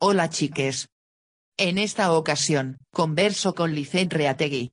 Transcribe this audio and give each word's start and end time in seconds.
Hola 0.00 0.30
chiques. 0.30 0.90
En 1.56 1.76
esta 1.76 2.12
ocasión, 2.12 2.78
converso 2.92 3.56
con 3.56 3.74
Lizeth 3.74 4.12
Reategui. 4.12 4.70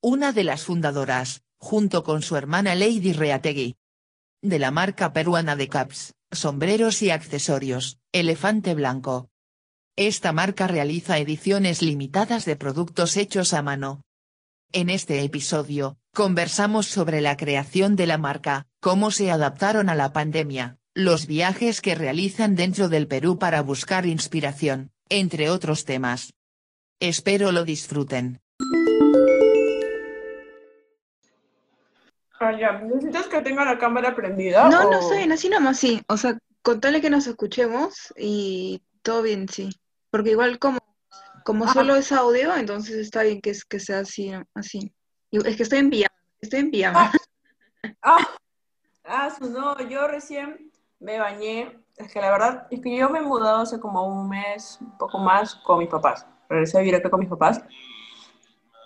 Una 0.00 0.30
de 0.30 0.44
las 0.44 0.62
fundadoras, 0.62 1.42
junto 1.58 2.04
con 2.04 2.22
su 2.22 2.36
hermana 2.36 2.76
Lady 2.76 3.12
Reategui. 3.12 3.74
De 4.40 4.60
la 4.60 4.70
marca 4.70 5.12
peruana 5.12 5.56
de 5.56 5.68
caps, 5.68 6.14
sombreros 6.30 7.02
y 7.02 7.10
accesorios, 7.10 7.98
Elefante 8.12 8.74
Blanco. 8.74 9.30
Esta 9.96 10.30
marca 10.30 10.68
realiza 10.68 11.18
ediciones 11.18 11.82
limitadas 11.82 12.44
de 12.44 12.54
productos 12.54 13.16
hechos 13.16 13.54
a 13.54 13.62
mano. 13.62 14.02
En 14.70 14.90
este 14.90 15.24
episodio, 15.24 15.96
conversamos 16.14 16.86
sobre 16.86 17.20
la 17.20 17.36
creación 17.36 17.96
de 17.96 18.06
la 18.06 18.16
marca, 18.16 18.68
cómo 18.80 19.10
se 19.10 19.32
adaptaron 19.32 19.88
a 19.88 19.96
la 19.96 20.12
pandemia, 20.12 20.78
los 20.94 21.26
viajes 21.26 21.80
que 21.80 21.94
realizan 21.94 22.54
dentro 22.54 22.88
del 22.88 23.06
Perú 23.08 23.38
para 23.38 23.62
buscar 23.62 24.06
inspiración, 24.06 24.90
entre 25.08 25.48
otros 25.50 25.84
temas. 25.84 26.34
Espero 27.00 27.50
lo 27.52 27.64
disfruten. 27.64 28.40
Ah, 32.40 32.52
ya. 32.58 32.72
¿Necesitas 32.80 33.26
que 33.28 33.40
tenga 33.40 33.64
la 33.64 33.78
cámara 33.78 34.14
prendida? 34.16 34.68
No, 34.68 34.88
o- 34.88 34.90
no 34.90 35.02
sé, 35.08 35.22
así 35.32 35.48
nomás 35.48 35.78
sí. 35.78 36.02
O 36.08 36.16
sea, 36.16 36.38
contarle 36.62 37.00
que 37.00 37.10
nos 37.10 37.26
escuchemos 37.26 38.12
y 38.16 38.82
todo 39.02 39.22
bien, 39.22 39.48
sí. 39.48 39.70
Porque 40.10 40.30
igual 40.32 40.58
como, 40.58 40.78
como 41.44 41.66
Ah. 41.66 41.72
solo 41.72 41.94
es 41.96 42.10
audio, 42.12 42.54
entonces 42.56 42.96
está 42.96 43.22
bien 43.22 43.40
que, 43.40 43.50
es- 43.50 43.64
que 43.64 43.78
sea 43.80 44.00
así, 44.00 44.32
así. 44.54 44.92
Y 45.30 45.38
Es 45.46 45.56
que 45.56 45.62
estoy 45.62 45.78
en 45.78 45.90
pijama, 45.90 46.14
estoy 46.40 46.60
en 46.60 46.70
pijama. 46.70 47.12
Ah, 48.00 48.28
ah, 49.04 49.30
su- 49.36 49.50
no, 49.50 49.76
yo 49.88 50.06
recién 50.06 50.70
me 51.02 51.18
bañé. 51.18 51.78
Es 51.96 52.12
que 52.12 52.20
la 52.20 52.30
verdad 52.30 52.66
es 52.70 52.80
que 52.80 52.96
yo 52.96 53.10
me 53.10 53.18
he 53.20 53.22
mudado 53.22 53.58
hace 53.62 53.78
como 53.80 54.06
un 54.06 54.28
mes, 54.28 54.78
un 54.80 54.96
poco 54.98 55.18
más, 55.18 55.54
con 55.56 55.78
mis 55.78 55.88
papás. 55.88 56.26
Regresé 56.48 56.78
a 56.78 56.80
vivir 56.80 56.96
acá 56.96 57.10
con 57.10 57.20
mis 57.20 57.28
papás. 57.28 57.62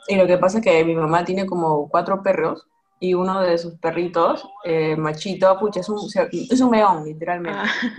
Y 0.09 0.17
lo 0.17 0.27
que 0.27 0.39
pasa 0.39 0.59
es 0.59 0.65
que 0.65 0.85
mi 0.85 0.95
mamá 0.95 1.25
tiene 1.25 1.47
como 1.47 1.89
cuatro 1.89 2.23
perros 2.23 2.67
y 3.01 3.15
uno 3.15 3.41
de 3.41 3.59
sus 3.59 3.75
perritos, 3.75 4.49
eh, 4.65 4.97
machito, 4.97 5.59
pucha, 5.59 5.81
es 5.81 5.89
un, 5.89 5.99
es 6.33 6.61
un 6.61 6.71
meón, 6.71 7.05
literalmente. 7.05 7.59
Ah, 7.59 7.65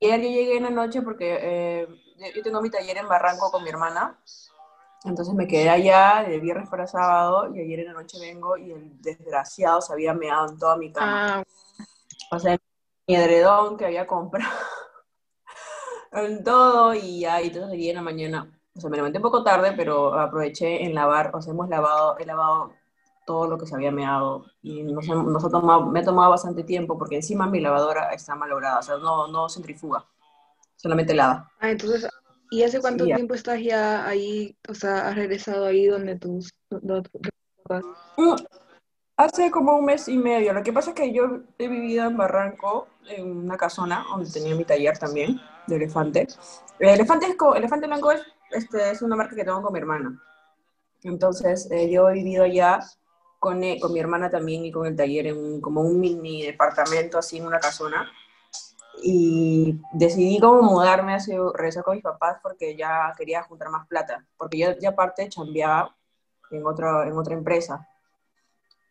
Ayer 0.00 0.20
yo 0.20 0.28
llegué 0.28 0.56
en 0.58 0.64
la 0.64 0.70
noche 0.70 1.02
porque 1.02 1.38
eh, 1.40 1.88
yo- 2.18 2.26
yo 2.36 2.42
tengo 2.42 2.60
mi 2.60 2.70
taller 2.70 2.96
en 2.98 3.08
Barranco 3.08 3.50
con 3.50 3.62
mi 3.62 3.70
hermana. 3.70 4.18
Entonces 5.04 5.34
me 5.34 5.46
quedé 5.48 5.70
allá 5.70 6.24
de 6.28 6.38
viernes 6.40 6.68
para 6.68 6.86
sábado 6.86 7.54
y 7.54 7.60
ayer 7.60 7.80
en 7.80 7.86
la 7.86 7.92
noche 7.94 8.18
vengo 8.20 8.56
y 8.58 8.72
el 8.72 9.00
desgraciado 9.02 9.80
se 9.80 9.92
había 9.94 10.12
meado 10.14 10.50
en 10.50 10.58
toda 10.58 10.76
mi 10.76 10.92
cama. 10.92 11.22
ah, 11.22 11.42
O 12.30 12.38
sea, 12.38 12.58
mi 13.06 13.14
edredón 13.16 13.76
que 13.76 13.86
había 13.86 14.06
comprado, 14.06 14.50
en 16.12 16.42
todo 16.44 16.94
y 16.94 17.20
ya, 17.20 17.40
y 17.42 17.48
entonces 17.48 17.72
ayer 17.72 17.90
en 17.90 17.96
la 17.96 18.02
mañana, 18.02 18.60
o 18.74 18.80
sea, 18.80 18.90
me 18.90 18.96
levanté 18.96 19.18
un 19.18 19.22
poco 19.22 19.42
tarde, 19.44 19.72
pero 19.76 20.14
aproveché 20.18 20.84
en 20.84 20.94
lavar, 20.94 21.30
o 21.34 21.42
sea, 21.42 21.52
hemos 21.52 21.68
lavado, 21.68 22.18
he 22.18 22.26
lavado 22.26 22.74
todo 23.26 23.46
lo 23.48 23.58
que 23.58 23.66
se 23.66 23.74
había 23.74 23.92
meado 23.92 24.46
y 24.62 24.82
nos, 24.82 25.06
nos 25.08 25.44
ha 25.44 25.50
tomado, 25.50 25.86
me 25.86 26.00
ha 26.00 26.04
tomado 26.04 26.30
bastante 26.30 26.64
tiempo 26.64 26.98
porque 26.98 27.16
encima 27.16 27.46
mi 27.48 27.60
lavadora 27.60 28.12
está 28.12 28.34
malograda, 28.34 28.78
o 28.80 28.82
sea, 28.82 28.96
no, 28.98 29.28
no 29.28 29.48
centrifuga, 29.48 30.04
solamente 30.76 31.14
lava. 31.14 31.50
ah, 31.58 31.70
entonces, 31.70 32.08
¿y 32.50 32.62
hace 32.62 32.80
cuánto 32.80 33.04
Sí, 33.04 33.12
tiempo 33.12 33.34
estás 33.34 33.60
ya 33.62 34.06
ahí? 34.06 34.56
O 34.68 34.74
sea, 34.74 35.08
has 35.08 35.16
regresado 35.16 35.66
ahí 35.66 35.86
donde 35.86 36.18
tus, 36.18 36.50
donde 36.70 37.08
tus 37.10 37.20
Hace 39.20 39.50
como 39.50 39.76
un 39.76 39.84
mes 39.84 40.08
y 40.08 40.16
medio. 40.16 40.54
Lo 40.54 40.62
que 40.62 40.72
pasa 40.72 40.90
es 40.92 40.96
que 40.96 41.12
yo 41.12 41.40
he 41.58 41.68
vivido 41.68 42.06
en 42.06 42.16
Barranco, 42.16 42.88
en 43.06 43.36
una 43.36 43.58
casona, 43.58 44.02
donde 44.10 44.30
tenía 44.30 44.54
mi 44.54 44.64
taller 44.64 44.96
también, 44.96 45.38
de 45.66 45.76
elefante. 45.76 46.26
El 46.78 46.88
elefante, 46.88 47.26
es 47.26 47.36
elefante 47.54 47.86
blanco 47.86 48.12
es, 48.12 48.22
este, 48.50 48.90
es 48.90 49.02
una 49.02 49.16
marca 49.16 49.36
que 49.36 49.44
tengo 49.44 49.60
con 49.60 49.74
mi 49.74 49.78
hermana. 49.78 50.18
Entonces, 51.02 51.70
eh, 51.70 51.90
yo 51.90 52.08
he 52.08 52.14
vivido 52.14 52.44
allá 52.44 52.80
con, 53.38 53.62
e- 53.62 53.78
con 53.78 53.92
mi 53.92 54.00
hermana 54.00 54.30
también 54.30 54.64
y 54.64 54.72
con 54.72 54.86
el 54.86 54.96
taller 54.96 55.26
en 55.26 55.60
como 55.60 55.82
un 55.82 56.00
mini 56.00 56.46
departamento, 56.46 57.18
así 57.18 57.36
en 57.36 57.46
una 57.46 57.60
casona. 57.60 58.10
Y 59.02 59.78
decidí 59.92 60.40
como 60.40 60.62
mudarme, 60.62 61.12
así, 61.12 61.32
regresar 61.52 61.84
con 61.84 61.96
mis 61.96 62.02
papás 62.02 62.38
porque 62.42 62.74
ya 62.74 63.12
quería 63.18 63.42
juntar 63.42 63.68
más 63.68 63.86
plata. 63.86 64.24
Porque 64.38 64.56
yo 64.56 64.68
ya 64.80 64.88
aparte 64.88 65.28
chambeaba 65.28 65.94
en 66.50 66.64
otra 66.64 67.34
empresa. 67.34 67.86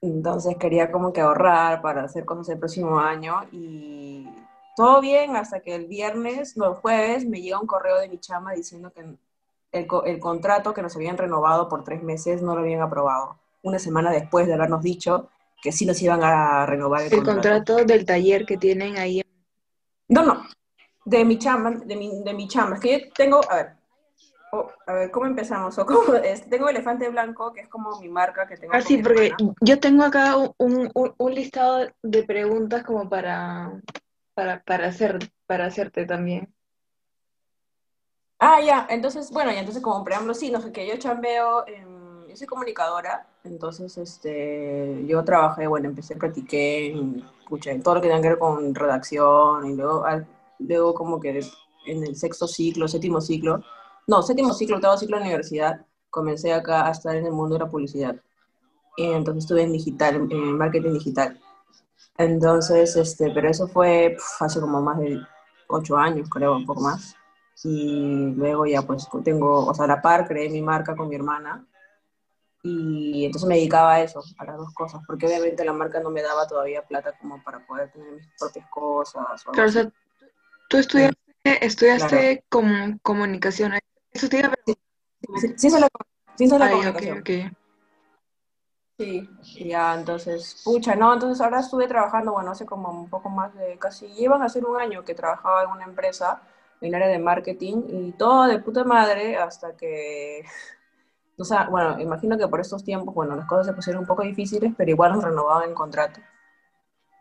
Entonces 0.01 0.55
quería 0.57 0.91
como 0.91 1.11
que 1.11 1.21
ahorrar 1.21 1.81
para 1.81 2.03
hacer 2.03 2.25
cosas 2.25 2.49
el 2.49 2.59
próximo 2.59 2.99
año 2.99 3.41
y 3.51 4.27
todo 4.75 5.01
bien 5.01 5.35
hasta 5.35 5.59
que 5.59 5.75
el 5.75 5.87
viernes, 5.87 6.55
no, 6.55 6.69
el 6.69 6.75
jueves, 6.75 7.25
me 7.25 7.41
llega 7.41 7.59
un 7.59 7.67
correo 7.67 7.97
de 7.97 8.07
mi 8.07 8.17
chama 8.17 8.53
diciendo 8.53 8.91
que 8.93 9.01
el, 9.01 9.87
el 10.05 10.19
contrato 10.19 10.73
que 10.73 10.81
nos 10.81 10.95
habían 10.95 11.17
renovado 11.17 11.67
por 11.67 11.83
tres 11.83 12.01
meses 12.01 12.41
no 12.41 12.55
lo 12.55 12.61
habían 12.61 12.81
aprobado. 12.81 13.37
Una 13.61 13.77
semana 13.77 14.09
después 14.11 14.47
de 14.47 14.53
habernos 14.53 14.81
dicho 14.81 15.29
que 15.61 15.73
sí 15.73 15.85
nos 15.85 16.01
iban 16.01 16.23
a 16.23 16.65
renovar 16.65 17.01
el, 17.01 17.13
El 17.13 17.23
contrato 17.23 17.83
del 17.83 18.05
taller 18.05 18.45
que 18.45 18.57
tienen 18.57 18.97
ahí. 18.97 19.21
No, 20.07 20.23
no, 20.23 20.43
de 21.05 21.25
mi 21.25 21.37
chamba, 21.37 21.71
de 21.71 21.95
mi, 21.95 22.23
de 22.23 22.33
mi 22.33 22.47
chamba. 22.47 22.75
Es 22.75 22.81
que 22.81 22.99
yo 22.99 23.05
tengo, 23.13 23.41
a 23.49 23.55
ver, 23.55 23.78
oh, 24.51 24.71
a 24.87 24.93
ver, 24.93 25.11
¿cómo 25.11 25.25
empezamos? 25.25 25.77
O 25.77 25.85
cómo 25.85 26.13
es, 26.23 26.49
tengo 26.49 26.69
Elefante 26.69 27.09
Blanco, 27.09 27.53
que 27.53 27.61
es 27.61 27.67
como 27.67 27.99
mi 27.99 28.09
marca 28.09 28.47
que 28.47 28.57
tengo 28.57 28.73
Ah, 28.73 28.81
sí, 28.81 28.97
porque 28.97 29.27
hermana. 29.27 29.53
yo 29.61 29.79
tengo 29.79 30.03
acá 30.03 30.35
un, 30.37 30.89
un, 30.93 31.13
un 31.17 31.35
listado 31.35 31.87
de 32.03 32.23
preguntas 32.23 32.83
como 32.83 33.09
para, 33.09 33.81
para, 34.33 34.61
para 34.63 34.87
hacer, 34.87 35.19
para 35.45 35.65
hacerte 35.65 36.05
también. 36.05 36.53
Ah, 38.39 38.61
ya, 38.61 38.87
entonces, 38.89 39.31
bueno, 39.31 39.51
ya 39.51 39.59
entonces 39.59 39.83
como 39.83 40.03
preámbulo, 40.03 40.33
sí, 40.33 40.49
no 40.49 40.61
sé, 40.61 40.71
que 40.71 40.87
yo 40.87 40.95
chambeo, 40.97 41.67
en- 41.67 42.25
yo 42.29 42.35
soy 42.37 42.47
comunicadora, 42.47 43.27
entonces, 43.43 43.97
este, 43.97 45.03
yo 45.07 45.23
trabajé, 45.25 45.67
bueno, 45.67 45.89
empecé, 45.89 46.15
practiqué 46.15 46.87
en 46.91 47.83
todo 47.83 47.95
lo 47.95 48.01
que 48.01 48.07
tenga 48.07 48.21
que 48.21 48.29
ver 48.29 48.39
con 48.39 48.73
redacción, 48.75 49.65
y 49.65 49.75
luego, 49.75 50.05
al- 50.05 50.27
luego 50.59 50.93
como 50.93 51.19
que 51.19 51.41
en 51.85 52.03
el 52.03 52.15
sexto 52.15 52.47
ciclo, 52.47 52.87
séptimo 52.87 53.19
ciclo, 53.19 53.61
no, 54.09 54.21
séptimo 54.21 54.53
ciclo, 54.53 54.75
octavo 54.77 54.97
ciclo 54.97 55.17
de 55.17 55.23
universidad, 55.23 55.85
comencé 56.09 56.51
acá 56.53 56.87
a 56.87 56.91
estar 56.91 57.15
en 57.15 57.25
el 57.25 57.31
mundo 57.31 57.55
de 57.55 57.59
la 57.65 57.69
publicidad, 57.69 58.15
y 58.97 59.05
entonces 59.05 59.43
estuve 59.43 59.63
en 59.63 59.71
digital, 59.71 60.15
en 60.29 60.57
marketing 60.57 60.93
digital, 60.93 61.39
entonces, 62.17 62.95
este, 62.95 63.31
pero 63.31 63.49
eso 63.49 63.67
fue 63.67 64.15
pf, 64.17 64.43
hace 64.45 64.59
como 64.59 64.81
más 64.81 64.97
de 64.99 65.19
ocho 65.67 65.95
años, 65.95 66.29
creo, 66.29 66.55
un 66.57 66.65
poco 66.65 66.81
más. 66.81 67.15
Y 67.63 68.33
luego 68.35 68.65
ya 68.65 68.81
pues 68.81 69.07
tengo, 69.23 69.65
o 69.67 69.73
sea, 69.73 69.85
a 69.85 69.87
la 69.87 70.01
par 70.01 70.27
creé 70.27 70.49
mi 70.49 70.61
marca 70.61 70.95
con 70.95 71.07
mi 71.09 71.15
hermana 71.15 71.65
y 72.63 73.25
entonces 73.25 73.47
me 73.47 73.55
dedicaba 73.55 73.93
a 73.95 74.01
eso, 74.01 74.21
a 74.37 74.45
las 74.45 74.57
dos 74.57 74.73
cosas, 74.73 75.01
porque 75.07 75.27
obviamente 75.27 75.63
la 75.63 75.73
marca 75.73 75.99
no 76.01 76.09
me 76.09 76.21
daba 76.21 76.47
todavía 76.47 76.85
plata 76.85 77.17
como 77.19 77.41
para 77.43 77.65
poder 77.65 77.91
tener 77.91 78.11
mis 78.11 78.27
propias 78.37 78.65
cosas 78.69 79.23
o 79.45 79.51
algo 79.51 79.51
Claro, 79.53 79.67
o 79.67 79.69
así. 79.69 79.79
sea, 79.79 79.91
tú 80.69 80.77
estudiaste, 80.77 81.65
estudiaste 81.65 82.43
comu- 82.49 82.99
comunicación. 83.01 83.73
Eso 84.11 84.29
te 84.29 84.39
iba 84.39 84.47
a 84.47 84.51
preguntar. 84.51 85.55
Sí, 85.57 85.69
se 85.69 85.79
la, 85.79 85.87
sí 86.35 86.47
la 86.47 86.65
Ay, 86.65 86.71
ok, 86.71 86.71
comunicación. 86.71 87.19
ok. 87.19 87.29
Sí, 88.97 89.29
y 89.55 89.69
ya, 89.69 89.95
entonces, 89.95 90.61
pucha, 90.65 90.93
no, 90.93 91.13
entonces 91.13 91.39
ahora 91.39 91.61
estuve 91.61 91.87
trabajando, 91.87 92.33
bueno, 92.33 92.51
hace 92.51 92.65
como 92.65 92.89
un 92.89 93.09
poco 93.09 93.29
más 93.29 93.55
de, 93.55 93.77
casi, 93.77 94.07
llevan 94.09 94.41
a 94.41 94.49
ser 94.49 94.65
un 94.65 94.75
año 94.79 95.05
que 95.05 95.15
trabajaba 95.15 95.63
en 95.63 95.69
una 95.69 95.85
empresa 95.85 96.41
en 96.81 96.95
área 96.95 97.07
de 97.07 97.19
marketing 97.19 97.83
y 97.87 98.11
todo 98.13 98.45
de 98.47 98.59
puta 98.59 98.83
madre 98.83 99.37
hasta 99.37 99.75
que, 99.77 100.43
o 101.37 101.43
sea, 101.45 101.69
bueno, 101.69 101.99
imagino 102.01 102.37
que 102.37 102.47
por 102.49 102.59
estos 102.59 102.83
tiempos, 102.83 103.15
bueno, 103.15 103.35
las 103.37 103.45
cosas 103.47 103.67
se 103.67 103.73
pusieron 103.73 104.01
un 104.01 104.07
poco 104.07 104.23
difíciles, 104.23 104.73
pero 104.77 104.91
igual 104.91 105.13
nos 105.13 105.23
renovaban 105.23 105.69
el 105.69 105.75
contrato. 105.75 106.19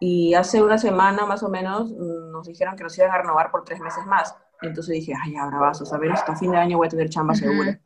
Y 0.00 0.34
hace 0.34 0.62
una 0.62 0.78
semana 0.78 1.26
más 1.26 1.42
o 1.42 1.48
menos 1.48 1.90
mm, 1.92 2.30
nos 2.32 2.46
dijeron 2.46 2.76
que 2.76 2.84
nos 2.84 2.96
iban 2.98 3.10
a 3.10 3.18
renovar 3.18 3.50
por 3.50 3.64
tres 3.64 3.80
meses 3.80 4.04
más. 4.06 4.36
Entonces 4.62 4.94
dije, 4.94 5.12
ay, 5.22 5.32
ya, 5.32 5.46
bravazos, 5.46 5.92
a 5.92 5.98
ver, 5.98 6.12
hasta 6.12 6.36
fin 6.36 6.50
de 6.50 6.58
año 6.58 6.78
voy 6.78 6.86
a 6.86 6.90
tener 6.90 7.08
chamba 7.08 7.32
Ujú. 7.32 7.40
segura. 7.40 7.80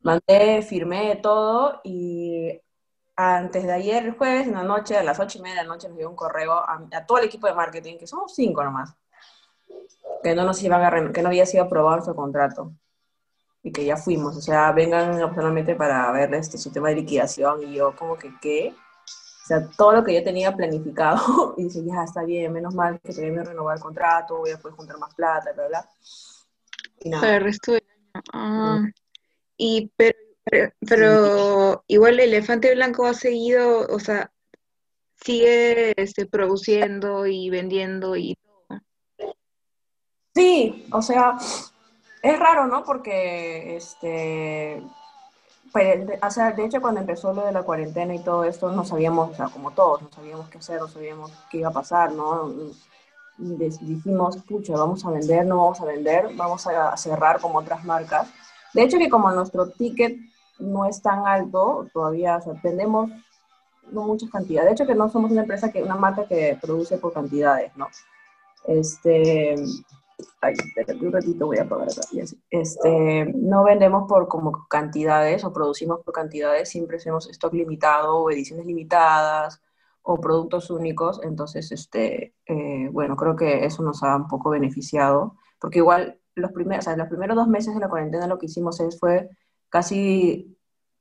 Mandé, 0.00 0.62
firmé 0.62 1.16
todo 1.16 1.80
y 1.82 2.60
antes 3.16 3.64
de 3.64 3.72
ayer, 3.72 4.04
el 4.04 4.12
jueves, 4.12 4.46
en 4.46 4.54
la 4.54 4.62
noche, 4.62 4.96
a 4.96 5.02
las 5.02 5.18
ocho 5.18 5.38
y 5.38 5.42
media 5.42 5.56
de 5.56 5.62
la 5.62 5.68
noche, 5.74 5.88
nos 5.88 5.96
dio 5.96 6.10
un 6.10 6.16
correo 6.16 6.52
a, 6.52 6.86
a 6.92 7.06
todo 7.06 7.18
el 7.18 7.24
equipo 7.24 7.46
de 7.46 7.54
marketing, 7.54 7.96
que 7.96 8.06
somos 8.06 8.34
cinco 8.34 8.62
nomás, 8.62 8.94
que 10.22 10.34
no 10.34 10.44
nos 10.44 10.62
iban 10.62 10.82
a 10.82 11.12
que 11.12 11.22
no 11.22 11.28
había 11.28 11.46
sido 11.46 11.64
aprobado 11.64 11.96
nuestro 11.96 12.14
contrato 12.14 12.72
y 13.62 13.72
que 13.72 13.84
ya 13.84 13.96
fuimos, 13.96 14.36
o 14.36 14.42
sea, 14.42 14.72
vengan 14.72 15.16
personalmente 15.18 15.74
para 15.74 16.12
ver 16.12 16.34
este, 16.34 16.58
su 16.58 16.70
tema 16.70 16.90
de 16.90 16.96
liquidación 16.96 17.62
y 17.62 17.74
yo 17.74 17.96
como 17.96 18.16
que, 18.16 18.30
¿qué? 18.40 18.74
O 19.44 19.46
sea, 19.46 19.68
todo 19.76 19.92
lo 19.92 20.02
que 20.02 20.14
yo 20.14 20.24
tenía 20.24 20.56
planificado 20.56 21.54
y 21.58 21.64
dije, 21.64 21.84
ya, 21.84 22.02
está 22.02 22.24
bien, 22.24 22.50
menos 22.50 22.74
mal 22.74 22.98
que 23.00 23.12
todavía 23.12 23.32
me 23.34 23.44
renovar 23.44 23.76
el 23.76 23.82
contrato, 23.82 24.38
voy 24.38 24.52
a 24.52 24.58
poder 24.58 24.74
juntar 24.74 24.96
más 24.96 25.14
plata, 25.14 25.52
bla, 25.52 25.68
bla. 25.68 25.90
Y 27.00 27.10
Para 27.10 27.20
nada. 27.20 27.36
el 27.36 27.42
resto 27.42 27.72
del 27.72 27.84
año. 28.14 28.22
Ah, 28.32 28.82
y 29.58 29.90
pero, 29.96 30.18
pero, 30.44 30.72
pero 30.88 31.84
igual 31.88 32.14
el 32.14 32.32
elefante 32.32 32.74
blanco 32.74 33.04
ha 33.04 33.12
seguido, 33.12 33.86
o 33.86 33.98
sea, 33.98 34.32
sigue 35.22 35.92
este, 36.00 36.24
produciendo 36.24 37.26
y 37.26 37.50
vendiendo 37.50 38.16
y 38.16 38.36
todo. 38.36 38.80
Sí, 40.34 40.86
o 40.90 41.02
sea, 41.02 41.36
es 42.22 42.38
raro, 42.38 42.66
¿no? 42.66 42.82
Porque, 42.82 43.76
este, 43.76 44.82
pues, 45.74 46.06
o 46.22 46.30
sea, 46.30 46.52
de 46.52 46.66
hecho 46.66 46.80
cuando 46.80 47.00
empezó 47.00 47.34
lo 47.34 47.44
de 47.44 47.50
la 47.50 47.64
cuarentena 47.64 48.14
y 48.14 48.20
todo 48.20 48.44
esto, 48.44 48.70
no 48.70 48.84
sabíamos, 48.84 49.36
como 49.52 49.72
todos, 49.72 50.02
no 50.02 50.08
sabíamos 50.12 50.48
qué 50.48 50.58
hacer, 50.58 50.80
no 50.80 50.86
sabíamos 50.86 51.32
qué 51.50 51.58
iba 51.58 51.70
a 51.70 51.72
pasar, 51.72 52.12
¿no? 52.12 52.48
Dijimos, 53.36 54.36
pucha, 54.44 54.74
vamos 54.74 55.04
a 55.04 55.10
vender, 55.10 55.44
no 55.44 55.56
vamos 55.56 55.80
a 55.80 55.84
vender, 55.84 56.28
vamos 56.36 56.64
a, 56.68 56.92
a 56.92 56.96
cerrar 56.96 57.40
como 57.40 57.58
otras 57.58 57.84
marcas. 57.84 58.28
De 58.72 58.84
hecho 58.84 58.98
que 58.98 59.10
como 59.10 59.32
nuestro 59.32 59.68
ticket 59.68 60.16
no 60.60 60.84
es 60.84 61.02
tan 61.02 61.26
alto, 61.26 61.88
todavía, 61.92 62.36
o 62.36 62.40
sea, 62.40 62.52
vendemos 62.62 63.10
no 63.90 64.04
muchas 64.04 64.30
cantidades. 64.30 64.68
De 64.68 64.74
hecho 64.74 64.86
que 64.86 64.94
no 64.94 65.10
somos 65.10 65.32
una 65.32 65.40
empresa 65.40 65.72
que, 65.72 65.82
una 65.82 65.96
marca 65.96 66.24
que 66.28 66.56
produce 66.62 66.98
por 66.98 67.12
cantidades, 67.12 67.76
¿no? 67.76 67.88
Este, 68.68 69.56
ay, 70.40 70.54
espérate 70.54 71.06
un 71.06 71.12
ratito, 71.12 71.46
voy 71.46 71.58
a 71.58 71.62
apagar 71.62 71.88
acá. 71.88 72.02
Este, 72.50 73.32
no 73.34 73.64
vendemos 73.64 74.08
por 74.08 74.28
como 74.28 74.66
cantidades 74.68 75.44
o 75.44 75.52
producimos 75.52 76.00
por 76.04 76.14
cantidades, 76.14 76.68
siempre 76.68 76.98
hacemos 76.98 77.28
stock 77.28 77.52
limitado 77.52 78.16
o 78.16 78.30
ediciones 78.30 78.66
limitadas 78.66 79.60
o 80.02 80.20
productos 80.20 80.70
únicos, 80.70 81.20
entonces, 81.22 81.72
este, 81.72 82.34
eh, 82.46 82.88
bueno, 82.92 83.16
creo 83.16 83.36
que 83.36 83.64
eso 83.64 83.82
nos 83.82 84.02
ha 84.02 84.16
un 84.16 84.28
poco 84.28 84.50
beneficiado, 84.50 85.36
porque 85.58 85.78
igual 85.78 86.20
los 86.34 86.52
primeros, 86.52 86.84
o 86.84 86.90
sea, 86.90 86.96
los 86.96 87.08
primeros 87.08 87.36
dos 87.36 87.48
meses 87.48 87.74
de 87.74 87.80
la 87.80 87.88
cuarentena 87.88 88.26
lo 88.26 88.38
que 88.38 88.46
hicimos 88.46 88.80
es, 88.80 88.98
fue 88.98 89.30
casi 89.70 90.58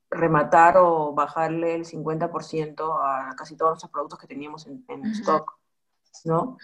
rematar 0.09 0.77
o 0.77 1.13
bajarle 1.13 1.75
el 1.75 1.85
50% 1.85 2.99
a 3.03 3.35
casi 3.35 3.57
todos 3.57 3.71
nuestros 3.71 3.91
productos 3.91 4.19
que 4.19 4.27
teníamos 4.27 4.67
en, 4.67 5.05
stock, 5.07 5.51
¿no? 6.25 6.57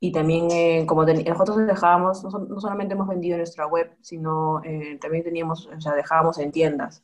Y 0.00 0.12
también, 0.12 0.50
eh, 0.50 0.84
como 0.86 1.06
ten- 1.06 1.24
nosotros 1.24 1.56
dejábamos, 1.66 2.22
no, 2.24 2.30
no 2.40 2.60
solamente 2.60 2.94
hemos 2.94 3.08
vendido 3.08 3.34
en 3.34 3.40
nuestra 3.40 3.66
web, 3.66 3.96
sino 4.02 4.62
eh, 4.64 4.98
también 5.00 5.24
teníamos, 5.24 5.66
o 5.66 5.80
sea, 5.80 5.94
dejábamos 5.94 6.38
en 6.38 6.52
tiendas 6.52 7.02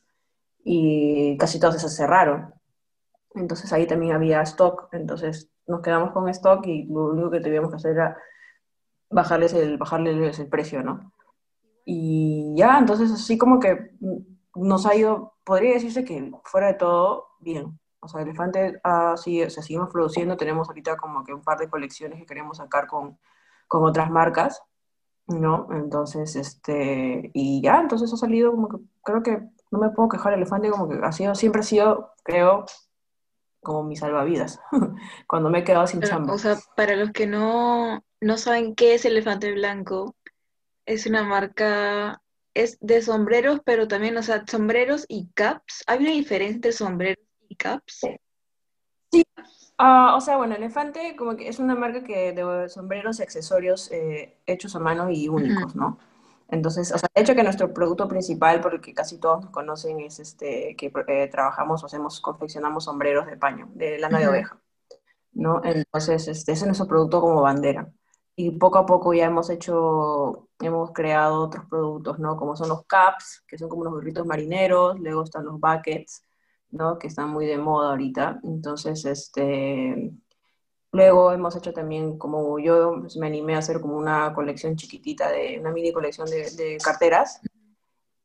y 0.63 1.37
casi 1.37 1.59
todas 1.59 1.75
esas 1.77 1.95
cerraron. 1.95 2.53
Entonces 3.35 3.71
ahí 3.73 3.87
también 3.87 4.13
había 4.15 4.41
stock, 4.43 4.89
entonces 4.93 5.49
nos 5.67 5.81
quedamos 5.81 6.11
con 6.11 6.29
stock 6.29 6.65
y 6.67 6.85
lo 6.85 7.07
único 7.11 7.31
que 7.31 7.41
teníamos 7.41 7.69
que 7.71 7.77
hacer 7.77 7.93
era 7.93 8.17
bajarles 9.09 9.53
el, 9.53 9.77
bajarles 9.77 10.39
el 10.39 10.47
precio, 10.47 10.83
¿no? 10.83 11.11
Y 11.85 12.53
ya, 12.57 12.79
entonces 12.79 13.11
así 13.11 13.37
como 13.37 13.59
que 13.59 13.91
mm, 13.99 14.17
nos 14.67 14.85
ha 14.85 14.95
ido, 14.95 15.35
podría 15.43 15.73
decirse 15.73 16.05
que 16.05 16.31
fuera 16.45 16.67
de 16.67 16.73
todo, 16.75 17.27
bien. 17.39 17.79
O 18.03 18.07
sea, 18.07 18.21
Elefante 18.21 18.81
o 18.83 19.17
sea, 19.17 19.49
seguimos 19.49 19.89
produciendo, 19.89 20.35
tenemos 20.35 20.67
ahorita 20.67 20.97
como 20.97 21.23
que 21.23 21.33
un 21.33 21.41
par 21.41 21.57
de 21.57 21.69
colecciones 21.69 22.19
que 22.19 22.25
queremos 22.25 22.57
sacar 22.57 22.87
con, 22.87 23.17
con 23.67 23.85
otras 23.85 24.11
marcas, 24.11 24.61
¿no? 25.27 25.67
Entonces, 25.71 26.35
este, 26.35 27.31
y 27.33 27.61
ya, 27.61 27.79
entonces 27.79 28.11
ha 28.13 28.17
salido 28.17 28.51
como 28.51 28.67
que, 28.69 28.77
creo 29.03 29.23
que 29.23 29.41
no 29.71 29.79
me 29.79 29.89
puedo 29.89 30.09
quejar, 30.09 30.33
Elefante 30.33 30.69
como 30.69 30.89
que 30.89 30.99
ha 31.01 31.11
sido, 31.13 31.33
siempre 31.33 31.61
ha 31.61 31.63
sido, 31.63 32.13
creo, 32.23 32.65
como 33.61 33.83
mi 33.83 33.95
salvavidas, 33.95 34.59
cuando 35.27 35.49
me 35.49 35.59
he 35.59 35.63
quedado 35.63 35.87
sin 35.87 36.01
Pero, 36.01 36.11
chamba. 36.11 36.33
o 36.33 36.37
sea, 36.37 36.57
para 36.75 36.97
los 36.97 37.11
que 37.11 37.25
no, 37.25 38.03
no 38.19 38.37
saben 38.37 38.75
qué 38.75 38.95
es 38.95 39.05
Elefante 39.05 39.53
Blanco, 39.53 40.15
es 40.85 41.05
una 41.05 41.23
marca, 41.23 42.21
es 42.53 42.77
de 42.81 43.01
sombreros, 43.01 43.61
pero 43.63 43.87
también, 43.87 44.17
o 44.17 44.23
sea, 44.23 44.43
sombreros 44.45 45.05
y 45.07 45.29
caps. 45.33 45.83
¿Hay 45.87 45.99
una 45.99 46.11
diferencia 46.11 46.55
entre 46.55 46.73
sombreros 46.73 47.23
y 47.53 47.55
caps? 47.55 48.01
Ah, 49.77 50.15
o 50.15 50.21
sea, 50.21 50.37
bueno, 50.37 50.55
Elefante 50.55 51.15
como 51.15 51.35
que 51.35 51.47
es 51.47 51.59
una 51.59 51.75
marca 51.75 52.03
que 52.03 52.33
de 52.33 52.69
sombreros 52.69 53.19
y 53.19 53.23
accesorios 53.23 53.91
eh, 53.91 54.37
hechos 54.45 54.75
a 54.75 54.79
mano 54.79 55.09
y 55.09 55.27
únicos, 55.27 55.75
¿no? 55.75 55.97
Entonces, 56.49 56.91
o 56.91 56.97
sea, 56.97 57.09
de 57.13 57.21
hecho 57.21 57.33
que 57.35 57.43
nuestro 57.43 57.73
producto 57.73 58.07
principal, 58.07 58.61
por 58.61 58.75
el 58.75 58.81
que 58.81 58.93
casi 58.93 59.19
todos 59.19 59.41
nos 59.41 59.49
conocen, 59.49 59.99
es 60.01 60.19
este 60.19 60.75
que 60.77 60.91
eh, 61.07 61.27
trabajamos 61.27 61.81
o 61.81 61.87
hacemos, 61.87 62.21
confeccionamos 62.21 62.83
sombreros 62.83 63.25
de 63.25 63.37
paño, 63.37 63.69
de 63.73 63.97
lana 63.97 64.19
de 64.19 64.25
Ujú. 64.25 64.33
oveja, 64.33 64.61
¿no? 65.33 65.61
Entonces, 65.63 66.27
este, 66.27 66.51
ese 66.51 66.61
es 66.61 66.67
nuestro 66.67 66.87
producto 66.87 67.21
como 67.21 67.41
bandera. 67.41 67.91
Y 68.35 68.51
poco 68.51 68.77
a 68.79 68.85
poco 68.85 69.13
ya 69.13 69.25
hemos 69.25 69.49
hecho, 69.49 70.47
hemos 70.59 70.91
creado 70.91 71.41
otros 71.41 71.65
productos, 71.65 72.19
¿no? 72.19 72.35
Como 72.37 72.55
son 72.55 72.69
los 72.69 72.85
caps, 72.85 73.43
que 73.47 73.57
son 73.57 73.69
como 73.69 73.81
unos 73.81 73.93
gorritos 73.93 74.25
marineros, 74.25 74.99
luego 74.99 75.23
están 75.23 75.45
los 75.45 75.59
buckets, 75.59 76.23
¿no? 76.73 76.99
Que 76.99 77.07
están 77.07 77.29
muy 77.29 77.45
de 77.45 77.57
moda 77.57 77.91
ahorita. 77.91 78.39
Entonces, 78.43 79.05
este, 79.05 80.11
luego 80.91 81.31
hemos 81.31 81.55
hecho 81.55 81.73
también, 81.73 82.17
como 82.17 82.59
yo 82.59 82.97
pues, 83.01 83.17
me 83.17 83.27
animé 83.27 83.55
a 83.55 83.59
hacer 83.59 83.81
como 83.81 83.97
una 83.97 84.33
colección 84.33 84.75
chiquitita, 84.75 85.31
de 85.31 85.59
una 85.59 85.71
mini 85.71 85.93
colección 85.93 86.29
de, 86.29 86.51
de 86.51 86.77
carteras, 86.83 87.41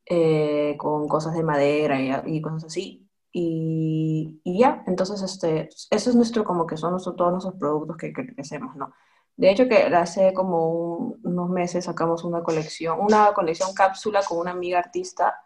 eh, 0.06 0.76
con 0.78 1.08
cosas 1.08 1.34
de 1.34 1.42
madera 1.42 2.00
y, 2.00 2.36
y 2.36 2.40
cosas 2.40 2.64
así. 2.64 3.04
Y, 3.32 4.40
y 4.42 4.58
ya, 4.60 4.82
entonces, 4.86 5.22
este, 5.22 5.68
eso 5.90 6.10
es 6.10 6.16
nuestro, 6.16 6.44
como 6.44 6.66
que 6.66 6.76
son 6.76 6.92
nuestro- 6.92 7.14
todos 7.14 7.32
nuestros 7.32 7.54
productos 7.56 7.96
que, 7.96 8.12
que, 8.12 8.26
que 8.34 8.40
hacemos, 8.40 8.74
¿no? 8.76 8.92
De 9.36 9.50
hecho, 9.50 9.68
que 9.68 9.76
hace 9.94 10.32
como 10.34 10.70
un- 10.72 11.20
unos 11.24 11.50
meses 11.50 11.84
sacamos 11.84 12.24
una 12.24 12.42
colección, 12.42 12.98
una 13.00 13.32
colección 13.34 13.72
cápsula 13.74 14.22
con 14.26 14.38
una 14.38 14.50
amiga 14.52 14.78
artista 14.78 15.36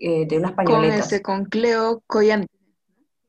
eh, 0.00 0.26
de 0.26 0.36
unas 0.38 0.52
Con 0.52 0.66
pañoletas. 0.66 1.04
este, 1.06 1.22
con 1.22 1.44
Cleo 1.46 2.02
Collante. 2.06 2.48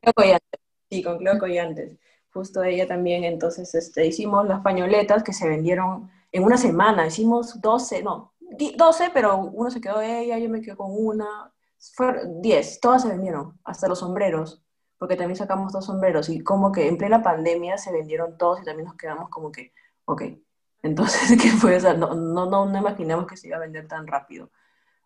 Cleo 0.02 0.14
Collantes, 0.14 0.60
sí, 0.90 1.04
con 1.04 1.18
Cleo 1.18 1.40
Collantes. 1.40 1.98
Justo 2.32 2.64
ella 2.64 2.88
también, 2.88 3.24
entonces 3.24 3.74
este, 3.76 4.06
hicimos 4.06 4.48
las 4.48 4.62
pañoletas 4.62 5.24
que 5.24 5.34
se 5.34 5.48
vendieron 5.48 6.10
en 6.32 6.44
una 6.44 6.58
semana. 6.58 7.08
Hicimos 7.08 7.60
12, 7.60 8.04
no, 8.04 8.34
di- 8.40 8.76
12, 8.78 9.10
pero 9.14 9.38
uno 9.38 9.72
se 9.72 9.82
quedó 9.82 10.02
ella, 10.02 10.38
yo 10.38 10.50
me 10.50 10.62
quedé 10.62 10.76
con 10.76 10.92
una. 10.92 11.52
Fueron 11.96 12.42
10, 12.42 12.80
todas 12.82 13.02
se 13.04 13.08
vendieron, 13.10 13.58
hasta 13.64 13.88
los 13.88 14.00
sombreros, 14.00 14.62
porque 14.98 15.16
también 15.16 15.38
sacamos 15.38 15.72
dos 15.74 15.86
sombreros. 15.86 16.30
Y 16.30 16.42
como 16.44 16.72
que 16.72 16.88
en 16.88 16.98
plena 16.98 17.24
pandemia 17.24 17.78
se 17.78 17.92
vendieron 17.92 18.38
todos 18.38 18.62
y 18.62 18.66
también 18.66 18.88
nos 18.88 18.98
quedamos 18.98 19.30
como 19.30 19.52
que, 19.52 19.74
ok. 20.06 20.24
Entonces, 20.84 21.38
¿qué 21.42 21.50
fue? 21.50 21.76
O 21.78 21.80
sea, 21.80 21.94
no, 21.94 22.14
no, 22.14 22.46
no, 22.50 22.66
no 22.66 22.78
imaginamos 22.78 23.28
que 23.28 23.38
se 23.38 23.48
iba 23.48 23.58
a 23.58 23.62
vender 23.62 23.88
tan 23.88 24.08
rápido 24.08 24.52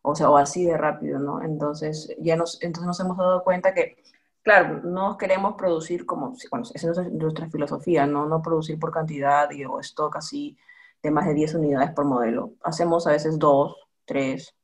o 0.04 0.16
sea, 0.16 0.30
o 0.32 0.38
así 0.38 0.66
de 0.66 0.78
rápido, 0.78 1.20
¿no? 1.20 1.44
Entonces, 1.44 2.16
ya 2.20 2.38
nos, 2.38 2.62
entonces 2.64 2.88
nos 2.88 3.02
hemos 3.02 3.18
dado 3.18 3.44
cuenta 3.44 3.74
que, 3.76 3.98
claro, 4.44 4.82
no 4.84 5.18
queremos 5.18 5.56
producir 5.58 6.06
como, 6.08 6.36
bueno, 6.52 6.68
esa 6.76 6.92
es 6.92 7.14
nuestra 7.14 7.50
filosofía, 7.50 8.08
¿no? 8.08 8.28
No 8.28 8.42
producir 8.44 8.80
por 8.80 8.92
cantidad 8.94 9.52
y, 9.52 9.66
o 9.66 9.80
stock 9.82 10.18
así 10.18 10.58
de 11.04 11.12
más 11.12 11.28
de 11.28 11.36
10 11.36 11.56
unidades 11.56 11.92
por 11.94 12.06
modelo. 12.06 12.54
Hacemos 12.64 13.08
a 13.08 13.12
veces 13.14 13.40
dos, 13.40 13.76
tres, 14.06 14.56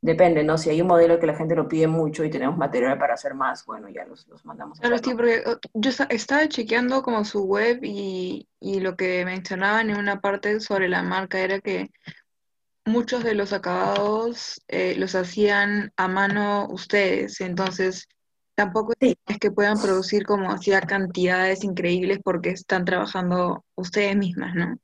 depende, 0.00 0.44
¿no? 0.44 0.58
Si 0.58 0.70
hay 0.70 0.80
un 0.82 0.88
modelo 0.88 1.18
que 1.20 1.26
la 1.28 1.36
gente 1.36 1.56
lo 1.56 1.68
pide 1.68 1.86
mucho 1.88 2.24
y 2.24 2.30
tenemos 2.30 2.56
material 2.58 2.98
para 2.98 3.14
hacer 3.14 3.34
más, 3.34 3.64
bueno, 3.66 3.88
ya 3.90 4.04
los, 4.06 4.26
los 4.28 4.44
mandamos 4.46 4.80
a 4.80 4.82
Claro, 4.82 4.96
hacer, 4.96 5.02
sí, 5.02 5.12
porque 5.14 5.42
yo 5.74 5.90
esta- 5.90 6.04
estaba 6.04 6.48
chequeando 6.48 7.02
como 7.02 7.24
su 7.24 7.44
web 7.44 7.80
y, 7.82 8.48
y 8.60 8.78
lo 8.80 8.96
que 8.96 9.24
mencionaban 9.24 9.90
en 9.90 9.96
una 9.98 10.20
parte 10.20 10.60
sobre 10.60 10.88
la 10.88 11.02
marca 11.02 11.40
era 11.40 11.60
que 11.60 11.90
muchos 12.88 13.22
de 13.24 13.34
los 13.34 13.52
acabados 13.52 14.60
eh, 14.68 14.94
los 14.96 15.14
hacían 15.14 15.92
a 15.96 16.08
mano 16.08 16.66
ustedes, 16.70 17.40
entonces 17.40 18.08
tampoco 18.54 18.92
Sí. 19.00 19.16
es 19.26 19.38
que 19.38 19.50
puedan 19.50 19.78
producir 19.80 20.24
como 20.26 20.50
hacía 20.50 20.80
cantidades 20.80 21.62
increíbles 21.64 22.18
porque 22.24 22.50
están 22.50 22.84
trabajando 22.84 23.64
ustedes 23.76 24.16
mismas, 24.16 24.54
¿no? 24.54 24.76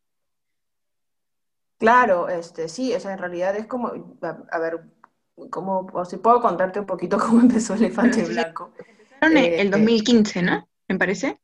Claro, 1.79 2.29
este, 2.29 2.69
sí, 2.69 2.95
o 2.95 3.01
sea, 3.01 3.13
en 3.13 3.19
realidad 3.19 3.57
es 3.57 3.67
como, 3.67 3.89
a, 4.23 4.39
a 4.51 4.59
ver, 4.59 4.81
como, 5.51 5.87
o 5.93 6.05
si 6.05 6.17
puedo 6.19 6.41
contarte 6.41 6.81
un 6.81 6.87
poquito 6.87 7.19
cómo 7.21 7.41
empezó 7.41 7.75
Elefante 7.75 8.25
Sí. 8.25 8.33
Blanco. 8.33 8.73
Empezaron 8.79 9.37
Eh, 9.37 9.61
el 9.61 9.71
2015, 9.71 10.43
¿no? 10.43 10.69
Me 10.89 10.97
parece. 10.99 11.41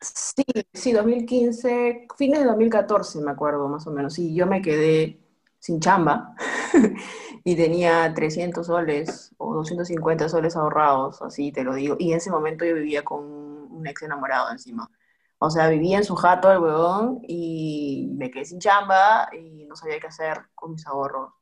Sí, 0.00 0.44
sí, 0.74 0.92
2015, 0.92 2.06
fines 2.18 2.40
de 2.40 2.46
2014 2.46 3.20
me 3.20 3.30
acuerdo 3.30 3.68
más 3.68 3.86
o 3.86 3.90
menos. 3.90 4.12
Sí, 4.14 4.34
yo 4.34 4.46
me 4.46 4.60
quedé 4.60 5.18
sin 5.64 5.80
chamba 5.80 6.34
y 7.42 7.56
tenía 7.56 8.12
300 8.12 8.66
soles 8.66 9.34
o 9.38 9.54
250 9.54 10.28
soles 10.28 10.56
ahorrados, 10.56 11.22
así 11.22 11.52
te 11.52 11.64
lo 11.64 11.74
digo. 11.74 11.96
Y 11.98 12.12
en 12.12 12.18
ese 12.18 12.30
momento 12.30 12.66
yo 12.66 12.74
vivía 12.74 13.02
con 13.02 13.24
un 13.24 13.86
ex 13.86 14.02
enamorado 14.02 14.50
encima. 14.50 14.90
O 15.38 15.48
sea, 15.48 15.68
vivía 15.68 15.96
en 15.96 16.04
su 16.04 16.16
jato 16.16 16.52
el 16.52 16.58
huevón 16.58 17.20
y 17.26 18.10
me 18.14 18.30
quedé 18.30 18.44
sin 18.44 18.58
chamba 18.58 19.30
y 19.32 19.64
no 19.64 19.74
sabía 19.74 19.98
qué 20.00 20.08
hacer 20.08 20.42
con 20.54 20.72
mis 20.72 20.86
ahorros. 20.86 21.32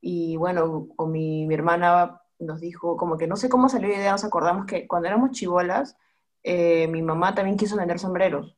Y 0.00 0.38
bueno, 0.38 0.88
con 0.96 1.12
mi, 1.12 1.46
mi 1.46 1.54
hermana 1.54 2.22
nos 2.38 2.60
dijo, 2.60 2.96
como 2.96 3.18
que 3.18 3.26
no 3.26 3.36
sé 3.36 3.50
cómo 3.50 3.68
salió 3.68 3.88
la 3.88 3.96
idea, 3.96 4.12
nos 4.12 4.24
acordamos 4.24 4.64
que 4.64 4.88
cuando 4.88 5.08
éramos 5.08 5.32
chivolas, 5.32 5.94
eh, 6.42 6.88
mi 6.88 7.02
mamá 7.02 7.34
también 7.34 7.58
quiso 7.58 7.76
vender 7.76 7.98
sombreros. 7.98 8.56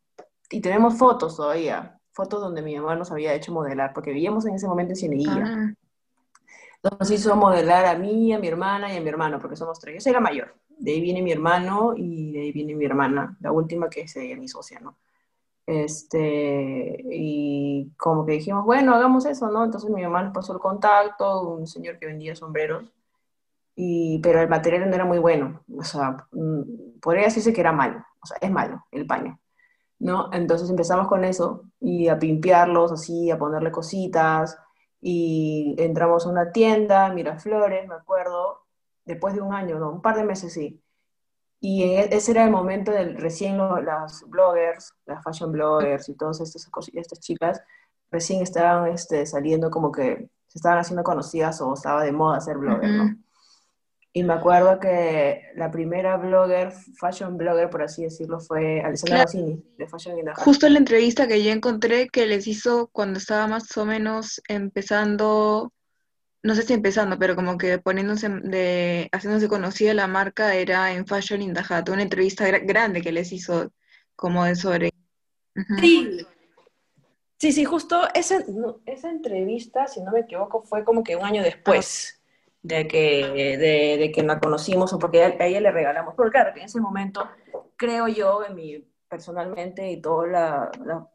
Y 0.50 0.60
tenemos 0.60 0.96
fotos 0.96 1.36
todavía, 1.36 1.99
fotos 2.12 2.40
donde 2.40 2.62
mi 2.62 2.76
mamá 2.76 2.96
nos 2.96 3.10
había 3.10 3.34
hecho 3.34 3.52
modelar, 3.52 3.92
porque 3.92 4.10
vivíamos 4.10 4.46
en 4.46 4.54
ese 4.54 4.66
momento 4.68 4.92
en 4.92 4.96
Cieneguilla. 4.96 5.44
Ah, 6.82 6.96
Nos 6.98 7.10
hizo 7.10 7.36
modelar 7.36 7.84
a 7.86 7.96
mí, 7.96 8.32
a 8.32 8.38
mi 8.38 8.48
hermana 8.48 8.92
y 8.92 8.96
a 8.96 9.00
mi 9.00 9.08
hermano, 9.08 9.38
porque 9.38 9.56
somos 9.56 9.78
tres. 9.78 9.94
Yo 9.96 10.00
soy 10.00 10.12
la 10.12 10.20
mayor. 10.20 10.54
De 10.78 10.92
ahí 10.92 11.00
viene 11.00 11.22
mi 11.22 11.32
hermano 11.32 11.92
y 11.96 12.32
de 12.32 12.40
ahí 12.40 12.52
viene 12.52 12.74
mi 12.74 12.86
hermana, 12.86 13.36
la 13.40 13.52
última 13.52 13.90
que 13.90 14.02
es 14.02 14.16
ella, 14.16 14.36
mi 14.36 14.48
socia, 14.48 14.80
¿no? 14.80 14.96
Este, 15.66 17.04
y 17.12 17.92
como 17.96 18.26
que 18.26 18.32
dijimos, 18.32 18.64
bueno, 18.64 18.94
hagamos 18.94 19.24
eso, 19.26 19.48
¿no? 19.50 19.64
Entonces 19.64 19.90
mi 19.90 20.02
mamá 20.02 20.22
nos 20.22 20.34
pasó 20.34 20.52
el 20.52 20.58
contacto, 20.58 21.48
un 21.48 21.66
señor 21.66 21.98
que 21.98 22.06
vendía 22.06 22.34
sombreros, 22.34 22.92
y, 23.76 24.18
pero 24.20 24.40
el 24.40 24.48
material 24.48 24.88
no 24.88 24.94
era 24.96 25.04
muy 25.04 25.18
bueno, 25.18 25.62
o 25.76 25.84
sea, 25.84 26.26
mm, 26.32 26.98
podría 27.00 27.24
decirse 27.24 27.52
que 27.52 27.60
era 27.60 27.72
malo, 27.72 28.04
o 28.20 28.26
sea, 28.26 28.36
es 28.40 28.50
malo 28.50 28.84
el 28.90 29.06
paño, 29.06 29.38
¿no? 30.00 30.30
Entonces 30.32 30.68
empezamos 30.68 31.06
con 31.06 31.24
eso 31.24 31.64
y 31.80 32.08
a 32.08 32.18
pimpearlos 32.18 32.90
así, 32.92 33.30
a 33.30 33.38
ponerle 33.38 33.70
cositas, 33.70 34.58
y 35.00 35.74
entramos 35.78 36.26
a 36.26 36.30
una 36.30 36.52
tienda, 36.52 37.10
Miraflores, 37.12 37.88
me 37.88 37.94
acuerdo, 37.94 38.66
después 39.04 39.34
de 39.34 39.40
un 39.40 39.54
año, 39.54 39.78
no, 39.78 39.90
un 39.90 40.02
par 40.02 40.16
de 40.16 40.24
meses 40.24 40.52
sí, 40.52 40.82
y 41.60 41.84
e, 41.84 42.14
ese 42.14 42.32
era 42.32 42.44
el 42.44 42.50
momento 42.50 42.90
del 42.90 43.16
recién 43.16 43.58
las 43.58 44.24
bloggers, 44.26 44.94
las 45.06 45.22
fashion 45.22 45.52
bloggers 45.52 46.08
y 46.08 46.14
todas 46.14 46.40
estas, 46.40 46.68
estas 46.94 47.20
chicas 47.20 47.62
recién 48.10 48.42
estaban 48.42 48.90
este, 48.90 49.26
saliendo 49.26 49.70
como 49.70 49.92
que 49.92 50.30
se 50.48 50.58
estaban 50.58 50.78
haciendo 50.78 51.04
conocidas 51.04 51.60
o 51.60 51.74
estaba 51.74 52.02
de 52.02 52.12
moda 52.12 52.40
ser 52.40 52.58
blogger, 52.58 52.90
¿no? 52.90 53.16
Y 54.12 54.24
me 54.24 54.32
acuerdo 54.32 54.80
que 54.80 55.52
la 55.54 55.70
primera 55.70 56.16
blogger, 56.16 56.72
fashion 56.98 57.36
blogger, 57.36 57.70
por 57.70 57.82
así 57.82 58.02
decirlo, 58.02 58.40
fue 58.40 58.80
Alessandra 58.80 59.24
claro. 59.26 59.62
de 59.78 59.86
Fashion 59.86 60.18
in 60.18 60.26
Justo 60.34 60.66
en 60.66 60.72
la 60.72 60.78
entrevista 60.80 61.28
que 61.28 61.44
yo 61.44 61.52
encontré 61.52 62.08
que 62.08 62.26
les 62.26 62.48
hizo 62.48 62.88
cuando 62.92 63.18
estaba 63.18 63.46
más 63.46 63.76
o 63.76 63.84
menos 63.84 64.40
empezando 64.48 65.72
no 66.42 66.54
sé 66.54 66.62
si 66.62 66.72
empezando, 66.72 67.18
pero 67.18 67.36
como 67.36 67.58
que 67.58 67.78
poniéndose 67.78 68.28
de, 68.28 69.08
haciéndose 69.12 69.48
conocida 69.48 69.92
la 69.92 70.06
marca 70.06 70.54
era 70.54 70.92
en 70.92 71.06
Fashion 71.06 71.42
in 71.42 71.52
the 71.52 71.60
Hat, 71.68 71.90
una 71.90 72.02
entrevista 72.02 72.48
grande 72.60 73.02
que 73.02 73.12
les 73.12 73.30
hizo 73.30 73.70
como 74.16 74.44
de 74.44 74.56
sobre. 74.56 74.90
Sí. 75.80 76.26
Sí, 77.36 77.52
sí, 77.52 77.64
justo 77.64 78.06
esa, 78.14 78.38
esa 78.84 79.10
entrevista, 79.10 79.86
si 79.86 80.02
no 80.02 80.12
me 80.12 80.20
equivoco, 80.20 80.62
fue 80.62 80.84
como 80.84 81.02
que 81.02 81.16
un 81.16 81.24
año 81.24 81.42
después 81.42 82.19
de 82.62 82.86
que, 82.86 83.56
de, 83.98 84.12
que 84.12 84.22
la 84.22 84.38
conocimos 84.38 84.92
o 84.92 84.98
porque 84.98 85.24
a, 85.24 85.46
ella 85.46 85.60
le 85.60 85.70
regalamos. 85.70 86.14
Porque 86.14 86.32
claro, 86.32 86.52
que 86.52 86.60
en 86.60 86.66
ese 86.66 86.80
momento, 86.80 87.28
creo 87.76 88.08
yo, 88.08 88.44
en 88.44 88.54
mi, 88.54 88.86
personalmente 89.08 89.90
y 89.90 90.00
todo 90.00 90.26
la, 90.26 90.70
la 90.84 91.08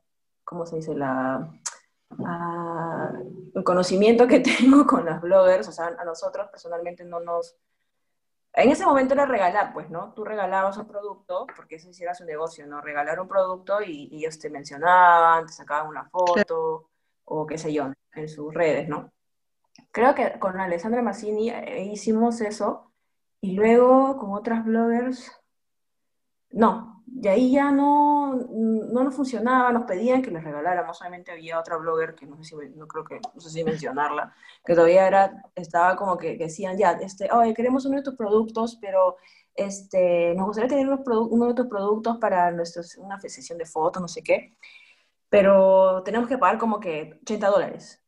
¿cómo 0.43 0.65
se 0.65 0.77
dice? 0.77 0.95
La, 0.95 1.49
el 3.53 3.63
conocimiento 3.63 4.27
que 4.27 4.39
tengo 4.59 4.85
con 4.85 5.05
las 5.05 5.21
bloggers, 5.21 5.67
o 5.67 5.71
sea, 5.71 5.87
a 5.97 6.05
nosotros 6.05 6.47
personalmente 6.49 7.03
no 7.03 7.19
nos... 7.19 7.57
En 8.53 8.69
ese 8.69 8.85
momento 8.85 9.13
era 9.13 9.25
regalar, 9.25 9.73
pues, 9.73 9.89
¿no? 9.89 10.13
Tú 10.13 10.23
regalabas 10.23 10.77
un 10.77 10.87
producto, 10.87 11.45
porque 11.57 11.75
ese 11.75 11.93
sí 11.93 12.03
era 12.03 12.13
su 12.13 12.23
negocio, 12.23 12.65
¿no? 12.65 12.79
Regalar 12.79 13.19
un 13.19 13.27
producto 13.27 13.81
y, 13.81 14.09
ellos 14.15 14.39
te 14.39 14.49
mencionaban, 14.49 15.45
te 15.45 15.51
sacaban 15.51 15.89
una 15.89 16.05
foto, 16.05 16.89
o 17.25 17.45
qué 17.45 17.57
sé 17.57 17.73
yo, 17.73 17.91
en 18.13 18.29
sus 18.29 18.53
redes, 18.53 18.87
¿no? 18.87 19.11
Creo 19.91 20.15
que 20.15 20.39
con 20.39 20.59
Alessandra 20.59 21.01
Massini 21.01 21.49
eh, 21.49 21.85
hicimos 21.91 22.41
eso, 22.41 22.91
y 23.41 23.53
luego 23.53 24.17
con 24.17 24.33
otras 24.33 24.65
bloggers, 24.65 25.31
no, 26.51 26.95
y 27.07 27.27
ahí 27.27 27.51
ya 27.51 27.71
no, 27.71 28.33
no 28.33 29.03
nos 29.03 29.15
funcionaba, 29.15 29.71
nos 29.71 29.85
pedían 29.85 30.21
que 30.21 30.31
les 30.31 30.43
regaláramos. 30.43 30.99
Obviamente 31.01 31.31
había 31.31 31.59
otra 31.59 31.77
blogger 31.77 32.15
que 32.15 32.25
no 32.25 32.37
sé 32.37 32.43
si, 32.43 32.55
no 32.75 32.87
creo 32.87 33.03
que, 33.03 33.19
no 33.33 33.39
sé 33.39 33.49
si 33.49 33.63
mencionarla, 33.63 34.33
que 34.65 34.73
todavía 34.73 35.07
era, 35.07 35.43
estaba 35.55 35.95
como 35.95 36.17
que, 36.17 36.37
decían, 36.37 36.77
ya, 36.77 36.91
este, 36.93 37.29
oye, 37.31 37.53
queremos 37.53 37.85
uno 37.85 37.97
de 37.97 38.03
tus 38.03 38.15
productos, 38.15 38.77
pero 38.81 39.17
este, 39.53 40.33
nos 40.35 40.47
gustaría 40.47 40.69
tener 40.69 40.87
uno 40.89 41.47
de 41.47 41.53
tus 41.53 41.67
productos 41.67 42.17
para 42.17 42.51
nuestros, 42.51 42.97
una 42.97 43.19
sesión 43.19 43.57
de 43.57 43.65
fotos, 43.65 44.01
no 44.01 44.07
sé 44.07 44.21
qué, 44.23 44.57
pero 45.29 46.03
tenemos 46.03 46.27
que 46.27 46.37
pagar 46.37 46.57
como 46.57 46.79
que 46.79 47.19
80 47.21 47.47
dólares. 47.49 48.04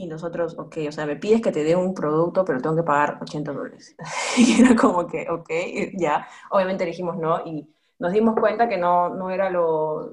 Y 0.00 0.06
nosotros, 0.06 0.56
ok, 0.56 0.76
o 0.88 0.92
sea, 0.92 1.06
me 1.06 1.16
pides 1.16 1.42
que 1.42 1.50
te 1.50 1.64
dé 1.64 1.74
un 1.74 1.92
producto, 1.92 2.44
pero 2.44 2.60
tengo 2.60 2.76
que 2.76 2.84
pagar 2.84 3.18
80 3.20 3.52
dólares. 3.52 3.96
y 4.38 4.62
era 4.62 4.76
como 4.76 5.08
que, 5.08 5.28
ok, 5.28 5.50
ya. 5.98 6.24
Obviamente 6.50 6.84
dijimos 6.84 7.16
no 7.16 7.44
y 7.44 7.68
nos 7.98 8.12
dimos 8.12 8.36
cuenta 8.38 8.68
que 8.68 8.78
no, 8.78 9.10
no 9.10 9.30
era 9.30 9.50
lo... 9.50 10.12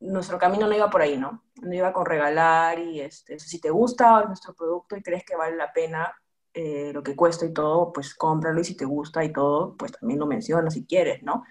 Nuestro 0.00 0.38
camino 0.38 0.66
no 0.66 0.74
iba 0.74 0.90
por 0.90 1.02
ahí, 1.02 1.16
¿no? 1.16 1.44
No 1.62 1.72
iba 1.72 1.92
con 1.92 2.04
regalar 2.04 2.80
y 2.80 3.00
este, 3.00 3.38
si 3.38 3.60
te 3.60 3.70
gusta 3.70 4.24
nuestro 4.24 4.54
producto 4.54 4.96
y 4.96 5.02
crees 5.02 5.24
que 5.24 5.36
vale 5.36 5.56
la 5.56 5.72
pena 5.72 6.12
eh, 6.52 6.90
lo 6.92 7.04
que 7.04 7.14
cuesta 7.14 7.46
y 7.46 7.52
todo, 7.52 7.92
pues 7.92 8.14
cómpralo 8.16 8.60
y 8.60 8.64
si 8.64 8.76
te 8.76 8.84
gusta 8.84 9.22
y 9.22 9.32
todo, 9.32 9.76
pues 9.76 9.92
también 9.92 10.18
lo 10.18 10.26
mencionas 10.26 10.74
si 10.74 10.84
quieres, 10.84 11.22
¿no? 11.22 11.44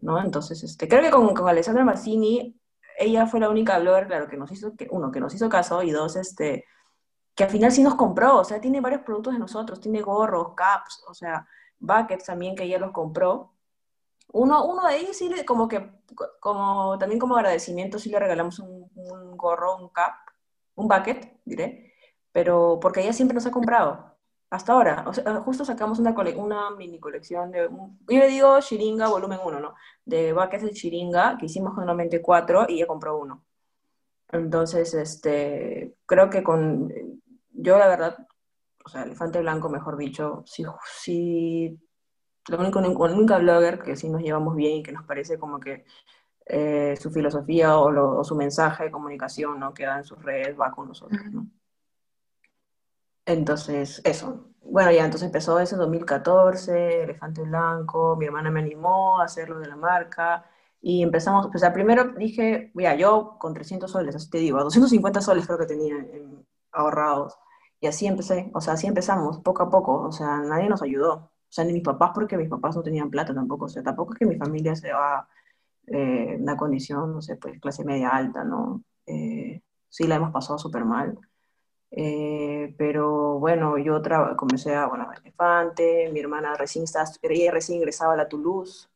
¿No? 0.00 0.20
Entonces, 0.20 0.64
este, 0.64 0.88
creo 0.88 1.02
que 1.02 1.10
con, 1.10 1.32
con 1.34 1.48
Alessandra 1.48 1.84
Mazzini, 1.84 2.58
ella 2.98 3.26
fue 3.26 3.38
la 3.38 3.48
única 3.48 3.78
blogger, 3.78 4.08
claro, 4.08 4.28
que 4.28 4.36
nos 4.36 4.50
hizo, 4.50 4.74
que, 4.74 4.88
uno, 4.90 5.12
que 5.12 5.20
nos 5.20 5.34
hizo 5.34 5.48
caso 5.48 5.84
y 5.84 5.92
dos, 5.92 6.16
este, 6.16 6.64
que 7.34 7.44
al 7.44 7.50
final 7.50 7.72
sí 7.72 7.82
nos 7.82 7.94
compró, 7.94 8.38
o 8.38 8.44
sea, 8.44 8.60
tiene 8.60 8.80
varios 8.80 9.02
productos 9.02 9.32
de 9.32 9.38
nosotros, 9.38 9.80
tiene 9.80 10.02
gorros, 10.02 10.54
caps, 10.54 11.04
o 11.08 11.14
sea, 11.14 11.46
buckets 11.78 12.26
también 12.26 12.54
que 12.54 12.64
ella 12.64 12.78
los 12.78 12.92
compró. 12.92 13.54
Uno, 14.32 14.64
uno 14.66 14.86
de 14.86 14.98
ellos 14.98 15.16
sí, 15.16 15.30
como 15.46 15.68
que, 15.68 15.90
como, 16.40 16.98
también 16.98 17.18
como 17.18 17.36
agradecimiento, 17.36 17.98
sí 17.98 18.10
le 18.10 18.18
regalamos 18.18 18.58
un, 18.60 19.36
gorro, 19.36 19.76
un 19.76 19.88
cap, 19.88 20.14
un 20.74 20.88
bucket, 20.88 21.40
diré, 21.44 21.94
pero 22.32 22.78
porque 22.80 23.00
ella 23.02 23.12
siempre 23.12 23.34
nos 23.34 23.46
ha 23.46 23.50
comprado, 23.50 24.16
hasta 24.50 24.72
ahora. 24.72 25.04
O 25.06 25.12
sea, 25.12 25.36
justo 25.42 25.64
sacamos 25.64 25.98
una, 25.98 26.70
mini 26.76 27.00
colección 27.00 27.50
de, 27.50 27.68
yo 27.70 28.18
le 28.18 28.28
digo 28.28 28.60
Shiringa 28.60 29.08
volumen 29.08 29.40
1, 29.44 29.60
¿no? 29.60 29.74
De 30.04 30.32
buckets 30.32 30.64
de 30.64 30.72
Shiringa, 30.72 31.38
que 31.38 31.46
hicimos 31.46 31.74
generalmente 31.74 32.22
cuatro 32.22 32.66
y 32.68 32.76
ella 32.76 32.86
compró 32.86 33.18
uno. 33.18 33.44
Entonces, 34.32 34.94
este, 34.94 35.94
creo 36.06 36.30
que 36.30 36.42
con, 36.42 36.92
yo 37.52 37.78
la 37.78 37.88
verdad, 37.88 38.26
o 38.84 38.88
sea, 38.88 39.02
Elefante 39.02 39.40
Blanco, 39.40 39.68
mejor 39.68 39.96
dicho, 39.96 40.42
sí, 40.46 40.64
sí, 41.02 41.80
lo 42.48 42.58
único, 42.58 42.80
la 42.80 43.14
única 43.14 43.38
blogger 43.38 43.80
que 43.80 43.96
sí 43.96 44.08
nos 44.08 44.22
llevamos 44.22 44.54
bien 44.56 44.78
y 44.78 44.82
que 44.82 44.92
nos 44.92 45.04
parece 45.04 45.38
como 45.38 45.58
que 45.58 45.84
eh, 46.46 46.96
su 46.96 47.10
filosofía 47.10 47.76
o, 47.78 48.24
su 48.24 48.34
mensaje 48.34 48.84
de 48.84 48.90
comunicación, 48.90 49.60
¿no? 49.60 49.74
Que 49.74 49.84
da 49.84 49.98
en 49.98 50.04
sus 50.04 50.22
redes 50.22 50.58
va 50.58 50.70
con 50.70 50.88
nosotros, 50.88 51.20
¿no? 51.30 51.46
Entonces, 53.26 54.00
eso. 54.04 54.46
Bueno, 54.62 54.90
ya 54.90 55.04
entonces 55.04 55.26
empezó 55.26 55.58
ese 55.58 55.76
2014, 55.76 57.02
Elefante 57.04 57.42
Blanco, 57.42 58.16
mi 58.16 58.26
hermana 58.26 58.50
me 58.50 58.60
animó 58.60 59.20
a 59.20 59.24
hacerlo 59.24 59.58
de 59.58 59.68
la 59.68 59.76
marca 59.76 60.44
y 60.82 61.02
empezamos, 61.02 61.48
o 61.54 61.58
sea, 61.58 61.72
primero 61.72 62.12
dije, 62.16 62.70
mira, 62.74 62.94
yo 62.96 63.36
con 63.38 63.54
300 63.54 63.90
soles, 63.90 64.14
así 64.16 64.30
te 64.30 64.38
digo, 64.38 64.62
250 64.62 65.20
soles 65.20 65.46
creo 65.46 65.58
que 65.58 65.66
tenía 65.66 65.96
ahorrados. 66.72 67.36
Y 67.80 67.86
así 67.86 68.06
empecé, 68.06 68.50
o 68.54 68.60
sea, 68.60 68.74
así 68.74 68.86
empezamos, 68.86 69.38
poco 69.40 69.62
a 69.62 69.70
poco, 69.70 70.02
o 70.02 70.12
sea, 70.12 70.38
nadie 70.40 70.68
nos 70.68 70.82
ayudó. 70.82 71.14
O 71.14 71.52
sea, 71.52 71.64
ni 71.64 71.72
mis 71.72 71.82
papás, 71.82 72.12
porque 72.14 72.36
mis 72.36 72.48
papás 72.48 72.76
no 72.76 72.82
tenían 72.82 73.10
plata 73.10 73.34
tampoco, 73.34 73.66
o 73.66 73.68
sea, 73.68 73.82
tampoco 73.82 74.12
es 74.14 74.18
que 74.20 74.26
mi 74.26 74.36
familia 74.36 74.76
sea 74.76 75.26
eh, 75.86 76.36
una 76.40 76.56
condición, 76.56 77.12
no 77.14 77.22
sé, 77.22 77.36
pues 77.36 77.60
clase 77.60 77.84
media 77.84 78.10
alta, 78.10 78.44
¿no? 78.44 78.82
Eh, 79.06 79.62
sí 79.88 80.06
la 80.06 80.16
hemos 80.16 80.32
pasado 80.32 80.58
súper 80.58 80.84
mal. 80.84 81.18
Eh, 81.90 82.74
pero 82.78 83.38
bueno, 83.40 83.78
yo 83.78 84.00
comencé 84.36 84.74
a, 84.76 84.86
bueno, 84.86 85.10
a 85.10 85.14
Elefante, 85.14 86.10
mi 86.12 86.20
hermana 86.20 86.54
recién, 86.56 86.84
estaba, 86.84 87.06
ella 87.22 87.50
recién 87.52 87.78
ingresaba 87.78 88.14
a 88.14 88.16
la 88.16 88.28
Toulouse, 88.28 88.89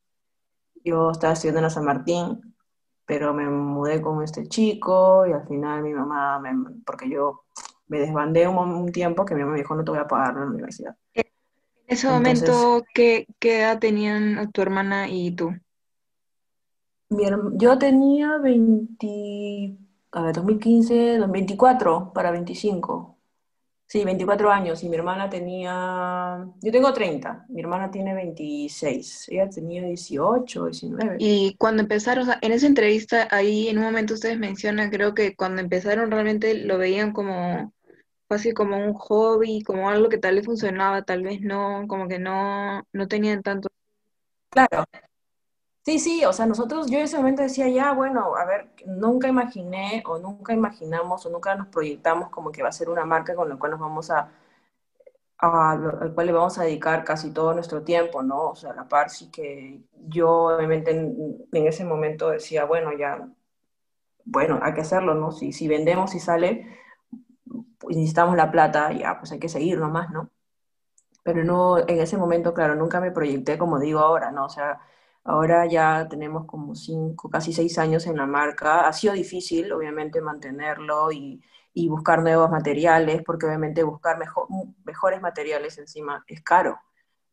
yo 0.84 1.10
estaba 1.10 1.32
estudiando 1.32 1.60
en 1.60 1.64
la 1.64 1.70
San 1.70 1.84
Martín, 1.84 2.54
pero 3.06 3.34
me 3.34 3.48
mudé 3.48 4.00
con 4.00 4.22
este 4.22 4.46
chico 4.46 5.26
y 5.26 5.32
al 5.32 5.46
final 5.48 5.82
mi 5.82 5.92
mamá, 5.92 6.42
porque 6.86 7.08
yo 7.08 7.44
me 7.88 7.98
desbandé 7.98 8.46
un, 8.46 8.92
tiempo 8.92 9.24
que 9.24 9.34
mi 9.34 9.40
mamá 9.40 9.52
me 9.52 9.58
dijo, 9.58 9.74
no 9.74 9.84
te 9.84 9.90
voy 9.90 10.00
a 10.00 10.06
pagar 10.06 10.34
la 10.34 10.46
universidad. 10.46 10.96
En 11.12 11.24
ese 11.86 12.08
momento, 12.08 12.82
¿qué, 12.94 13.26
edad 13.40 13.78
tenían 13.78 14.50
tu 14.52 14.62
hermana 14.62 15.08
y 15.08 15.34
tú? 15.34 15.52
yo 17.10 17.78
tenía 17.78 18.38
20, 18.38 19.76
a 20.12 20.22
ver, 20.22 20.34
2015, 20.34 21.20
24 21.28 22.12
para 22.12 22.30
25. 22.30 23.13
Sí, 23.86 24.04
24 24.04 24.50
años 24.50 24.82
y 24.82 24.88
mi 24.88 24.96
hermana 24.96 25.28
tenía, 25.28 26.46
yo 26.60 26.72
tengo 26.72 26.92
30, 26.92 27.44
mi 27.48 27.60
hermana 27.60 27.90
tiene 27.90 28.14
26, 28.14 29.28
ella 29.28 29.48
tenía 29.48 29.82
18, 29.84 30.64
19. 30.64 31.16
Y 31.18 31.54
cuando 31.58 31.82
empezaron, 31.82 32.28
en 32.40 32.52
esa 32.52 32.66
entrevista 32.66 33.28
ahí 33.30 33.68
en 33.68 33.78
un 33.78 33.84
momento 33.84 34.14
ustedes 34.14 34.38
mencionan, 34.38 34.90
creo 34.90 35.14
que 35.14 35.36
cuando 35.36 35.60
empezaron 35.60 36.10
realmente 36.10 36.54
lo 36.54 36.78
veían 36.78 37.12
como 37.12 37.72
fácil 38.26 38.54
como 38.54 38.78
un 38.78 38.94
hobby, 38.94 39.62
como 39.62 39.88
algo 39.88 40.08
que 40.08 40.18
tal 40.18 40.36
vez 40.36 40.46
funcionaba, 40.46 41.02
tal 41.02 41.22
vez 41.22 41.40
no, 41.42 41.84
como 41.86 42.08
que 42.08 42.18
no, 42.18 42.82
no 42.92 43.08
tenían 43.08 43.42
tanto. 43.42 43.68
Claro, 44.50 44.84
Sí, 45.84 45.98
sí, 45.98 46.24
o 46.24 46.32
sea, 46.32 46.46
nosotros, 46.46 46.90
yo 46.90 46.96
en 46.98 47.04
ese 47.04 47.18
momento 47.18 47.42
decía, 47.42 47.68
ya, 47.68 47.92
bueno, 47.92 48.34
a 48.36 48.46
ver, 48.46 48.70
nunca 48.86 49.28
imaginé 49.28 50.02
o 50.06 50.18
nunca 50.18 50.54
imaginamos 50.54 51.26
o 51.26 51.30
nunca 51.30 51.54
nos 51.56 51.66
proyectamos 51.68 52.30
como 52.30 52.50
que 52.50 52.62
va 52.62 52.70
a 52.70 52.72
ser 52.72 52.88
una 52.88 53.04
marca 53.04 53.34
con 53.34 53.50
la 53.50 53.56
cual 53.56 53.72
nos 53.72 53.80
vamos 53.80 54.10
a, 54.10 54.30
al 55.38 56.12
cual 56.14 56.26
le 56.26 56.32
vamos 56.32 56.58
a 56.58 56.64
dedicar 56.64 57.04
casi 57.04 57.32
todo 57.32 57.54
nuestro 57.54 57.82
tiempo, 57.82 58.22
¿no? 58.22 58.50
O 58.50 58.54
sea, 58.54 58.72
la 58.74 58.88
par 58.88 59.10
sí 59.10 59.30
que 59.30 59.82
yo 60.08 60.30
obviamente 60.56 60.90
en, 60.92 61.46
ese 61.52 61.84
momento 61.84 62.30
decía, 62.30 62.64
bueno, 62.64 62.92
ya, 62.96 63.28
bueno, 64.24 64.60
hay 64.62 64.74
que 64.74 64.80
hacerlo, 64.82 65.14
¿no? 65.14 65.32
Si, 65.32 65.52
si 65.52 65.68
vendemos 65.68 66.14
y 66.14 66.20
sale, 66.20 66.66
pues 67.78 67.96
necesitamos 67.96 68.36
la 68.36 68.50
plata, 68.50 68.92
ya, 68.92 69.18
pues 69.18 69.32
hay 69.32 69.38
que 69.38 69.48
seguir 69.48 69.78
nomás, 69.78 70.10
¿no? 70.10 70.30
Pero 71.22 71.44
no, 71.44 71.78
en 71.78 72.00
ese 72.00 72.16
momento, 72.18 72.54
claro, 72.54 72.74
nunca 72.76 73.00
me 73.00 73.10
proyecté 73.12 73.58
como 73.58 73.78
digo 73.78 74.00
ahora, 74.00 74.30
¿no? 74.30 74.46
O 74.46 74.48
sea, 74.48 74.80
ahora 75.24 75.66
ya 75.66 76.06
tenemos 76.08 76.46
como 76.46 76.74
cinco, 76.74 77.30
casi 77.30 77.52
seis 77.52 77.78
años 77.78 78.06
en 78.06 78.16
la 78.16 78.26
marca. 78.26 78.86
Ha 78.86 78.92
sido 78.92 79.14
difícil, 79.14 79.72
obviamente, 79.72 80.20
mantenerlo 80.20 81.10
y 81.12 81.40
buscar 81.88 82.22
nuevos 82.22 82.50
materiales, 82.50 83.22
porque 83.24 83.46
obviamente 83.46 83.82
buscar 83.82 84.18
mejor, 84.18 84.48
mejores 84.84 85.20
materiales 85.22 85.78
encima 85.78 86.24
es 86.28 86.42
caro. 86.42 86.78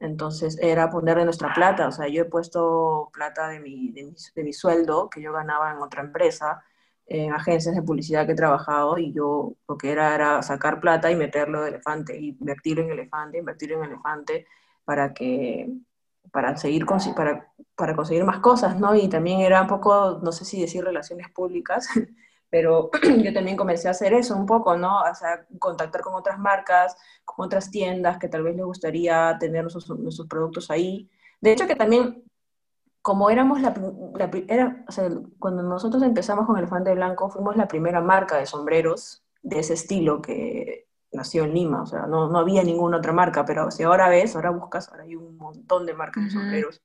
Entonces 0.02 0.58
era 0.60 0.90
ponerle 0.90 1.26
nuestra 1.26 1.54
plata, 1.54 1.88
o 1.88 1.92
sea, 1.92 2.08
yo 2.08 2.24
he 2.24 2.26
puesto 2.26 3.12
plata 3.14 3.48
de 3.50 3.60
mi, 3.60 3.92
de 3.92 4.44
mi, 4.44 4.52
sueldo 4.54 5.10
que 5.12 5.22
yo 5.22 5.32
ganaba 5.32 5.72
en 5.72 5.78
otra 5.78 6.02
empresa, 6.02 6.64
en 7.06 7.34
agencias 7.34 7.76
de 7.76 7.84
publicidad 7.84 8.26
que 8.26 8.32
he 8.32 8.36
trabajado 8.36 8.98
y 8.98 9.14
yo 9.14 9.54
lo 9.68 9.78
que 9.78 9.92
era 9.92 10.16
era 10.16 10.42
sacar 10.42 10.80
plata 10.80 11.12
y 11.12 11.16
meterlo 11.16 11.62
de 11.62 11.70
elefante, 11.70 12.20
invertirlo 12.20 12.84
en 12.84 12.92
elefante, 12.92 13.38
invertirlo 13.38 13.78
en 13.78 13.92
elefante 13.92 14.48
para 14.86 15.14
que 15.14 15.70
para 16.32 16.56
seguir 16.58 16.86
para, 16.86 17.52
para 17.76 17.96
conseguir 17.96 18.24
más 18.24 18.40
cosas, 18.40 18.80
¿no? 18.80 18.96
Y 18.96 19.10
también 19.10 19.42
era 19.42 19.62
un 19.62 19.68
poco, 19.68 20.20
no 20.22 20.32
sé 20.32 20.46
si 20.46 20.62
decir 20.62 20.84
relaciones 20.84 21.30
públicas, 21.30 21.88
pero 22.50 22.92
yo 23.24 23.34
también 23.34 23.58
comencé 23.58 23.88
a 23.88 23.92
hacer 23.92 24.14
eso 24.14 24.36
un 24.36 24.46
poco, 24.46 24.78
¿no? 24.78 25.02
O 25.02 25.16
sea, 25.16 25.46
contactar 25.60 26.02
con 26.02 26.14
otras 26.16 26.38
marcas, 26.40 26.96
con 27.26 27.46
otras 27.46 27.72
tiendas 27.72 28.18
que 28.18 28.28
tal 28.28 28.44
vez 28.44 28.56
les 28.56 28.66
gustaría 28.66 29.38
tener 29.40 29.64
nuestros, 29.64 30.28
productos 30.28 30.70
ahí. 30.70 31.10
De 31.42 31.54
hecho, 31.54 31.68
que 31.68 31.76
también, 31.76 32.24
como 33.02 33.30
éramos 33.30 33.62
la, 33.62 33.74
la 34.16 34.32
o 34.88 34.92
sea, 34.92 35.10
cuando 35.40 35.64
nosotros 35.64 36.04
empezamos 36.04 36.46
con 36.46 36.58
Elefante 36.58 36.94
Blanco, 36.94 37.30
fuimos 37.30 37.56
la 37.56 37.68
primera 37.68 38.02
marca 38.02 38.38
de 38.38 38.46
sombreros 38.46 39.24
de 39.42 39.60
ese 39.60 39.74
estilo 39.74 40.22
que 40.22 40.91
nació 41.12 41.44
en 41.44 41.54
Lima, 41.54 41.84
o 41.84 41.86
sea, 41.86 42.08
no, 42.08 42.30
no 42.30 42.40
había 42.40 42.64
ninguna 42.64 42.98
otra 42.98 43.14
marca, 43.14 43.46
pero 43.46 43.70
si 43.72 43.84
ahora 43.84 44.10
ves, 44.10 44.36
ahora 44.36 44.52
buscas, 44.52 44.90
ahora 44.90 45.04
hay 45.04 45.16
un 45.16 45.38
montón 45.38 45.86
de 45.86 45.94
marcas 45.94 46.26
de 46.26 46.32
sombreros, 46.32 46.82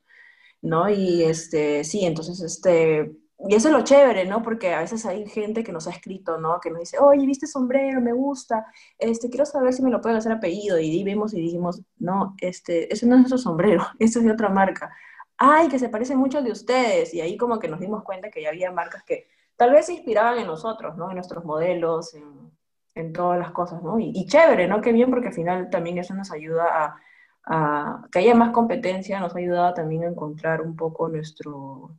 ¿no? 0.62 0.88
Y 0.90 1.22
este, 1.22 1.84
sí, 1.84 2.04
entonces, 2.04 2.40
este, 2.40 3.16
y 3.38 3.54
eso 3.54 3.68
es 3.68 3.74
lo 3.74 3.84
chévere, 3.84 4.24
¿no? 4.24 4.42
Porque 4.42 4.72
a 4.72 4.80
veces 4.80 5.04
hay 5.06 5.28
gente 5.28 5.62
que 5.62 5.72
nos 5.72 5.86
ha 5.86 5.90
escrito, 5.90 6.38
¿no? 6.38 6.58
Que 6.60 6.70
nos 6.70 6.80
dice, 6.80 6.98
oye, 6.98 7.26
viste 7.26 7.46
sombrero, 7.46 8.00
me 8.00 8.12
gusta, 8.12 8.66
este, 8.98 9.28
quiero 9.28 9.44
saber 9.44 9.74
si 9.74 9.82
me 9.82 9.90
lo 9.90 10.00
pueden 10.00 10.18
hacer 10.18 10.32
apellido. 10.32 10.78
Y 10.78 11.04
vimos 11.04 11.34
y 11.34 11.40
dijimos, 11.40 11.82
no, 11.98 12.34
este, 12.40 12.92
ese 12.92 13.06
no 13.06 13.14
es 13.14 13.20
nuestro 13.20 13.38
sombrero, 13.38 13.86
eso 13.98 14.20
es 14.20 14.24
de 14.24 14.32
otra 14.32 14.48
marca. 14.48 14.90
Ay, 15.36 15.68
que 15.68 15.78
se 15.78 15.90
parece 15.90 16.16
mucho 16.16 16.42
de 16.42 16.50
ustedes. 16.50 17.12
Y 17.14 17.20
ahí 17.20 17.36
como 17.36 17.58
que 17.58 17.68
nos 17.68 17.80
dimos 17.80 18.02
cuenta 18.04 18.30
que 18.30 18.42
ya 18.42 18.48
había 18.48 18.72
marcas 18.72 19.04
que 19.04 19.28
tal 19.56 19.72
vez 19.72 19.86
se 19.86 19.94
inspiraban 19.94 20.38
en 20.38 20.46
nosotros, 20.46 20.96
¿no? 20.96 21.10
En 21.10 21.16
nuestros 21.16 21.44
modelos, 21.44 22.14
en, 22.14 22.55
en 22.96 23.12
todas 23.12 23.38
las 23.38 23.52
cosas, 23.52 23.82
¿no? 23.82 24.00
Y, 24.00 24.10
y, 24.14 24.26
chévere, 24.26 24.66
¿no? 24.66 24.80
Qué 24.80 24.92
bien, 24.92 25.10
porque 25.10 25.28
al 25.28 25.34
final 25.34 25.70
también 25.70 25.98
eso 25.98 26.14
nos 26.14 26.32
ayuda 26.32 26.64
a, 26.64 26.96
a 27.44 28.08
que 28.10 28.18
haya 28.20 28.34
más 28.34 28.50
competencia, 28.50 29.20
nos 29.20 29.36
ha 29.36 29.38
ayudado 29.38 29.74
también 29.74 30.02
a 30.04 30.08
encontrar 30.08 30.62
un 30.62 30.74
poco 30.74 31.08
nuestro 31.08 31.96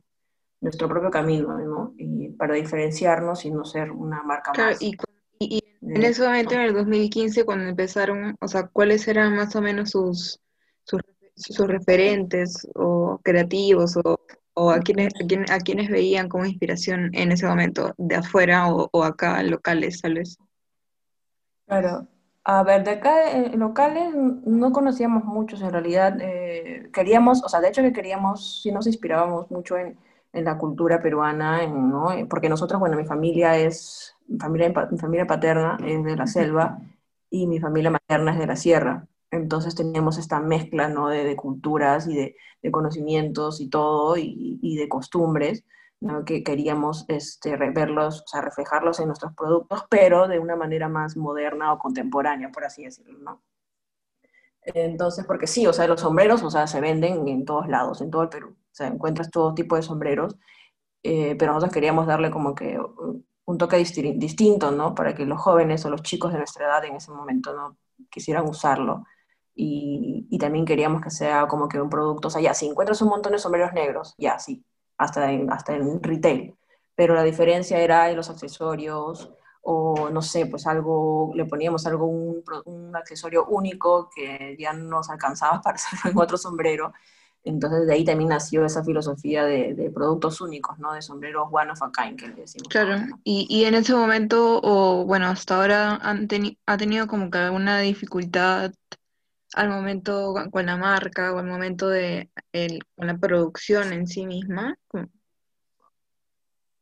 nuestro 0.60 0.88
propio 0.88 1.10
camino, 1.10 1.56
¿no? 1.58 1.94
Y 1.96 2.30
para 2.30 2.54
diferenciarnos 2.54 3.44
y 3.44 3.50
no 3.50 3.64
ser 3.64 3.90
una 3.92 4.22
marca 4.24 4.52
claro, 4.52 4.70
más. 4.72 4.82
Y, 4.82 4.96
y, 5.38 5.62
en 5.82 6.02
ese 6.02 6.24
momento, 6.24 6.54
en 6.54 6.62
el 6.62 6.74
2015, 6.74 7.44
cuando 7.44 7.66
empezaron, 7.66 8.36
o 8.40 8.48
sea, 8.48 8.66
¿cuáles 8.66 9.06
eran 9.06 9.36
más 9.36 9.54
o 9.54 9.62
menos 9.62 9.90
sus, 9.90 10.40
sus, 10.82 11.00
sus 11.36 11.66
referentes 11.68 12.66
o 12.74 13.20
creativos 13.22 13.96
o, 13.96 14.18
o 14.54 14.70
a, 14.72 14.80
quienes, 14.80 15.12
a, 15.50 15.58
quienes, 15.60 15.88
veían 15.88 16.28
como 16.28 16.44
inspiración 16.44 17.10
en 17.14 17.30
ese 17.30 17.46
momento, 17.46 17.94
de 17.96 18.16
afuera 18.16 18.72
o, 18.72 18.88
o 18.90 19.04
acá, 19.04 19.40
locales, 19.44 20.02
tal 20.02 20.14
vez? 20.14 20.38
Claro, 21.68 22.08
a 22.44 22.62
ver, 22.62 22.82
de 22.82 22.92
acá 22.92 23.30
en 23.30 23.52
eh, 23.52 23.56
locales 23.58 24.14
no 24.14 24.72
conocíamos 24.72 25.24
muchos 25.24 25.60
en 25.60 25.70
realidad. 25.70 26.16
Eh, 26.20 26.88
queríamos, 26.94 27.44
o 27.44 27.48
sea, 27.48 27.60
de 27.60 27.68
hecho 27.68 27.82
que 27.82 27.92
queríamos, 27.92 28.62
sí 28.62 28.72
nos 28.72 28.86
inspirábamos 28.86 29.50
mucho 29.50 29.76
en, 29.76 29.98
en 30.32 30.44
la 30.44 30.56
cultura 30.56 31.02
peruana, 31.02 31.66
¿no? 31.66 32.08
porque 32.28 32.48
nosotros, 32.48 32.80
bueno, 32.80 32.96
mi 32.96 33.04
familia 33.04 33.58
es, 33.58 34.16
mi 34.28 34.38
familia, 34.38 34.72
mi 34.90 34.98
familia 34.98 35.26
paterna 35.26 35.78
es 35.84 36.02
de 36.04 36.16
la 36.16 36.26
selva 36.26 36.78
y 37.30 37.46
mi 37.46 37.60
familia 37.60 37.90
materna 37.90 38.32
es 38.32 38.38
de 38.38 38.46
la 38.46 38.56
sierra. 38.56 39.06
Entonces 39.30 39.74
teníamos 39.74 40.16
esta 40.18 40.40
mezcla 40.40 40.88
¿no? 40.88 41.08
de, 41.08 41.36
culturas 41.36 42.06
y 42.08 42.16
de, 42.16 42.36
de, 42.62 42.70
conocimientos 42.70 43.60
y 43.60 43.68
todo, 43.68 44.16
y, 44.16 44.58
y 44.62 44.76
de 44.76 44.88
costumbres, 44.88 45.64
¿no? 46.00 46.24
que 46.24 46.42
queríamos 46.42 47.04
este, 47.08 47.56
verlos, 47.56 48.22
o 48.22 48.26
sea, 48.26 48.40
reflejarlos 48.40 49.00
en 49.00 49.06
nuestros 49.06 49.34
productos, 49.34 49.84
pero 49.90 50.28
de 50.28 50.38
una 50.38 50.56
manera 50.56 50.88
más 50.88 51.16
moderna 51.16 51.72
o 51.72 51.78
contemporánea, 51.78 52.50
por 52.50 52.64
así 52.64 52.84
decirlo. 52.84 53.18
¿no? 53.18 53.42
Entonces, 54.62 55.24
porque 55.26 55.46
sí, 55.46 55.66
o 55.66 55.72
sea, 55.72 55.86
los 55.86 56.00
sombreros, 56.00 56.42
o 56.42 56.50
sea, 56.50 56.66
se 56.66 56.80
venden 56.80 57.26
en 57.28 57.44
todos 57.44 57.68
lados, 57.68 58.00
en 58.00 58.10
todo 58.10 58.22
el 58.22 58.28
Perú 58.28 58.56
sea, 58.78 58.88
encuentras 58.88 59.30
todo 59.30 59.54
tipo 59.54 59.76
de 59.76 59.82
sombreros, 59.82 60.36
eh, 61.02 61.36
pero 61.38 61.52
nosotros 61.52 61.74
queríamos 61.74 62.06
darle 62.06 62.30
como 62.30 62.54
que 62.54 62.78
un 63.44 63.58
toque 63.58 63.76
distinto, 63.76 64.70
¿no? 64.70 64.94
Para 64.94 65.14
que 65.14 65.26
los 65.26 65.40
jóvenes 65.40 65.84
o 65.84 65.90
los 65.90 66.02
chicos 66.02 66.32
de 66.32 66.38
nuestra 66.38 66.66
edad 66.66 66.84
en 66.84 66.96
ese 66.96 67.10
momento 67.10 67.54
no 67.54 67.76
quisieran 68.10 68.48
usarlo. 68.48 69.04
Y, 69.54 70.26
y, 70.30 70.38
también 70.38 70.64
queríamos 70.64 71.02
que 71.02 71.10
sea 71.10 71.48
como 71.48 71.68
que 71.68 71.80
un 71.80 71.90
producto, 71.90 72.28
o 72.28 72.30
sea, 72.30 72.40
ya, 72.40 72.54
si 72.54 72.66
encuentras 72.66 73.02
un 73.02 73.08
montón 73.08 73.32
de 73.32 73.40
sombreros 73.40 73.72
negros, 73.72 74.14
ya, 74.16 74.38
sí, 74.38 74.64
hasta 74.98 75.32
en, 75.32 75.50
hasta 75.52 75.74
en 75.74 76.02
retail. 76.02 76.54
Pero 76.94 77.14
la 77.14 77.22
diferencia 77.22 77.78
era 77.78 78.10
en 78.10 78.16
los 78.16 78.28
accesorios, 78.28 79.32
o 79.62 80.10
no 80.10 80.22
sé, 80.22 80.46
pues 80.46 80.66
algo, 80.66 81.32
le 81.34 81.44
poníamos 81.44 81.86
algo, 81.86 82.06
un, 82.06 82.42
un 82.64 82.96
accesorio 82.96 83.46
único 83.46 84.10
que 84.14 84.56
ya 84.58 84.72
no 84.72 84.84
nos 84.88 85.10
alcanzaba 85.10 85.60
para 85.62 85.76
hacerlo 85.76 86.10
en 86.10 86.18
otro 86.18 86.36
sombrero. 86.36 86.92
Entonces 87.44 87.86
de 87.86 87.94
ahí 87.94 88.04
también 88.04 88.30
nació 88.30 88.64
esa 88.64 88.84
filosofía 88.84 89.44
de, 89.44 89.90
productos 89.94 90.40
únicos, 90.40 90.78
¿no? 90.78 90.92
De 90.92 91.00
sombreros 91.00 91.48
one 91.50 91.70
of 91.70 91.82
a 91.82 91.90
kind, 91.92 92.18
que 92.18 92.28
le 92.28 92.34
decimos. 92.34 92.68
Claro, 92.68 93.00
y, 93.24 93.46
y 93.48 93.64
en 93.64 93.74
ese 93.74 93.94
momento, 93.94 94.60
o 94.62 95.04
bueno, 95.06 95.26
hasta 95.28 95.56
ahora 95.56 95.96
han 96.02 96.28
ha 96.66 96.76
tenido 96.76 97.06
como 97.06 97.30
que 97.30 97.38
alguna 97.38 97.78
dificultad 97.80 98.72
al 99.54 99.68
momento 99.68 100.34
con 100.50 100.66
la 100.66 100.76
marca 100.76 101.32
o 101.32 101.38
al 101.38 101.46
momento 101.46 101.88
de 101.88 102.30
el, 102.52 102.84
con 102.96 103.06
la 103.06 103.16
producción 103.16 103.92
en 103.92 104.06
sí 104.06 104.26
misma. 104.26 104.76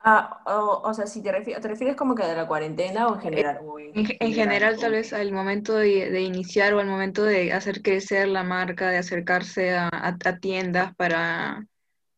Ah, 0.01 0.41
o, 0.85 0.95
sea, 0.95 1.07
si 1.07 1.21
te 1.21 1.33
refieres, 1.33 1.61
¿te 1.61 1.69
refieres 1.69 1.97
como 1.97 2.15
que 2.15 2.25
de 2.25 2.37
la 2.37 2.47
cuarentena 2.47 3.09
o 3.09 3.15
en 3.17 3.21
general? 3.21 3.59
en, 3.93 4.33
general, 4.33 4.79
tal 4.79 4.93
vez 4.93 5.13
al 5.13 5.33
momento 5.33 5.75
de, 5.75 6.21
iniciar 6.21 6.75
o 6.75 6.79
al 6.79 6.87
momento 6.87 7.25
de 7.25 7.53
hacer 7.53 7.83
crecer 7.83 8.29
la 8.29 8.45
marca, 8.45 8.91
de 8.91 8.99
acercarse 8.99 9.75
a, 9.75 10.17
tiendas 10.41 10.95
para, 10.95 11.67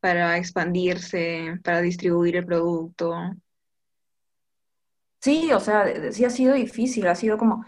para 0.00 0.36
expandirse, 0.36 1.58
para 1.64 1.80
distribuir 1.80 2.36
el 2.36 2.44
producto. 2.44 3.14
Sí, 5.20 5.50
o 5.52 5.60
sea, 5.60 6.12
sí 6.12 6.26
ha 6.26 6.30
sido 6.30 6.54
difícil, 6.54 7.06
ha 7.06 7.14
sido 7.14 7.38
como, 7.38 7.64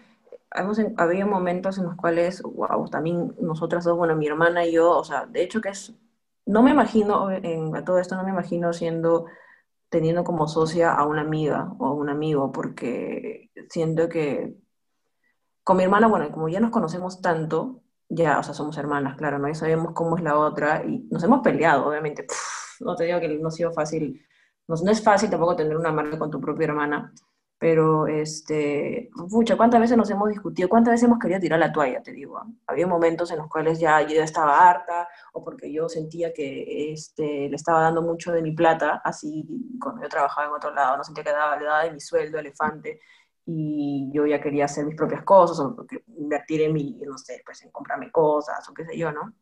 había 0.96 1.26
momentos 1.26 1.78
en 1.78 1.84
los 1.84 1.96
cuales, 1.96 2.42
wow, 2.42 2.88
también 2.88 3.34
nosotras 3.40 3.84
dos, 3.84 3.96
bueno, 3.96 4.16
mi 4.16 4.26
hermana 4.26 4.64
y 4.64 4.72
yo, 4.72 4.90
o 4.90 5.04
sea, 5.04 5.26
de 5.26 5.42
hecho 5.42 5.60
que 5.60 5.70
es, 5.70 5.94
no 6.46 6.62
me 6.62 6.72
imagino, 6.72 7.30
en, 7.30 7.74
a 7.76 7.84
todo 7.84 7.98
esto 7.98 8.16
no 8.16 8.24
me 8.24 8.30
imagino 8.30 8.72
siendo 8.72 9.26
teniendo 9.90 10.24
como 10.24 10.48
socia 10.48 10.94
a 10.94 11.04
una 11.04 11.22
amiga 11.22 11.72
o 11.78 11.86
a 11.86 11.94
un 11.94 12.08
amigo, 12.08 12.52
porque 12.52 13.50
siento 13.68 14.08
que 14.08 14.56
con 15.64 15.76
mi 15.76 15.82
hermana, 15.84 16.06
bueno, 16.08 16.30
como 16.30 16.48
ya 16.48 16.60
nos 16.60 16.70
conocemos 16.70 17.20
tanto, 17.20 17.82
ya, 18.08 18.38
o 18.38 18.42
sea, 18.42 18.54
somos 18.54 18.78
hermanas, 18.78 19.16
claro, 19.16 19.38
¿no? 19.38 19.48
Ya 19.48 19.54
sabemos 19.54 19.92
cómo 19.92 20.16
es 20.16 20.22
la 20.22 20.38
otra 20.38 20.84
y 20.84 21.06
nos 21.10 21.22
hemos 21.24 21.40
peleado, 21.42 21.86
obviamente. 21.88 22.26
no 22.80 22.96
te 22.96 23.04
digo 23.04 23.20
que 23.20 23.28
no 23.28 23.48
ha 23.48 23.50
sido 23.50 23.72
fácil, 23.72 24.24
no, 24.68 24.76
no 24.76 24.90
es 24.90 25.02
fácil 25.02 25.28
tampoco 25.28 25.56
tener 25.56 25.76
una 25.76 25.92
marca 25.92 26.18
con 26.18 26.30
tu 26.30 26.40
propia 26.40 26.66
hermana, 26.66 27.12
pero, 27.60 28.06
este, 28.06 29.10
mucha, 29.14 29.54
¿cuántas 29.54 29.82
veces 29.82 29.94
nos 29.94 30.08
hemos 30.08 30.30
discutido? 30.30 30.66
¿Cuántas 30.66 30.92
veces 30.92 31.06
hemos 31.06 31.18
querido 31.18 31.40
tirar 31.40 31.58
la 31.60 31.70
toalla, 31.70 32.02
te 32.02 32.10
digo? 32.10 32.40
Había 32.66 32.86
momentos 32.86 33.30
en 33.32 33.36
los 33.36 33.48
cuales 33.48 33.78
ya 33.78 34.00
yo 34.00 34.22
estaba 34.22 34.66
harta, 34.66 35.06
o 35.34 35.44
porque 35.44 35.70
yo 35.70 35.86
sentía 35.86 36.32
que 36.32 36.90
este, 36.90 37.50
le 37.50 37.56
estaba 37.56 37.82
dando 37.82 38.00
mucho 38.00 38.32
de 38.32 38.40
mi 38.40 38.52
plata, 38.52 39.02
así 39.04 39.46
cuando 39.78 40.00
yo 40.00 40.08
trabajaba 40.08 40.46
en 40.46 40.54
otro 40.54 40.72
lado, 40.72 40.96
no 40.96 41.04
sentía 41.04 41.22
que 41.22 41.32
daba, 41.32 41.58
le 41.58 41.66
daba 41.66 41.84
de 41.84 41.92
mi 41.92 42.00
sueldo, 42.00 42.38
elefante, 42.38 42.98
y 43.44 44.10
yo 44.10 44.24
ya 44.24 44.40
quería 44.40 44.64
hacer 44.64 44.86
mis 44.86 44.96
propias 44.96 45.22
cosas, 45.22 45.60
o 45.60 45.86
invertir 46.16 46.62
en 46.62 46.72
mi, 46.72 46.98
no 47.06 47.18
sé, 47.18 47.42
pues 47.44 47.62
en 47.62 47.70
comprarme 47.70 48.10
cosas, 48.10 48.66
o 48.70 48.72
qué 48.72 48.86
sé 48.86 48.96
yo, 48.96 49.12
¿no? 49.12 49.34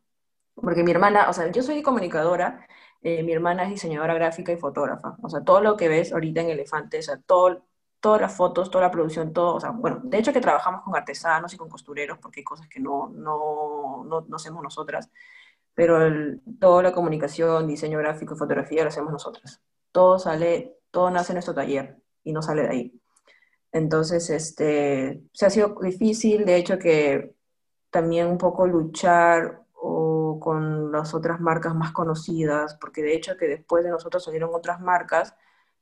Porque 0.55 0.83
mi 0.83 0.91
hermana, 0.91 1.29
o 1.29 1.33
sea, 1.33 1.49
yo 1.49 1.63
soy 1.63 1.81
comunicadora, 1.81 2.67
eh, 3.01 3.23
mi 3.23 3.31
hermana 3.31 3.63
es 3.63 3.69
diseñadora 3.69 4.13
gráfica 4.13 4.51
y 4.51 4.57
fotógrafa, 4.57 5.15
o 5.23 5.29
sea, 5.29 5.41
todo 5.41 5.61
lo 5.61 5.77
que 5.77 5.87
ves 5.87 6.11
ahorita 6.11 6.41
en 6.41 6.49
Elefante, 6.49 6.99
o 6.99 7.01
sea, 7.01 7.17
todo 7.25 7.68
todas 7.99 8.21
las 8.21 8.35
fotos, 8.35 8.69
toda 8.71 8.85
la 8.85 8.91
producción, 8.91 9.33
todo, 9.33 9.55
o 9.55 9.59
sea, 9.59 9.71
bueno, 9.71 9.99
de 10.03 10.17
hecho 10.17 10.33
que 10.33 10.41
trabajamos 10.41 10.83
con 10.83 10.95
artesanos 10.95 11.53
y 11.53 11.57
con 11.57 11.69
costureros 11.69 12.17
porque 12.19 12.41
hay 12.41 12.43
cosas 12.43 12.67
que 12.67 12.79
no, 12.79 13.09
no, 13.09 14.03
no, 14.05 14.25
no 14.27 14.35
hacemos 14.35 14.63
nosotras, 14.63 15.09
pero 15.73 15.97
toda 16.59 16.83
la 16.83 16.91
comunicación, 16.93 17.67
diseño 17.67 17.99
gráfico 17.99 18.35
y 18.35 18.37
fotografía 18.37 18.83
lo 18.83 18.89
hacemos 18.89 19.11
nosotras. 19.11 19.61
Todo 19.91 20.19
sale, 20.19 20.77
todo 20.91 21.09
nace 21.11 21.31
en 21.31 21.35
nuestro 21.35 21.53
taller 21.53 21.97
y 22.23 22.33
no 22.33 22.41
sale 22.41 22.63
de 22.63 22.69
ahí. 22.69 23.01
Entonces, 23.71 24.29
este, 24.29 25.21
se 25.31 25.45
ha 25.45 25.49
sido 25.49 25.75
difícil, 25.81 26.45
de 26.45 26.55
hecho 26.55 26.79
que 26.79 27.35
también 27.89 28.27
un 28.27 28.37
poco 28.37 28.67
luchar 28.67 29.61
o 29.73 30.39
con 30.39 30.91
las 30.91 31.13
otras 31.13 31.39
marcas 31.39 31.75
más 31.75 31.91
conocidas, 31.91 32.75
porque 32.75 33.01
de 33.01 33.13
hecho 33.13 33.37
que 33.37 33.47
después 33.47 33.83
de 33.83 33.91
nosotros 33.91 34.23
salieron 34.23 34.51
otras 34.53 34.79
marcas 34.81 35.35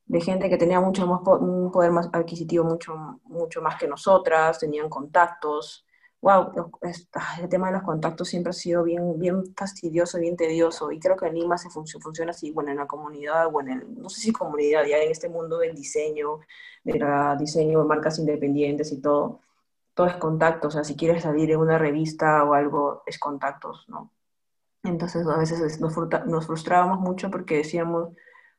de 0.08 0.22
gente 0.22 0.50
que 0.50 0.58
tenía 0.58 0.80
mucho 0.80 1.06
más 1.06 1.22
un 1.42 1.72
poder 1.72 1.92
más 1.92 2.10
adquisitivo 2.14 2.64
mucho, 2.64 3.20
mucho 3.26 3.62
más 3.62 3.76
que 3.78 3.88
nosotras, 3.88 4.60
tenían 4.60 4.90
contactos. 4.90 5.86
Wow, 6.22 6.52
el 7.42 7.50
tema 7.50 7.68
de 7.68 7.74
los 7.74 7.84
contactos 7.84 8.28
siempre 8.28 8.50
ha 8.50 8.54
sido 8.54 8.84
bien, 8.84 9.20
bien 9.20 9.54
fastidioso, 9.56 10.18
bien 10.20 10.36
tedioso, 10.36 10.92
y 10.92 11.00
creo 11.00 11.16
que 11.16 11.28
en 11.28 11.36
Lima 11.36 11.58
se 11.60 11.70
funciona 11.70 12.32
así, 12.32 12.52
bueno, 12.52 12.72
en 12.72 12.78
la 12.78 12.88
comunidad, 12.88 13.54
o 13.54 13.62
en 13.62 14.02
no 14.02 14.10
sé 14.10 14.22
si 14.22 14.32
comunidad, 14.32 14.86
ya 14.86 14.98
en 14.98 15.12
este 15.12 15.30
mundo 15.30 15.60
del 15.60 15.76
diseño, 15.76 16.40
del 16.84 17.04
diseño 17.38 17.80
de 17.80 17.86
marcas 17.86 18.18
independientes 18.18 18.92
y 18.92 19.00
todo, 19.00 19.42
todo 19.94 20.08
es 20.08 20.16
contacto, 20.16 20.70
o 20.70 20.72
sea, 20.72 20.84
si 20.84 20.96
quieres 20.96 21.24
salir 21.24 21.52
en 21.52 21.60
una 21.60 21.78
revista 21.78 22.44
o 22.44 22.54
algo, 22.54 23.04
es 23.06 23.20
contactos, 23.20 23.86
¿no? 23.88 24.12
Entonces 24.84 25.28
a 25.28 25.38
veces 25.38 25.80
nos, 25.80 25.96
nos 26.26 26.48
frustrábamos 26.48 27.00
mucho 27.00 27.30
porque 27.30 27.58
decíamos, 27.58 28.10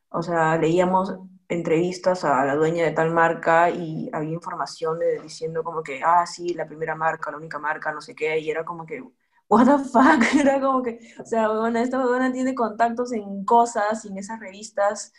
o 0.09 0.23
sea, 0.23 0.57
leíamos 0.57 1.15
entrevistas 1.49 2.23
a 2.25 2.45
la 2.45 2.55
dueña 2.55 2.85
de 2.85 2.91
tal 2.93 3.11
marca 3.11 3.69
y 3.71 4.09
había 4.13 4.31
información 4.33 4.99
de, 4.99 5.19
diciendo 5.21 5.63
como 5.63 5.83
que, 5.83 6.01
ah, 6.03 6.25
sí, 6.27 6.53
la 6.53 6.67
primera 6.67 6.95
marca, 6.95 7.31
la 7.31 7.37
única 7.37 7.59
marca, 7.59 7.91
no 7.93 8.01
sé 8.01 8.15
qué, 8.15 8.39
y 8.39 8.49
era 8.51 8.65
como 8.65 8.85
que, 8.85 9.03
what 9.49 9.65
the 9.65 9.83
fuck, 9.89 10.23
era 10.39 10.61
como 10.61 10.83
que, 10.83 10.99
o 11.19 11.25
sea, 11.25 11.49
bueno, 11.49 11.79
esta 11.79 12.05
buena 12.05 12.31
tiene 12.31 12.55
contactos 12.55 13.11
en 13.11 13.43
cosas 13.45 14.05
en 14.05 14.17
esas 14.17 14.39
revistas 14.39 15.11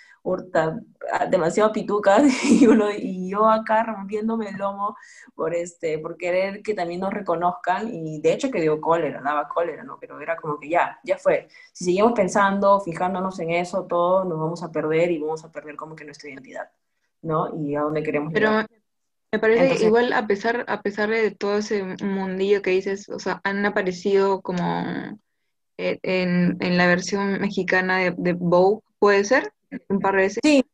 demasiado 1.31 1.73
pitucas 1.73 2.23
y, 2.45 2.67
uno, 2.67 2.91
y 2.91 3.31
yo 3.31 3.49
acá 3.49 3.83
rompiéndome 3.83 4.51
el 4.51 4.57
lomo 4.57 4.97
por, 5.35 5.55
este, 5.55 5.99
por 5.99 6.17
querer 6.17 6.63
que 6.63 6.75
también 6.75 7.01
nos 7.01 7.13
reconozcan 7.13 7.89
y 7.93 8.21
de 8.21 8.33
hecho 8.33 8.51
que 8.51 8.61
dio 8.61 8.81
cólera, 8.81 9.21
daba 9.23 9.49
cólera, 9.49 9.83
¿no? 9.83 9.99
Pero 9.99 10.21
era 10.21 10.37
como 10.37 10.59
que 10.59 10.69
ya, 10.69 11.01
ya 11.05 11.17
fue. 11.19 11.49
Si 11.73 11.85
seguimos 11.85 12.13
pensando, 12.13 12.81
fijándonos 12.81 13.39
en 13.41 13.51
eso, 13.51 13.85
todo 13.87 14.25
nos 14.25 14.39
vamos 14.39 14.63
a 14.63 14.71
perder 14.71 15.11
y 15.11 15.19
vamos 15.19 15.45
a 15.45 15.51
perder 15.51 15.77
como 15.77 15.97
que 15.97 16.05
nuestra 16.05 16.31
identidad, 16.31 16.71
¿no? 17.23 17.49
Y 17.57 17.75
a 17.75 17.83
dónde 17.83 18.03
queremos 18.03 18.33
Pero... 18.33 18.51
Me 19.33 19.39
parece 19.39 19.85
igual 19.85 20.13
a 20.13 20.27
pesar, 20.27 20.65
a 20.69 20.83
pesar 20.83 21.11
de 21.11 21.31
todo 21.31 21.59
ese 21.59 21.85
mundillo 22.03 22.63
que 22.63 22.71
dices, 22.71 23.09
o 23.09 23.19
sea, 23.19 23.41
han 23.45 23.65
aparecido 23.65 24.43
como 24.43 24.65
eh, 25.79 25.99
en, 26.03 26.57
en 26.61 26.77
la 26.77 26.87
versión 26.87 27.41
mexicana 27.41 27.99
de, 27.99 28.15
de 28.17 28.33
Vogue, 28.33 28.83
¿puede 28.99 29.25
ser? 29.25 29.53
un 29.89 30.01
par 30.01 30.17
de 30.17 30.23
veces. 30.23 30.41
Sí, 30.43 30.65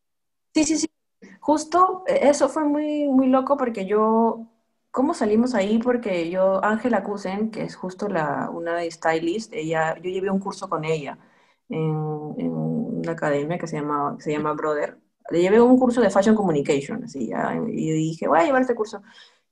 sí, 0.55 0.65
sí, 0.65 0.79
sí. 0.79 0.87
Justo 1.41 2.05
eh, 2.07 2.21
eso 2.23 2.49
fue 2.49 2.65
muy, 2.65 3.09
muy 3.09 3.29
loco 3.29 3.57
porque 3.57 3.87
yo, 3.87 4.47
¿cómo 4.91 5.15
salimos 5.15 5.55
ahí? 5.55 5.79
Porque 5.79 6.31
yo, 6.31 6.65
Ángela 6.65 7.03
Kusen, 7.03 7.51
que 7.51 7.63
es 7.63 7.77
justo 7.77 8.09
la, 8.09 8.51
una 8.51 8.83
stylist, 8.91 9.53
ella, 9.53 9.97
yo 9.97 10.11
llevé 10.11 10.31
un 10.31 10.41
curso 10.41 10.69
con 10.69 10.85
ella 10.85 11.19
en, 11.69 11.85
una 11.85 13.13
academia 13.13 13.59
que 13.59 13.67
se 13.67 13.77
llama, 13.77 14.17
se 14.19 14.33
llama 14.33 14.53
Brother. 14.55 14.99
Le 15.31 15.41
llevé 15.41 15.61
un 15.61 15.79
curso 15.79 16.01
de 16.01 16.11
Fashion 16.11 16.35
Communication, 16.35 17.05
así, 17.05 17.31
y 17.69 17.91
dije, 17.93 18.29
voy 18.29 18.41
a 18.41 18.45
llevar 18.45 18.63
este 18.63 18.75
curso. 18.75 19.03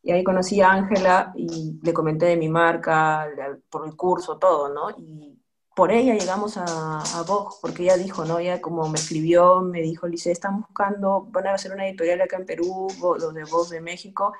Y 0.02 0.12
ahí 0.12 0.22
conocí 0.22 0.60
a 0.60 0.70
Ángela 0.70 1.32
y 1.34 1.80
le 1.82 1.92
comenté 1.92 2.26
de 2.26 2.36
mi 2.36 2.48
marca, 2.48 3.26
por 3.70 3.86
el 3.86 3.96
curso, 3.96 4.36
todo, 4.38 4.68
¿no? 4.68 4.90
Y 4.90 5.38
por 5.74 5.90
ella 5.90 6.14
llegamos 6.14 6.56
a, 6.56 6.98
a 6.98 7.22
Vogue, 7.22 7.56
porque 7.60 7.84
ella 7.84 7.96
dijo, 7.96 8.24
¿no? 8.24 8.38
Ella 8.38 8.60
como 8.60 8.88
me 8.88 8.98
escribió, 8.98 9.60
me 9.62 9.80
dijo, 9.80 10.06
Lice, 10.06 10.30
están 10.30 10.60
buscando, 10.60 11.26
van 11.30 11.48
a 11.48 11.54
hacer 11.54 11.72
una 11.72 11.88
editorial 11.88 12.20
acá 12.20 12.36
en 12.36 12.46
Perú, 12.46 12.86
los 13.18 13.34
de 13.34 13.44
Vogue 13.44 13.70
de 13.76 13.80
México, 13.80 14.34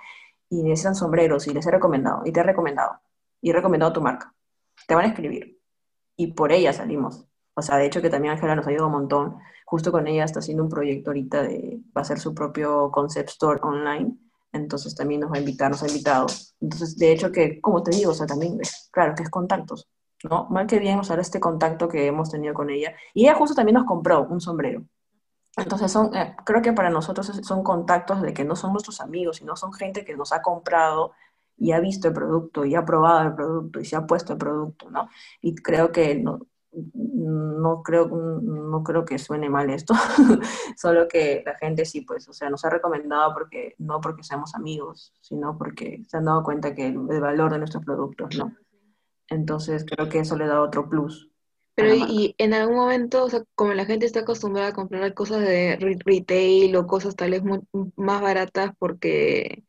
y 0.48 0.62
necesitan 0.62 0.94
sombreros, 0.94 1.46
y 1.48 1.54
les 1.54 1.66
he 1.66 1.70
recomendado, 1.70 2.22
y 2.24 2.32
te 2.32 2.40
he 2.40 2.42
recomendado, 2.44 3.00
y 3.40 3.50
he 3.50 3.52
recomendado 3.52 3.92
tu 3.92 4.00
marca. 4.00 4.32
Te 4.86 4.94
van 4.94 5.06
a 5.06 5.08
escribir. 5.08 5.58
Y 6.16 6.28
por 6.28 6.52
ella 6.52 6.72
salimos. 6.72 7.26
O 7.54 7.62
sea, 7.62 7.76
de 7.76 7.86
hecho 7.86 8.02
que 8.02 8.10
también 8.10 8.34
Ángela 8.34 8.54
nos 8.54 8.66
ayudado 8.66 8.86
un 8.86 8.92
montón. 8.92 9.38
Justo 9.74 9.90
con 9.90 10.06
ella 10.06 10.22
está 10.22 10.38
haciendo 10.38 10.62
un 10.62 10.68
proyecto 10.68 11.10
ahorita 11.10 11.42
de, 11.42 11.80
va 11.86 12.00
a 12.00 12.02
hacer 12.02 12.20
su 12.20 12.32
propio 12.32 12.92
concept 12.92 13.30
store 13.30 13.58
online. 13.60 14.16
Entonces 14.52 14.94
también 14.94 15.22
nos 15.22 15.32
va 15.32 15.34
a 15.34 15.40
invitar, 15.40 15.68
nos 15.68 15.82
ha 15.82 15.88
invitado. 15.88 16.26
Entonces, 16.60 16.96
de 16.96 17.10
hecho 17.10 17.32
que, 17.32 17.60
como 17.60 17.82
te 17.82 17.90
digo, 17.90 18.12
o 18.12 18.14
sea, 18.14 18.24
también, 18.24 18.60
claro, 18.92 19.16
que 19.16 19.24
es 19.24 19.30
contactos. 19.30 19.88
¿no? 20.30 20.46
Mal 20.48 20.68
que 20.68 20.78
bien 20.78 21.00
usar 21.00 21.18
este 21.18 21.40
contacto 21.40 21.88
que 21.88 22.06
hemos 22.06 22.30
tenido 22.30 22.54
con 22.54 22.70
ella. 22.70 22.94
Y 23.14 23.24
ella 23.24 23.34
justo 23.34 23.56
también 23.56 23.74
nos 23.74 23.84
compró 23.84 24.24
un 24.28 24.40
sombrero. 24.40 24.84
Entonces, 25.56 25.90
son, 25.90 26.14
eh, 26.14 26.36
creo 26.44 26.62
que 26.62 26.72
para 26.72 26.90
nosotros 26.90 27.26
son 27.42 27.64
contactos 27.64 28.22
de 28.22 28.32
que 28.32 28.44
no 28.44 28.54
son 28.54 28.70
nuestros 28.70 29.00
amigos, 29.00 29.38
sino 29.38 29.56
son 29.56 29.72
gente 29.72 30.04
que 30.04 30.16
nos 30.16 30.32
ha 30.32 30.40
comprado 30.40 31.14
y 31.56 31.72
ha 31.72 31.80
visto 31.80 32.06
el 32.06 32.14
producto 32.14 32.64
y 32.64 32.76
ha 32.76 32.84
probado 32.84 33.26
el 33.26 33.34
producto 33.34 33.80
y 33.80 33.84
se 33.84 33.96
ha 33.96 34.06
puesto 34.06 34.34
el 34.34 34.38
producto, 34.38 34.88
¿no? 34.88 35.08
Y 35.40 35.56
creo 35.56 35.90
que 35.90 36.14
no, 36.14 36.46
no 36.94 37.82
creo, 37.82 38.08
no 38.08 38.82
creo 38.82 39.04
que 39.04 39.18
suene 39.18 39.48
mal 39.48 39.70
esto, 39.70 39.94
solo 40.76 41.08
que 41.08 41.42
la 41.44 41.54
gente 41.56 41.84
sí, 41.84 42.02
pues, 42.02 42.28
o 42.28 42.32
sea, 42.32 42.50
nos 42.50 42.64
ha 42.64 42.70
recomendado 42.70 43.32
porque, 43.34 43.74
no 43.78 44.00
porque 44.00 44.22
seamos 44.22 44.54
amigos, 44.54 45.12
sino 45.20 45.56
porque 45.56 46.02
se 46.08 46.16
han 46.16 46.24
dado 46.24 46.42
cuenta 46.42 46.74
que 46.74 46.86
el 46.86 47.20
valor 47.20 47.52
de 47.52 47.58
nuestros 47.58 47.84
productos, 47.84 48.36
¿no? 48.36 48.56
Entonces 49.28 49.84
creo 49.84 50.08
que 50.08 50.20
eso 50.20 50.36
le 50.36 50.46
da 50.46 50.60
otro 50.60 50.88
plus. 50.88 51.30
Pero 51.74 51.94
y, 51.94 52.34
en 52.38 52.54
algún 52.54 52.76
momento, 52.76 53.24
o 53.24 53.30
sea, 53.30 53.42
como 53.56 53.72
la 53.72 53.84
gente 53.84 54.06
está 54.06 54.20
acostumbrada 54.20 54.68
a 54.68 54.74
comprar 54.74 55.12
cosas 55.12 55.40
de 55.40 55.76
retail 56.04 56.76
o 56.76 56.86
cosas 56.86 57.16
tal 57.16 57.32
vez 57.32 57.42
más 57.96 58.22
baratas 58.22 58.70
porque 58.78 59.64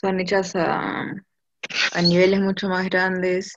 son 0.00 0.18
hechas 0.20 0.56
a, 0.56 1.14
niveles 2.02 2.40
mucho 2.40 2.68
más 2.68 2.88
grandes, 2.88 3.54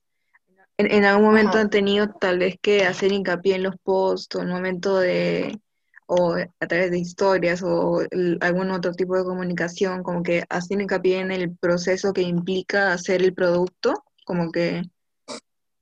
en, 0.77 1.05
algún 1.05 1.25
momento 1.25 1.57
han 1.57 1.69
tenido 1.69 2.09
tal 2.09 2.39
vez 2.39 2.55
que 2.61 2.85
hacer 2.85 3.11
hincapié 3.11 3.55
en 3.55 3.63
los 3.63 3.75
posts 3.83 4.35
o 4.35 4.41
en 4.41 4.49
el 4.49 4.53
momento 4.53 4.97
de, 4.97 5.59
o 6.07 6.35
a 6.35 6.67
través 6.67 6.91
de 6.91 6.99
historias 6.99 7.63
o 7.63 8.01
algún 8.41 8.71
otro 8.71 8.93
tipo 8.93 9.15
de 9.17 9.23
comunicación, 9.23 10.03
como 10.03 10.23
que 10.23 10.43
hacen 10.49 10.81
hincapié 10.81 11.19
en 11.19 11.31
el 11.31 11.55
proceso 11.55 12.13
que 12.13 12.21
implica 12.21 12.93
hacer 12.93 13.21
el 13.21 13.33
producto, 13.33 14.03
como 14.25 14.51
que 14.51 14.83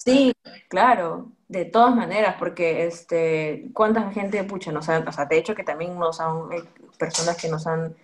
Sí, 0.04 0.34
claro, 0.68 1.32
de 1.48 1.64
todas 1.64 1.96
maneras, 1.96 2.36
porque 2.38 2.86
este, 2.86 3.70
cuánta 3.74 4.12
gente, 4.12 4.44
pucha, 4.44 4.72
nos 4.74 4.90
han, 4.90 5.08
o 5.08 5.12
sea, 5.14 5.26
de 5.26 5.38
hecho 5.38 5.56
que 5.56 5.64
también 5.64 5.98
nos 5.98 6.20
han, 6.20 6.52
eh, 6.52 6.64
personas 7.00 7.38
que 7.38 7.48
nos 7.48 7.66
han 7.68 7.96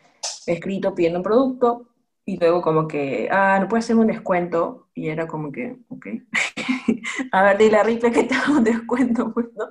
escrito 0.48 0.96
pidiendo 0.96 1.20
un 1.20 1.24
producto 1.24 1.88
y 2.26 2.38
luego 2.38 2.62
como 2.62 2.88
que, 2.88 3.28
ah, 3.32 3.58
no 3.60 3.68
puede 3.68 3.82
ser 3.84 3.98
un 3.98 4.08
descuento, 4.08 4.88
y 4.94 5.10
era 5.10 5.28
como 5.28 5.52
que, 5.52 5.78
ok, 5.90 6.08
a 7.32 7.44
ver, 7.44 7.58
dile 7.58 7.78
a 7.78 7.84
Ripley 7.84 8.12
que 8.12 8.24
te 8.24 8.36
haga 8.36 8.52
un 8.52 8.64
descuento, 8.64 9.32
pues, 9.34 9.48
¿no? 9.56 9.66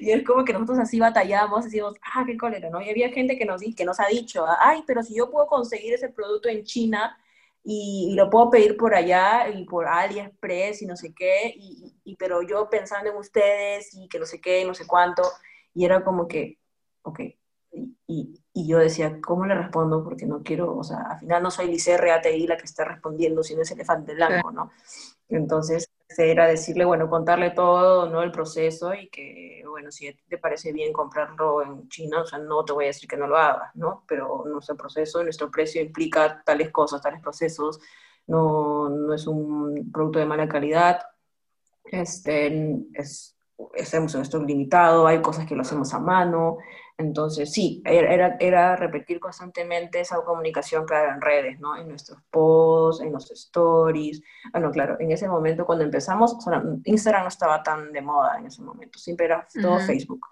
Y 0.00 0.10
es 0.10 0.24
como 0.24 0.44
que 0.44 0.52
nosotros 0.52 0.78
así 0.78 0.98
batallamos, 0.98 1.64
decimos, 1.64 1.94
ah, 2.14 2.24
qué 2.26 2.36
cólera, 2.36 2.70
¿no? 2.70 2.80
Y 2.80 2.90
había 2.90 3.10
gente 3.10 3.36
que 3.36 3.44
nos, 3.44 3.62
que 3.76 3.84
nos 3.84 4.00
ha 4.00 4.06
dicho, 4.06 4.44
ay, 4.60 4.82
pero 4.86 5.02
si 5.02 5.16
yo 5.16 5.30
puedo 5.30 5.46
conseguir 5.46 5.94
ese 5.94 6.08
producto 6.08 6.48
en 6.48 6.64
China, 6.64 7.16
y, 7.68 8.14
lo 8.14 8.30
puedo 8.30 8.50
pedir 8.50 8.76
por 8.76 8.94
allá 8.94 9.48
y 9.48 9.64
por 9.64 9.88
AliExpress 9.88 10.82
y 10.82 10.86
no 10.86 10.96
sé 10.96 11.12
qué, 11.12 11.52
y, 11.56 12.16
pero 12.16 12.42
yo 12.42 12.70
pensando 12.70 13.10
en 13.10 13.16
ustedes 13.16 13.92
y 13.94 14.08
que 14.08 14.20
no 14.20 14.26
sé 14.26 14.40
qué, 14.40 14.64
no 14.64 14.72
sé 14.72 14.86
cuánto, 14.86 15.22
y 15.74 15.84
era 15.84 16.04
como 16.04 16.28
que, 16.28 16.58
ok, 17.02 17.20
y, 18.06 18.40
y, 18.54 18.68
yo 18.68 18.78
decía, 18.78 19.20
¿cómo 19.20 19.46
le 19.46 19.54
respondo? 19.54 20.04
Porque 20.04 20.26
no 20.26 20.42
quiero, 20.44 20.76
o 20.76 20.84
sea, 20.84 20.98
al 21.10 21.18
final 21.18 21.42
no 21.42 21.50
soy 21.50 21.66
Lice 21.66 21.96
RATI 21.96 22.46
la 22.46 22.56
que 22.56 22.64
está 22.64 22.84
respondiendo, 22.84 23.42
sino 23.42 23.62
es 23.62 23.70
Elefante 23.72 24.14
Blanco, 24.14 24.52
¿no? 24.52 24.70
Entonces, 25.28 25.90
era 26.18 26.46
decirle, 26.46 26.84
bueno, 26.84 27.08
contarle 27.08 27.50
todo, 27.50 28.08
¿no? 28.08 28.22
El 28.22 28.32
proceso 28.32 28.94
y 28.94 29.08
que, 29.08 29.62
bueno, 29.68 29.90
si 29.90 30.12
te 30.28 30.38
parece 30.38 30.72
bien 30.72 30.92
comprarlo 30.92 31.62
en 31.62 31.88
China, 31.88 32.22
o 32.22 32.26
sea, 32.26 32.38
no 32.38 32.64
te 32.64 32.72
voy 32.72 32.84
a 32.84 32.88
decir 32.88 33.08
que 33.08 33.16
no 33.16 33.26
lo 33.26 33.36
hagas, 33.36 33.74
¿no? 33.74 34.04
Pero 34.08 34.44
nuestro 34.46 34.76
proceso, 34.76 35.22
nuestro 35.22 35.50
precio 35.50 35.82
implica 35.82 36.42
tales 36.44 36.70
cosas, 36.70 37.02
tales 37.02 37.20
procesos, 37.20 37.80
no, 38.26 38.88
no 38.88 39.14
es 39.14 39.26
un 39.26 39.90
producto 39.92 40.18
de 40.18 40.26
mala 40.26 40.48
calidad, 40.48 41.00
este, 41.84 42.76
es, 42.94 43.36
hacemos 43.80 44.14
un 44.14 44.22
stock 44.22 44.46
limitado, 44.46 45.06
hay 45.06 45.20
cosas 45.22 45.46
que 45.46 45.54
lo 45.54 45.62
hacemos 45.62 45.92
a 45.94 45.98
mano, 45.98 46.58
entonces, 46.98 47.52
sí, 47.52 47.82
era, 47.84 48.36
era 48.40 48.74
repetir 48.74 49.20
constantemente 49.20 50.00
esa 50.00 50.22
comunicación, 50.24 50.86
claro, 50.86 51.12
en 51.12 51.20
redes, 51.20 51.60
¿no? 51.60 51.76
En 51.76 51.88
nuestros 51.88 52.18
posts, 52.30 53.02
en 53.02 53.12
los 53.12 53.30
stories. 53.30 54.22
Bueno, 54.52 54.70
claro, 54.70 54.96
en 54.98 55.12
ese 55.12 55.28
momento 55.28 55.66
cuando 55.66 55.84
empezamos, 55.84 56.36
Instagram 56.84 57.22
no 57.22 57.28
estaba 57.28 57.62
tan 57.62 57.92
de 57.92 58.00
moda 58.00 58.38
en 58.38 58.46
ese 58.46 58.62
momento, 58.62 58.98
siempre 58.98 59.26
era 59.26 59.46
todo 59.60 59.78
Facebook. 59.80 60.26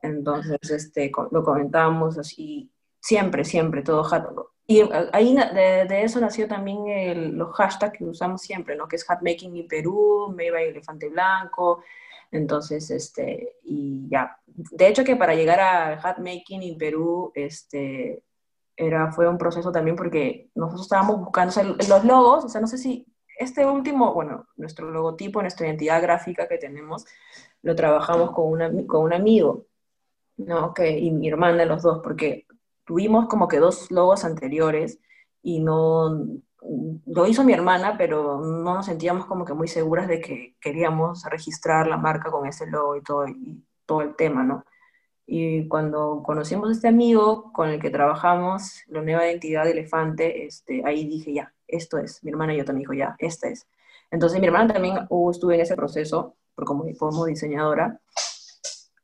Entonces, 0.00 0.58
este, 0.70 1.12
lo 1.30 1.42
comentábamos 1.42 2.16
así, 2.18 2.70
Siempre, 3.06 3.44
siempre, 3.44 3.82
todo 3.82 4.02
hat. 4.12 4.26
Y 4.66 4.82
ahí 5.12 5.32
de, 5.32 5.86
de 5.88 6.02
eso 6.02 6.18
nació 6.18 6.48
también 6.48 6.88
el, 6.88 7.36
los 7.36 7.54
hashtags 7.54 7.96
que 7.96 8.04
usamos 8.04 8.42
siempre, 8.42 8.74
¿no? 8.74 8.88
Que 8.88 8.96
es 8.96 9.04
hatmaking 9.04 9.56
en 9.56 9.68
Perú, 9.68 10.34
me 10.34 10.46
iba 10.46 10.60
elefante 10.60 11.08
blanco, 11.08 11.84
entonces, 12.30 12.90
este, 12.90 13.56
y 13.62 14.08
ya. 14.08 14.38
De 14.46 14.88
hecho 14.88 15.04
que 15.04 15.16
para 15.16 15.34
llegar 15.34 15.60
a 15.60 16.00
hatmaking 16.00 16.62
en 16.62 16.78
Perú, 16.78 17.32
este, 17.34 18.22
era, 18.76 19.12
fue 19.12 19.28
un 19.28 19.38
proceso 19.38 19.72
también 19.72 19.96
porque 19.96 20.50
nosotros 20.54 20.82
estábamos 20.82 21.18
buscando, 21.18 21.54
los 21.88 22.04
logos, 22.04 22.44
o 22.44 22.48
sea, 22.48 22.60
no 22.60 22.66
sé 22.66 22.78
si 22.78 23.06
este 23.38 23.66
último, 23.66 24.14
bueno, 24.14 24.46
nuestro 24.56 24.90
logotipo, 24.90 25.42
nuestra 25.42 25.66
identidad 25.66 26.02
gráfica 26.02 26.48
que 26.48 26.58
tenemos, 26.58 27.04
lo 27.62 27.74
trabajamos 27.74 28.30
con, 28.32 28.50
una, 28.50 28.70
con 28.86 29.02
un 29.04 29.12
amigo, 29.12 29.66
¿no? 30.36 30.72
Que, 30.72 30.98
y 30.98 31.10
mi 31.10 31.28
hermana, 31.28 31.64
los 31.64 31.82
dos, 31.82 32.00
porque 32.02 32.46
tuvimos 32.84 33.26
como 33.26 33.48
que 33.48 33.58
dos 33.58 33.90
logos 33.90 34.24
anteriores 34.24 35.00
y 35.42 35.60
no, 35.60 36.26
lo 37.06 37.26
hizo 37.26 37.44
mi 37.44 37.52
hermana, 37.52 37.96
pero 37.96 38.40
no 38.40 38.74
nos 38.74 38.86
sentíamos 38.86 39.26
como 39.26 39.44
que 39.44 39.54
muy 39.54 39.68
seguras 39.68 40.08
de 40.08 40.20
que 40.20 40.56
queríamos 40.60 41.24
registrar 41.24 41.86
la 41.86 41.96
marca 41.96 42.30
con 42.30 42.46
ese 42.46 42.66
logo 42.66 42.96
y 42.96 43.02
todo, 43.02 43.28
y 43.28 43.64
todo 43.84 44.02
el 44.02 44.16
tema, 44.16 44.42
¿no? 44.42 44.64
Y 45.26 45.66
cuando 45.68 46.22
conocimos 46.24 46.68
a 46.68 46.72
este 46.72 46.88
amigo 46.88 47.52
con 47.52 47.68
el 47.68 47.80
que 47.80 47.90
trabajamos, 47.90 48.82
la 48.86 49.02
nueva 49.02 49.26
identidad 49.26 49.64
de 49.64 49.72
Elefante, 49.72 50.46
este, 50.46 50.82
ahí 50.84 51.04
dije, 51.04 51.32
ya, 51.32 51.52
esto 51.66 51.98
es. 51.98 52.22
Mi 52.22 52.30
hermana 52.30 52.54
y 52.54 52.58
yo 52.58 52.64
también 52.64 52.82
dijo, 52.82 52.94
ya, 52.94 53.16
esta 53.18 53.48
es. 53.48 53.66
Entonces 54.10 54.40
mi 54.40 54.46
hermana 54.46 54.72
también 54.72 55.06
uh, 55.08 55.30
estuvo 55.30 55.50
en 55.50 55.60
ese 55.60 55.74
proceso 55.74 56.36
como, 56.54 56.84
como 56.96 57.26
diseñadora. 57.26 58.00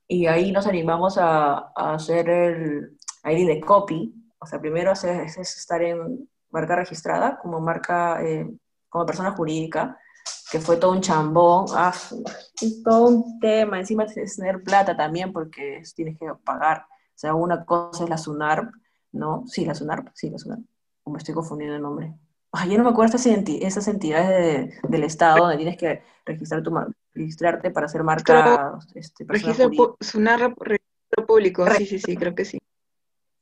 Y 0.07 0.27
ahí 0.27 0.53
nos 0.53 0.67
animamos 0.67 1.19
a, 1.19 1.73
a 1.75 1.95
hacer 1.95 2.29
el, 2.29 2.97
ID 3.25 3.47
de 3.47 3.61
copy, 3.61 4.15
o 4.39 4.47
sea, 4.47 4.61
primero 4.61 4.93
es 4.93 5.05
estar 5.05 5.83
en 5.83 6.29
marca 6.53 6.77
registrada 6.77 7.39
como 7.41 7.61
marca, 7.61 8.23
eh, 8.23 8.49
como 8.89 9.07
persona 9.07 9.33
jurídica, 9.33 9.99
que 10.51 10.61
fue 10.61 10.77
todo 10.77 10.93
un 10.93 11.01
chambón, 11.01 11.67
ah, 11.75 11.95
todo 12.85 13.09
un 13.09 13.41
tema, 13.41 13.81
encima 13.81 14.05
es 14.05 14.37
tener 14.37 14.63
plata 14.63 14.97
también 14.97 15.33
porque 15.33 15.83
tienes 15.97 16.19
que 16.19 16.27
pagar, 16.45 16.85
o 16.89 17.19
sea, 17.19 17.35
una 17.35 17.65
cosa 17.65 18.05
es 18.05 18.11
la 18.11 18.19
SUNARP, 18.19 18.73
¿no? 19.13 19.45
Sí, 19.47 19.65
la 19.65 19.75
SUNARP, 19.75 20.09
sí, 20.15 20.31
la 20.31 20.39
SUNARP, 20.39 20.63
me 21.07 21.19
estoy 21.19 21.35
confundiendo 21.35 21.77
el 21.77 21.83
nombre. 21.83 22.15
Ay, 22.53 22.71
yo 22.71 22.79
no 22.79 22.85
me 22.85 22.91
acuerdo 22.91 23.17
esas, 23.17 23.27
esas 23.27 23.89
entidades 23.89 24.75
del 24.87 25.05
Estado 25.05 25.39
donde 25.39 25.57
tienes 25.57 25.79
que 25.79 26.03
registrar 26.27 26.63
tu, 26.63 26.71
registrarte 27.15 27.71
para 27.71 27.87
hacer 27.87 28.05
marca. 28.05 28.79
Este, 28.95 29.27
SUNARP, 30.01 30.61
registro 30.61 31.27
público, 31.27 31.67
sí, 31.79 31.87
sí, 31.87 31.99
sí, 31.99 32.17
creo 32.17 32.35
que 32.35 32.45
sí. 32.45 32.59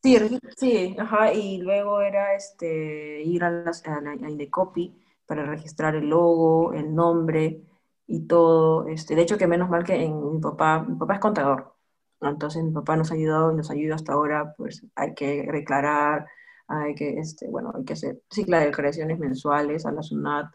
Sí, 0.02 0.16
sí, 0.56 0.96
ajá, 0.98 1.32
y 1.34 1.58
luego 1.58 2.00
era 2.00 2.34
este, 2.34 3.22
ir 3.22 3.44
a 3.44 3.50
la, 3.50 3.70
a 3.70 4.00
la 4.00 4.30
Indecopy 4.30 4.98
para 5.26 5.44
registrar 5.44 5.94
el 5.94 6.08
logo, 6.08 6.72
el 6.72 6.94
nombre 6.94 7.62
y 8.06 8.26
todo. 8.26 8.88
Este, 8.88 9.14
de 9.14 9.22
hecho, 9.22 9.36
que 9.36 9.46
menos 9.46 9.68
mal 9.68 9.84
que 9.84 9.94
en 10.02 10.32
mi 10.36 10.40
papá, 10.40 10.82
mi 10.82 10.96
papá 10.96 11.14
es 11.14 11.20
contador, 11.20 11.74
entonces 12.22 12.64
mi 12.64 12.72
papá 12.72 12.96
nos 12.96 13.10
ha 13.10 13.14
ayudado 13.14 13.52
y 13.52 13.56
nos 13.56 13.70
ayuda 13.70 13.96
hasta 13.96 14.14
ahora, 14.14 14.54
pues 14.56 14.86
hay 14.94 15.14
que 15.14 15.42
declarar, 15.52 16.26
hay 16.66 16.94
que, 16.94 17.18
este, 17.18 17.46
bueno, 17.48 17.70
hay 17.76 17.84
que 17.84 17.92
hacer 17.92 18.22
ciclo 18.30 18.56
de 18.58 18.66
declaraciones 18.66 19.18
mensuales 19.18 19.84
a 19.84 19.92
la 19.92 20.02
SUNAT, 20.02 20.46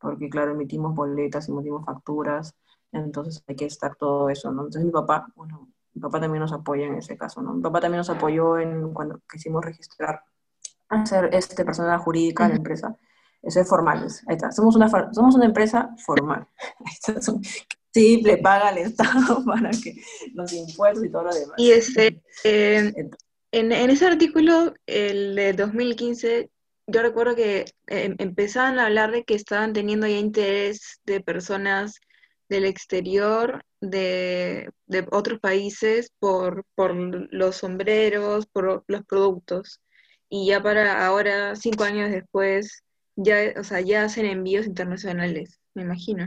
porque 0.00 0.28
claro, 0.28 0.52
emitimos 0.52 0.94
boletas, 0.96 1.48
emitimos 1.48 1.84
facturas, 1.84 2.52
entonces 2.90 3.44
hay 3.46 3.54
que 3.56 3.66
estar 3.66 3.94
todo 3.96 4.28
eso. 4.28 4.48
Entonces 4.50 4.84
mi 4.84 4.90
papá, 4.90 5.28
bueno, 5.36 5.68
mi 5.98 6.02
papá 6.02 6.20
también 6.20 6.40
nos 6.40 6.52
apoya 6.52 6.86
en 6.86 6.94
ese 6.94 7.16
caso, 7.16 7.42
¿no? 7.42 7.54
Mi 7.54 7.60
papá 7.60 7.80
también 7.80 7.98
nos 7.98 8.08
apoyó 8.08 8.56
en 8.58 8.92
cuando 8.94 9.20
quisimos 9.30 9.64
registrar, 9.64 10.22
hacer 10.88 11.30
este 11.32 11.64
persona 11.64 11.98
jurídica 11.98 12.44
de 12.44 12.50
la 12.50 12.56
empresa. 12.56 12.96
Eso 13.42 13.60
es 13.60 13.68
formal, 13.68 14.06
ahí 14.28 14.36
está. 14.36 14.52
Somos 14.52 14.76
una, 14.76 14.88
somos 15.12 15.34
una 15.34 15.46
empresa 15.46 15.90
formal. 16.04 16.46
Sí, 17.90 18.20
le 18.20 18.36
paga 18.36 18.68
al 18.68 18.78
Estado 18.78 19.42
para 19.46 19.70
que 19.70 19.96
los 20.34 20.52
impuestos 20.52 21.06
y 21.06 21.10
todo 21.10 21.24
lo 21.24 21.34
demás. 21.34 21.54
Y 21.56 21.72
este, 21.72 22.22
eh, 22.44 22.92
en, 23.50 23.72
en, 23.72 23.90
ese 23.90 24.06
artículo, 24.06 24.74
el 24.86 25.34
de 25.34 25.54
2015, 25.54 26.50
yo 26.86 27.02
recuerdo 27.02 27.34
que 27.34 27.64
eh, 27.86 28.14
empezaban 28.18 28.78
a 28.78 28.86
hablar 28.86 29.10
de 29.10 29.24
que 29.24 29.34
estaban 29.34 29.72
teniendo 29.72 30.06
ya 30.06 30.18
interés 30.18 31.00
de 31.06 31.22
personas 31.22 31.98
del 32.48 32.64
exterior 32.64 33.62
de, 33.80 34.70
otros 35.10 35.40
países 35.40 36.12
por, 36.18 36.64
por 36.74 36.94
los 37.32 37.56
sombreros, 37.56 38.46
por 38.46 38.84
los 38.86 39.04
productos. 39.04 39.80
Y 40.28 40.46
ya 40.46 40.62
para 40.62 41.06
ahora, 41.06 41.56
cinco 41.56 41.84
años 41.84 42.10
después, 42.10 42.82
ya, 43.16 43.36
o 43.58 43.64
sea, 43.64 43.80
ya 43.80 44.04
hacen 44.04 44.26
envíos 44.26 44.66
internacionales, 44.66 45.58
me 45.74 45.82
imagino. 45.82 46.26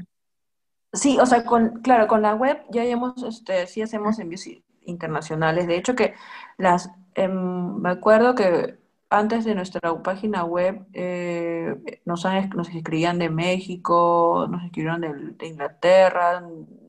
Sí, 0.93 1.17
o 1.19 1.25
sea, 1.25 1.45
con, 1.45 1.81
claro, 1.81 2.07
con 2.07 2.21
la 2.21 2.36
web 2.36 2.62
ya 2.69 2.84
hemos, 2.84 3.21
este, 3.23 3.65
sí 3.67 3.81
hacemos 3.81 4.19
envíos 4.19 4.45
internacionales. 4.81 5.67
De 5.67 5.77
hecho 5.77 5.95
que 5.95 6.15
las, 6.57 6.89
em, 7.15 7.77
me 7.81 7.91
acuerdo 7.91 8.36
que 8.36 8.81
antes 9.12 9.43
de 9.43 9.56
nuestra 9.56 10.02
página 10.02 10.45
web 10.45 10.88
eh, 10.93 12.02
nos, 12.06 12.26
escribían 12.74 13.19
de 13.19 13.30
México, 13.30 14.47
nos 14.50 14.63
escribieron 14.63 15.02
de, 15.38 15.47
Inglaterra, 15.47 16.41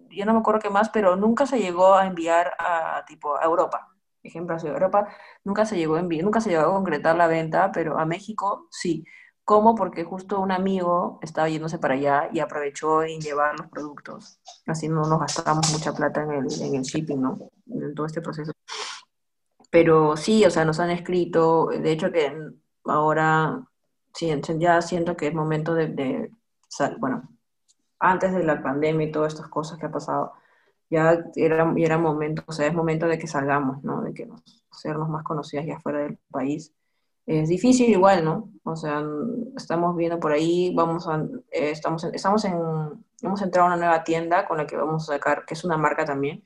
yo 0.09 0.25
no 0.25 0.33
me 0.33 0.39
acuerdo 0.39 0.61
qué 0.61 0.71
más, 0.71 0.89
pero 0.91 1.17
nunca 1.17 1.47
se 1.47 1.59
llegó 1.59 1.95
a 1.95 2.07
enviar 2.07 2.53
a 2.59 3.05
tipo 3.07 3.37
a 3.37 3.45
Europa. 3.45 3.89
Ejemplo, 4.23 4.57
a 4.57 4.61
Europa 4.61 5.09
nunca 5.43 5.67
se 5.67 5.77
llegó 5.77 5.97
a 5.97 6.01
enviar, 6.01 6.25
nunca 6.25 6.41
se 6.41 6.51
llegó 6.51 6.63
a 6.63 6.75
concretar 6.75 7.17
la 7.17 7.27
venta, 7.27 7.73
pero 7.73 7.99
a 7.99 8.07
México 8.07 8.69
sí. 8.71 9.05
¿Cómo? 9.45 9.75
Porque 9.75 10.05
justo 10.05 10.39
un 10.39 10.53
amigo 10.53 11.19
estaba 11.23 11.49
yéndose 11.49 11.81
para 11.81 11.95
allá 11.95 12.29
y 12.33 12.39
aprovechó 12.39 13.03
en 13.03 13.21
llevar 13.21 13.59
los 13.59 13.67
productos. 13.67 14.39
Así 14.69 14.89
no 14.89 15.03
nos 15.03 15.19
gastamos 15.19 15.73
mucha 15.73 15.93
plata 15.93 16.23
en 16.23 16.31
el, 16.31 16.63
en 16.63 16.77
el 16.77 16.83
shipping, 16.83 17.21
¿no? 17.21 17.39
En 17.67 17.93
todo 17.95 18.07
este 18.07 18.21
proceso. 18.23 18.53
Pero 19.73 20.19
sí, 20.19 20.45
o 20.45 20.51
sea, 20.51 20.67
nos 20.67 20.81
han 20.81 20.91
escrito, 20.91 21.69
de 21.69 21.93
hecho 21.93 22.13
que 22.13 22.31
ahora 22.85 23.67
sí, 24.13 24.31
ya 24.59 24.83
siento 24.83 25.17
que 25.17 25.29
es 25.29 25.35
momento 25.35 25.75
de, 25.75 25.89
de 25.89 26.31
bueno, 26.99 27.31
antes 27.99 28.35
de 28.35 28.45
la 28.45 28.63
pandemia 28.63 29.07
y 29.07 29.13
todas 29.13 29.33
estas 29.33 29.49
cosas 29.49 29.79
que 29.79 29.87
ha 29.87 29.91
pasado, 29.91 30.35
ya 30.91 31.25
era, 31.37 31.73
era 31.75 31.97
momento, 31.97 32.43
o 32.47 32.53
sea, 32.53 32.67
es 32.67 32.75
momento 32.75 33.07
de 33.07 33.19
que 33.19 33.27
salgamos, 33.27 33.83
¿no? 33.83 34.03
De 34.03 34.13
que 34.13 34.27
nos, 34.27 34.43
hacernos 34.71 35.09
más 35.09 35.25
conocidas 35.25 35.65
ya 35.65 35.81
fuera 35.81 36.01
del 36.01 36.19
país. 36.31 36.75
Es 37.25 37.49
difícil 37.49 37.89
igual, 37.89 38.27
¿no? 38.27 38.51
O 38.65 38.77
sea, 38.77 39.03
estamos 39.57 39.97
viendo 39.97 40.21
por 40.21 40.33
ahí, 40.33 40.75
vamos 40.75 41.09
a, 41.09 41.17
eh, 41.51 41.71
estamos, 41.71 42.05
estamos 42.05 42.45
en, 42.45 42.55
hemos 43.23 43.41
entrado 43.41 43.69
a 43.69 43.73
una 43.73 43.79
nueva 43.79 44.05
tienda 44.05 44.47
con 44.47 44.59
la 44.59 44.67
que 44.67 44.77
vamos 44.77 45.09
a 45.09 45.15
sacar, 45.15 45.47
que 45.47 45.55
es 45.55 45.65
una 45.65 45.79
marca 45.79 46.05
también, 46.05 46.45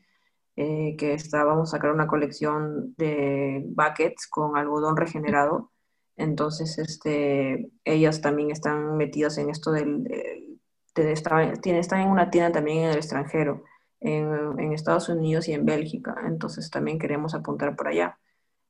eh, 0.56 0.96
que 0.96 1.12
está, 1.12 1.44
vamos 1.44 1.68
a 1.68 1.76
sacar 1.76 1.92
una 1.92 2.06
colección 2.06 2.94
de 2.96 3.62
buckets 3.68 4.26
con 4.26 4.56
algodón 4.56 4.96
regenerado. 4.96 5.70
Entonces, 6.16 6.78
este, 6.78 7.70
ellas 7.84 8.22
también 8.22 8.50
están 8.50 8.96
metidas 8.96 9.36
en 9.38 9.50
esto 9.50 9.70
del... 9.70 10.04
De, 10.04 11.12
están 11.12 12.00
en 12.00 12.08
una 12.08 12.30
tienda 12.30 12.52
también 12.52 12.84
en 12.84 12.90
el 12.92 12.96
extranjero, 12.96 13.64
en, 14.00 14.58
en, 14.58 14.72
Estados 14.72 15.10
Unidos 15.10 15.46
y 15.46 15.52
en 15.52 15.66
Bélgica. 15.66 16.16
Entonces, 16.26 16.70
también 16.70 16.98
queremos 16.98 17.34
apuntar 17.34 17.76
por 17.76 17.88
allá. 17.88 18.18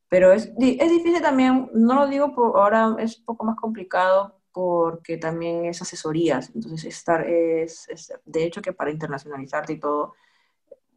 Pero 0.09 0.33
es, 0.33 0.47
es 0.59 0.91
difícil 0.91 1.23
también, 1.23 1.71
no 1.73 1.95
lo 1.95 2.09
digo 2.09 2.35
por 2.35 2.57
ahora, 2.59 2.97
es 2.99 3.21
un 3.21 3.25
poco 3.27 3.45
más 3.45 3.57
complicado 3.57 4.41
porque 4.53 5.19
también 5.19 5.67
es 5.67 5.81
asesorías. 5.83 6.51
Entonces, 6.53 6.85
estar 6.85 7.29
es, 7.29 7.89
es 7.89 8.13
de 8.25 8.45
hecho 8.45 8.61
que 8.61 8.73
para 8.73 8.91
internacionalizarte 8.91 9.75
y 9.75 9.79
todo, 9.79 10.15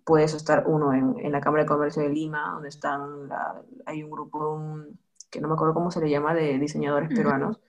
puedes 0.10 0.34
estar 0.34 0.64
uno 0.66 0.92
en, 0.92 1.24
en, 1.24 1.32
la 1.32 1.40
Cámara 1.40 1.62
de 1.62 1.70
Comercio 1.70 2.02
de 2.02 2.10
Lima, 2.10 2.50
donde 2.54 2.70
están, 2.70 3.30
hay 3.86 4.02
un 4.02 4.10
grupo 4.10 4.60
que 5.30 5.40
no 5.40 5.48
me 5.48 5.54
acuerdo 5.54 5.76
cómo 5.76 5.92
se 5.92 6.02
le 6.02 6.10
llama, 6.10 6.34
de 6.34 6.58
diseñadores 6.58 7.10
peruanos, 7.10 7.60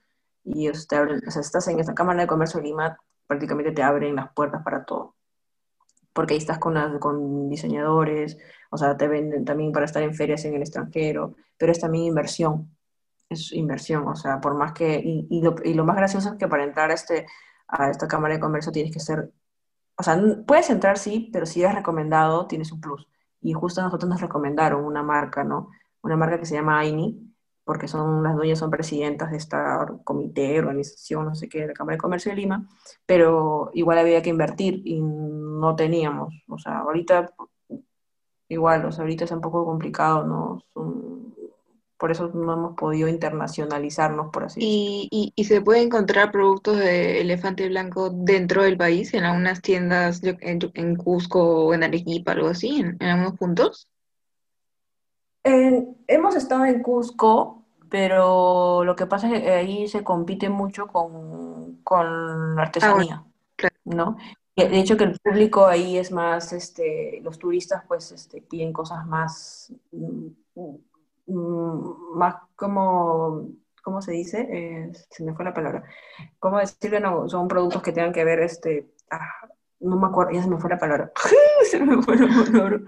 y 0.43 0.65
ellos 0.65 0.87
te 0.87 0.95
abren, 0.95 1.21
o 1.27 1.29
sea, 1.29 1.39
estás 1.39 1.67
en 1.67 1.79
esta 1.79 1.93
Cámara 1.93 2.21
de 2.21 2.27
Comercio 2.27 2.59
de 2.59 2.65
Lima, 2.65 2.97
prácticamente 3.27 3.73
te 3.73 3.83
abren 3.83 4.15
las 4.15 4.33
puertas 4.33 4.63
para 4.63 4.85
todo, 4.85 5.13
porque 6.13 6.33
ahí 6.33 6.39
estás 6.39 6.57
con, 6.57 6.97
con 6.97 7.47
diseñadores, 7.47 8.39
o 8.71 8.77
sea, 8.77 8.97
te 8.97 9.07
venden 9.07 9.45
también 9.45 9.71
para 9.71 9.85
estar 9.85 10.01
en 10.01 10.15
ferias 10.15 10.43
en 10.43 10.55
el 10.55 10.61
extranjero, 10.61 11.35
pero 11.59 11.71
es 11.71 11.79
también 11.79 12.05
inversión, 12.05 12.75
es 13.29 13.51
inversión, 13.51 14.07
o 14.07 14.15
sea, 14.15 14.41
por 14.41 14.55
más 14.55 14.73
que, 14.73 14.99
y, 14.99 15.27
y, 15.29 15.43
lo, 15.43 15.53
y 15.63 15.75
lo, 15.75 15.85
más 15.85 15.95
gracioso 15.95 16.29
es 16.29 16.35
que 16.39 16.47
para 16.47 16.63
entrar 16.63 16.89
a, 16.89 16.95
este, 16.95 17.27
a 17.67 17.91
esta 17.91 18.07
Cámara 18.07 18.33
de 18.33 18.39
Comercio 18.39 18.71
tienes 18.71 18.91
que 18.91 18.99
ser 18.99 19.31
o 20.01 20.03
sea, 20.03 20.19
puedes 20.47 20.69
entrar, 20.71 20.97
sí, 20.97 21.29
pero 21.31 21.45
si 21.45 21.61
eres 21.61 21.75
recomendado, 21.75 22.47
tienes 22.47 22.71
un 22.71 22.81
plus. 22.81 23.07
Y 23.39 23.53
justo 23.53 23.83
nosotros 23.83 24.09
nos 24.09 24.19
recomendaron 24.19 24.83
una 24.83 25.03
marca, 25.03 25.43
¿no? 25.43 25.69
Una 26.01 26.17
marca 26.17 26.39
que 26.39 26.47
se 26.47 26.55
llama 26.55 26.79
AINI, 26.79 27.31
porque 27.63 27.87
son 27.87 28.23
las 28.23 28.35
dueñas 28.35 28.57
son 28.57 28.71
presidentas 28.71 29.29
de 29.29 29.37
esta 29.37 29.87
comité, 30.03 30.57
organización, 30.57 31.25
no 31.25 31.35
sé 31.35 31.47
qué, 31.47 31.61
de 31.61 31.67
la 31.67 31.73
Cámara 31.73 31.97
de 31.97 32.01
Comercio 32.01 32.31
de 32.31 32.37
Lima, 32.37 32.67
pero 33.05 33.69
igual 33.73 33.99
había 33.99 34.23
que 34.23 34.31
invertir 34.31 34.81
y 34.85 34.99
no 35.01 35.75
teníamos. 35.75 36.33
O 36.47 36.57
sea, 36.57 36.79
ahorita 36.79 37.31
igual, 38.49 38.85
o 38.85 38.91
sea, 38.91 39.03
ahorita 39.03 39.25
es 39.25 39.31
un 39.31 39.41
poco 39.41 39.63
complicado, 39.65 40.25
¿no? 40.25 40.63
Por 42.01 42.09
eso 42.09 42.31
no 42.33 42.53
hemos 42.53 42.75
podido 42.75 43.07
internacionalizarnos, 43.07 44.31
por 44.31 44.45
así 44.45 44.59
decirlo. 44.59 45.07
¿Y, 45.11 45.33
y, 45.35 45.43
se 45.43 45.61
puede 45.61 45.83
encontrar 45.83 46.31
productos 46.31 46.77
de 46.77 47.21
elefante 47.21 47.69
blanco 47.69 48.09
dentro 48.09 48.63
del 48.63 48.75
país, 48.75 49.13
en 49.13 49.23
algunas 49.23 49.61
tiendas 49.61 50.19
en, 50.23 50.95
Cusco 50.95 51.67
o 51.67 51.73
en 51.75 51.83
Arequipa, 51.83 52.31
algo 52.31 52.47
así, 52.47 52.79
en, 52.79 52.97
algunos 53.07 53.37
puntos? 53.37 53.87
hemos 55.43 56.35
estado 56.35 56.65
en 56.65 56.81
Cusco, 56.81 57.65
pero 57.87 58.83
lo 58.83 58.95
que 58.95 59.05
pasa 59.05 59.31
es 59.31 59.43
que 59.43 59.51
ahí 59.51 59.87
se 59.87 60.03
compite 60.03 60.49
mucho 60.49 60.87
con, 60.87 61.81
con 61.83 62.55
la 62.55 62.63
ah, 62.63 62.65
artesanía, 62.65 63.23
¿no? 63.85 64.17
De 64.55 64.79
hecho 64.79 64.97
que 64.97 65.03
el 65.03 65.19
público 65.19 65.67
ahí 65.67 65.99
es 65.99 66.11
más, 66.11 66.51
este, 66.51 67.21
los 67.21 67.37
turistas 67.37 67.83
pues 67.87 68.11
este, 68.11 68.41
piden 68.41 68.73
cosas 68.73 69.05
más, 69.05 69.71
mm, 69.91 70.27
más 71.33 72.35
como, 72.55 73.49
¿cómo 73.83 74.01
se 74.01 74.11
dice? 74.11 74.47
Eh, 74.51 74.91
se 75.09 75.23
me 75.23 75.33
fue 75.33 75.45
la 75.45 75.53
palabra. 75.53 75.83
¿Cómo 76.39 76.59
decirlo? 76.59 76.99
No, 76.99 77.29
son 77.29 77.47
productos 77.47 77.81
que 77.81 77.91
tengan 77.91 78.13
que 78.13 78.23
ver, 78.23 78.39
este, 78.39 78.91
ah, 79.09 79.49
no 79.79 79.97
me 79.97 80.07
acuerdo, 80.07 80.31
ya 80.31 80.43
se 80.43 80.49
me 80.49 80.57
fue 80.57 80.69
la 80.69 80.77
palabra. 80.77 81.11
se 81.69 81.79
me 81.79 82.01
fue 82.01 82.17
la 82.17 82.27
palabra. 82.27 82.79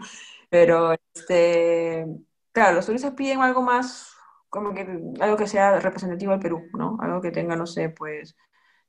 Pero, 0.50 0.94
este, 1.14 2.06
claro, 2.52 2.76
los 2.76 2.86
turistas 2.86 3.14
piden 3.14 3.42
algo 3.42 3.62
más, 3.62 4.14
como 4.50 4.74
que, 4.74 4.82
algo 5.20 5.38
que 5.38 5.48
sea 5.48 5.80
representativo 5.80 6.32
del 6.32 6.42
Perú, 6.42 6.64
¿no? 6.78 6.98
Algo 7.02 7.22
que 7.22 7.32
tenga, 7.32 7.56
no 7.56 7.66
sé, 7.66 7.90
pues, 7.90 8.36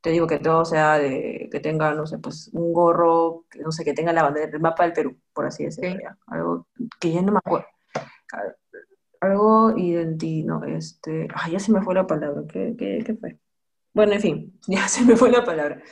te 0.03 0.11
digo 0.11 0.27
que 0.27 0.39
todo 0.39 0.67
sea 0.67 0.99
de, 0.99 1.49
que 1.51 1.61
tenga, 1.61 1.95
no 1.95 2.07
sé, 2.07 2.19
pues 2.19 2.51
un 2.53 2.75
gorro, 2.75 3.47
no 3.59 3.73
sé, 3.73 3.85
que 3.85 3.95
tenga 3.95 4.13
la 4.13 4.23
bandera, 4.23 4.51
el 4.53 4.61
mapa 4.61 4.85
del 4.85 4.93
Perú, 4.93 5.17
por 5.33 5.47
así 5.47 5.65
decirlo, 5.65 6.11
algo 6.27 6.67
que 7.01 7.13
ya 7.13 7.23
no 7.23 7.33
me 7.33 7.39
acuerdo. 7.39 7.67
Algo 9.25 9.77
identino, 9.77 10.65
este, 10.65 11.29
ay, 11.35 11.53
ya 11.53 11.59
se 11.59 11.73
me 11.73 11.83
fue 11.83 11.95
la 11.95 12.07
palabra, 12.07 12.43
¿qué, 12.49 12.75
qué, 12.79 13.03
qué 13.05 13.15
fue? 13.15 13.39
Bueno, 13.93 14.13
en 14.13 14.21
fin, 14.21 14.61
ya 14.69 14.89
se 14.89 15.05
me 15.05 15.17
fue 15.17 15.31
la 15.31 15.45
palabra. 15.45 15.83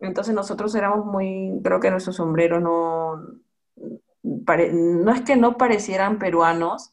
Entonces 0.00 0.34
nosotros 0.34 0.74
éramos 0.74 1.04
muy, 1.06 1.60
creo 1.62 1.80
que 1.80 1.90
nuestros 1.90 2.16
sombreros 2.16 2.62
no, 2.62 3.16
no 4.22 5.12
es 5.12 5.22
que 5.22 5.36
no 5.36 5.56
parecieran 5.56 6.18
peruanos, 6.18 6.92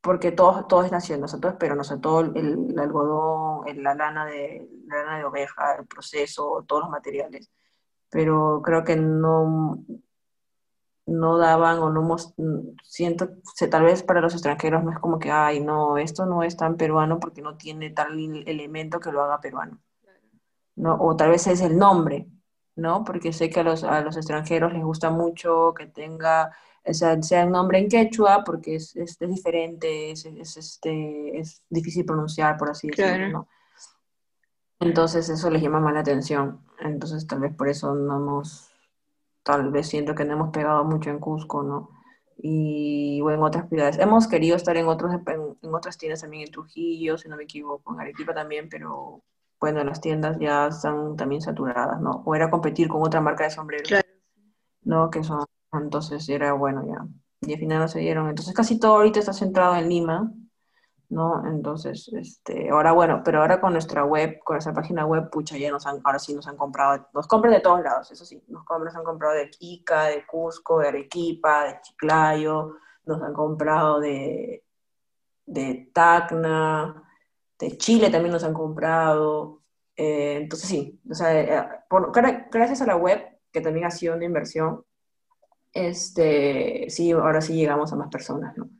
porque 0.00 0.32
todo, 0.32 0.66
todo 0.66 0.82
es 0.82 0.92
nacional, 0.92 1.24
o 1.24 1.28
sea, 1.28 1.40
todo 1.40 1.52
es 1.52 1.58
peruano, 1.58 1.82
o 1.82 1.84
sea, 1.84 2.00
todo 2.00 2.20
el, 2.20 2.78
algodón, 2.78 3.82
la, 3.82 3.94
lana 3.94 4.26
de, 4.26 4.68
la 4.86 5.02
lana 5.02 5.18
de 5.18 5.24
oveja, 5.24 5.76
el 5.78 5.86
proceso, 5.86 6.64
todos 6.66 6.82
los 6.82 6.90
materiales, 6.90 7.50
pero 8.10 8.62
creo 8.64 8.82
que 8.82 8.96
no, 8.96 9.84
no 11.10 11.38
daban 11.38 11.78
o 11.80 11.90
no 11.90 12.16
siento, 12.84 13.30
tal 13.70 13.82
vez 13.82 14.02
para 14.02 14.20
los 14.20 14.32
extranjeros 14.32 14.84
no 14.84 14.92
es 14.92 14.98
como 14.98 15.18
que, 15.18 15.30
ay, 15.30 15.60
no, 15.60 15.98
esto 15.98 16.24
no 16.24 16.42
es 16.42 16.56
tan 16.56 16.76
peruano 16.76 17.18
porque 17.18 17.42
no 17.42 17.56
tiene 17.56 17.90
tal 17.90 18.18
elemento 18.46 19.00
que 19.00 19.12
lo 19.12 19.22
haga 19.22 19.40
peruano, 19.40 19.80
¿no? 20.76 20.96
O 21.00 21.16
tal 21.16 21.30
vez 21.30 21.46
es 21.48 21.60
el 21.60 21.76
nombre, 21.76 22.28
¿no? 22.76 23.04
Porque 23.04 23.32
sé 23.32 23.50
que 23.50 23.60
a 23.60 23.64
los, 23.64 23.82
a 23.84 24.00
los 24.02 24.16
extranjeros 24.16 24.72
les 24.72 24.84
gusta 24.84 25.10
mucho 25.10 25.74
que 25.76 25.86
tenga 25.86 26.52
o 26.84 26.94
sea, 26.94 27.20
sea 27.22 27.44
un 27.44 27.52
nombre 27.52 27.78
en 27.78 27.88
quechua 27.88 28.42
porque 28.44 28.76
es, 28.76 28.96
es, 28.96 29.18
diferente, 29.18 30.12
es, 30.12 30.24
este, 30.24 31.38
es 31.38 31.62
difícil 31.68 32.04
pronunciar, 32.04 32.56
por 32.56 32.70
así 32.70 32.88
decirlo, 32.88 33.28
¿no? 33.28 33.48
Entonces 34.78 35.28
eso 35.28 35.50
les 35.50 35.60
llama 35.60 35.80
más 35.80 35.92
la 35.92 36.00
atención. 36.00 36.64
Entonces 36.80 37.26
tal 37.26 37.40
vez 37.40 37.54
por 37.54 37.68
eso 37.68 37.94
no 37.94 38.16
hemos, 38.16 38.69
tal 39.42 39.70
vez 39.70 39.88
siento 39.88 40.14
que 40.14 40.24
no 40.24 40.34
hemos 40.34 40.50
pegado 40.50 40.84
mucho 40.84 41.10
en 41.10 41.18
Cusco, 41.18 41.62
¿no? 41.62 41.90
Y 42.36 43.20
o 43.22 43.30
en 43.30 43.42
otras 43.42 43.68
ciudades. 43.68 43.98
Hemos 43.98 44.26
querido 44.28 44.56
estar 44.56 44.76
en, 44.76 44.86
otros, 44.86 45.12
en, 45.12 45.74
otras 45.74 45.98
tiendas 45.98 46.22
también 46.22 46.44
en 46.44 46.52
Trujillo, 46.52 47.18
si 47.18 47.28
no 47.28 47.36
me 47.36 47.44
equivoco, 47.44 47.94
en 47.94 48.00
Arequipa 48.00 48.34
también, 48.34 48.68
pero 48.68 49.22
bueno, 49.60 49.84
las 49.84 50.00
tiendas 50.00 50.38
ya 50.38 50.68
están 50.68 51.16
también 51.16 51.42
saturadas, 51.42 52.00
¿no? 52.00 52.22
O 52.24 52.34
era 52.34 52.50
competir 52.50 52.88
con 52.88 53.02
otra 53.02 53.20
marca 53.20 53.44
de 53.44 53.50
sombreros, 53.50 53.90
¿no? 54.82 55.10
Que 55.10 55.22
son 55.22 55.44
entonces 55.72 56.28
era 56.28 56.52
bueno 56.54 56.84
ya. 56.86 57.06
Y 57.42 57.54
al 57.54 57.58
final 57.58 57.78
no 57.80 57.88
se 57.88 58.00
dieron. 58.00 58.28
Entonces 58.28 58.54
casi 58.54 58.78
todo 58.78 58.96
ahorita 58.96 59.20
está 59.20 59.32
centrado 59.32 59.76
en 59.76 59.88
Lima, 59.88 60.32
¿no? 61.10 61.46
Entonces, 61.46 62.08
este, 62.12 62.70
ahora 62.70 62.92
bueno, 62.92 63.22
pero 63.24 63.40
ahora 63.40 63.60
con 63.60 63.72
nuestra 63.72 64.04
web, 64.04 64.38
con 64.44 64.54
nuestra 64.54 64.72
página 64.72 65.04
web, 65.04 65.28
pucha, 65.28 65.58
ya 65.58 65.70
nos 65.70 65.86
han, 65.86 66.00
ahora 66.04 66.18
sí 66.18 66.34
nos 66.34 66.46
han 66.46 66.56
comprado, 66.56 67.08
nos 67.12 67.26
compran 67.26 67.52
de 67.52 67.60
todos 67.60 67.82
lados, 67.82 68.10
eso 68.10 68.24
sí, 68.24 68.42
nos, 68.48 68.64
compran, 68.64 68.86
nos 68.86 68.96
han 68.96 69.04
comprado 69.04 69.34
de 69.34 69.50
Ica, 69.58 70.04
de 70.04 70.24
Cusco, 70.24 70.78
de 70.78 70.88
Arequipa, 70.88 71.64
de 71.64 71.80
Chiclayo, 71.82 72.76
nos 73.06 73.20
han 73.22 73.34
comprado 73.34 74.00
de, 74.00 74.64
de 75.46 75.90
Tacna, 75.92 77.02
de 77.58 77.76
Chile 77.76 78.10
también 78.10 78.32
nos 78.32 78.44
han 78.44 78.54
comprado. 78.54 79.62
Eh, 79.96 80.38
entonces 80.42 80.68
sí, 80.68 81.00
o 81.10 81.14
sea, 81.14 81.40
eh, 81.40 81.68
gracias 82.50 82.80
a 82.82 82.86
la 82.86 82.96
web, 82.96 83.20
que 83.52 83.60
también 83.60 83.84
ha 83.84 83.90
sido 83.90 84.14
una 84.14 84.24
inversión, 84.24 84.84
este, 85.72 86.86
sí, 86.88 87.10
ahora 87.12 87.40
sí 87.40 87.54
llegamos 87.54 87.92
a 87.92 87.96
más 87.96 88.08
personas, 88.08 88.56
¿no? 88.56 88.70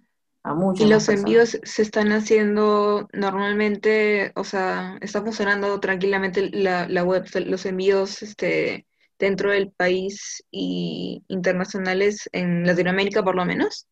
A 0.42 0.54
muchos. 0.54 0.86
¿Y 0.86 0.88
los 0.88 1.08
envíos 1.08 1.58
se 1.62 1.82
están 1.82 2.12
haciendo 2.12 3.08
normalmente, 3.12 4.32
o 4.36 4.44
sea, 4.44 4.96
está 5.02 5.22
funcionando 5.22 5.78
tranquilamente 5.80 6.50
la, 6.50 6.88
la 6.88 7.04
web, 7.04 7.26
los 7.46 7.66
envíos 7.66 8.22
este, 8.22 8.86
dentro 9.18 9.50
del 9.50 9.70
país 9.70 10.42
y 10.50 11.22
internacionales 11.28 12.28
en 12.32 12.66
Latinoamérica 12.66 13.22
por 13.22 13.36
lo 13.36 13.44
menos? 13.44 13.86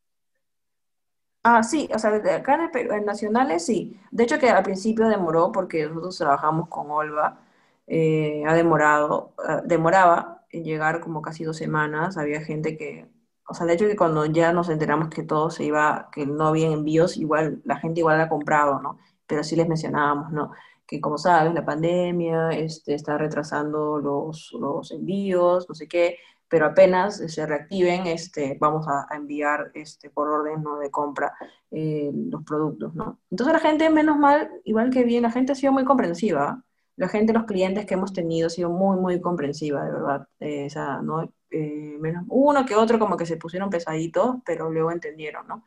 Ah, 1.45 1.63
sí, 1.63 1.89
o 1.95 1.99
sea, 1.99 2.11
acá 2.11 2.71
en, 2.75 3.05
nacionales 3.05 3.65
sí. 3.65 3.99
De 4.11 4.25
hecho 4.25 4.39
que 4.39 4.51
al 4.51 4.63
principio 4.65 5.09
demoró 5.09 5.53
porque 5.53 5.87
nosotros 5.87 6.19
trabajamos 6.19 6.69
con 6.69 6.91
Olva, 6.91 7.41
eh, 7.87 8.43
ha 8.47 8.55
demorado, 8.55 9.35
ah, 9.39 9.63
demoraba 9.65 10.45
en 10.51 10.65
llegar 10.65 11.01
como 11.01 11.23
casi 11.23 11.45
dos 11.45 11.57
semanas, 11.57 12.19
había 12.19 12.41
gente 12.43 12.77
que, 12.77 13.07
o 13.49 13.55
sea, 13.55 13.67
de 13.67 13.75
hecho 13.75 13.87
que 13.87 13.97
cuando 13.97 14.27
ya 14.27 14.53
nos 14.53 14.69
enteramos 14.69 15.09
que 15.09 15.23
todo 15.23 15.51
se 15.51 15.65
iba, 15.65 16.09
que 16.13 16.27
no 16.27 16.49
había 16.49 16.69
envíos, 16.69 17.17
igual 17.17 17.63
la 17.65 17.77
gente 17.77 18.01
igual 18.01 18.21
ha 18.21 18.29
comprado, 18.29 18.81
¿no? 18.81 18.99
Pero 19.27 19.43
sí 19.45 19.57
les 19.57 19.69
mencionábamos, 19.69 20.33
¿no? 20.33 20.53
Que 20.87 21.01
como 21.01 21.19
sabes, 21.19 21.55
la 21.55 21.65
pandemia 21.65 22.51
este, 22.51 22.95
está 22.95 23.19
retrasando 23.19 23.99
los, 23.99 24.53
los 24.59 24.91
envíos, 24.91 25.69
no 25.69 25.75
sé 25.75 25.89
qué, 25.89 26.19
pero 26.49 26.67
apenas 26.67 27.17
se 27.17 27.47
reactiven, 27.47 28.07
este, 28.07 28.57
vamos 28.61 28.87
a, 28.89 29.07
enviar 29.15 29.71
este, 29.75 30.11
por 30.11 30.29
orden 30.29 30.63
¿no? 30.63 30.79
de 30.79 30.91
compra 30.91 31.35
eh, 31.71 32.11
los 32.13 32.43
productos, 32.45 32.95
¿no? 32.95 33.21
Entonces 33.31 33.53
la 33.53 33.61
gente, 33.61 33.91
menos 33.91 34.19
mal, 34.19 34.51
igual 34.65 34.91
que 34.91 35.05
bien, 35.05 35.23
la 35.23 35.31
gente 35.31 35.53
ha 35.53 35.55
sido 35.55 35.73
muy 35.73 35.85
comprensiva, 35.85 36.63
la 36.99 37.09
gente, 37.09 37.33
los 37.33 37.45
clientes 37.45 37.87
que 37.87 37.95
hemos 37.95 38.13
tenido 38.13 38.49
ha 38.49 38.51
sido 38.51 38.71
muy, 38.71 38.97
muy 38.99 39.21
comprensiva, 39.21 39.85
de 39.85 39.93
verdad. 39.93 40.29
Eh, 40.41 40.67
o 40.67 40.71
sea, 40.71 41.01
¿no? 41.01 41.33
Eh, 41.51 41.97
menos, 41.99 42.25
uno 42.29 42.67
que 42.67 42.75
otro 42.75 42.99
como 42.99 43.17
que 43.17 43.27
se 43.27 43.37
pusieron 43.37 43.71
pesaditos, 43.71 44.37
pero 44.45 44.71
luego 44.71 44.93
entendieron, 44.93 45.47
¿no? 45.49 45.65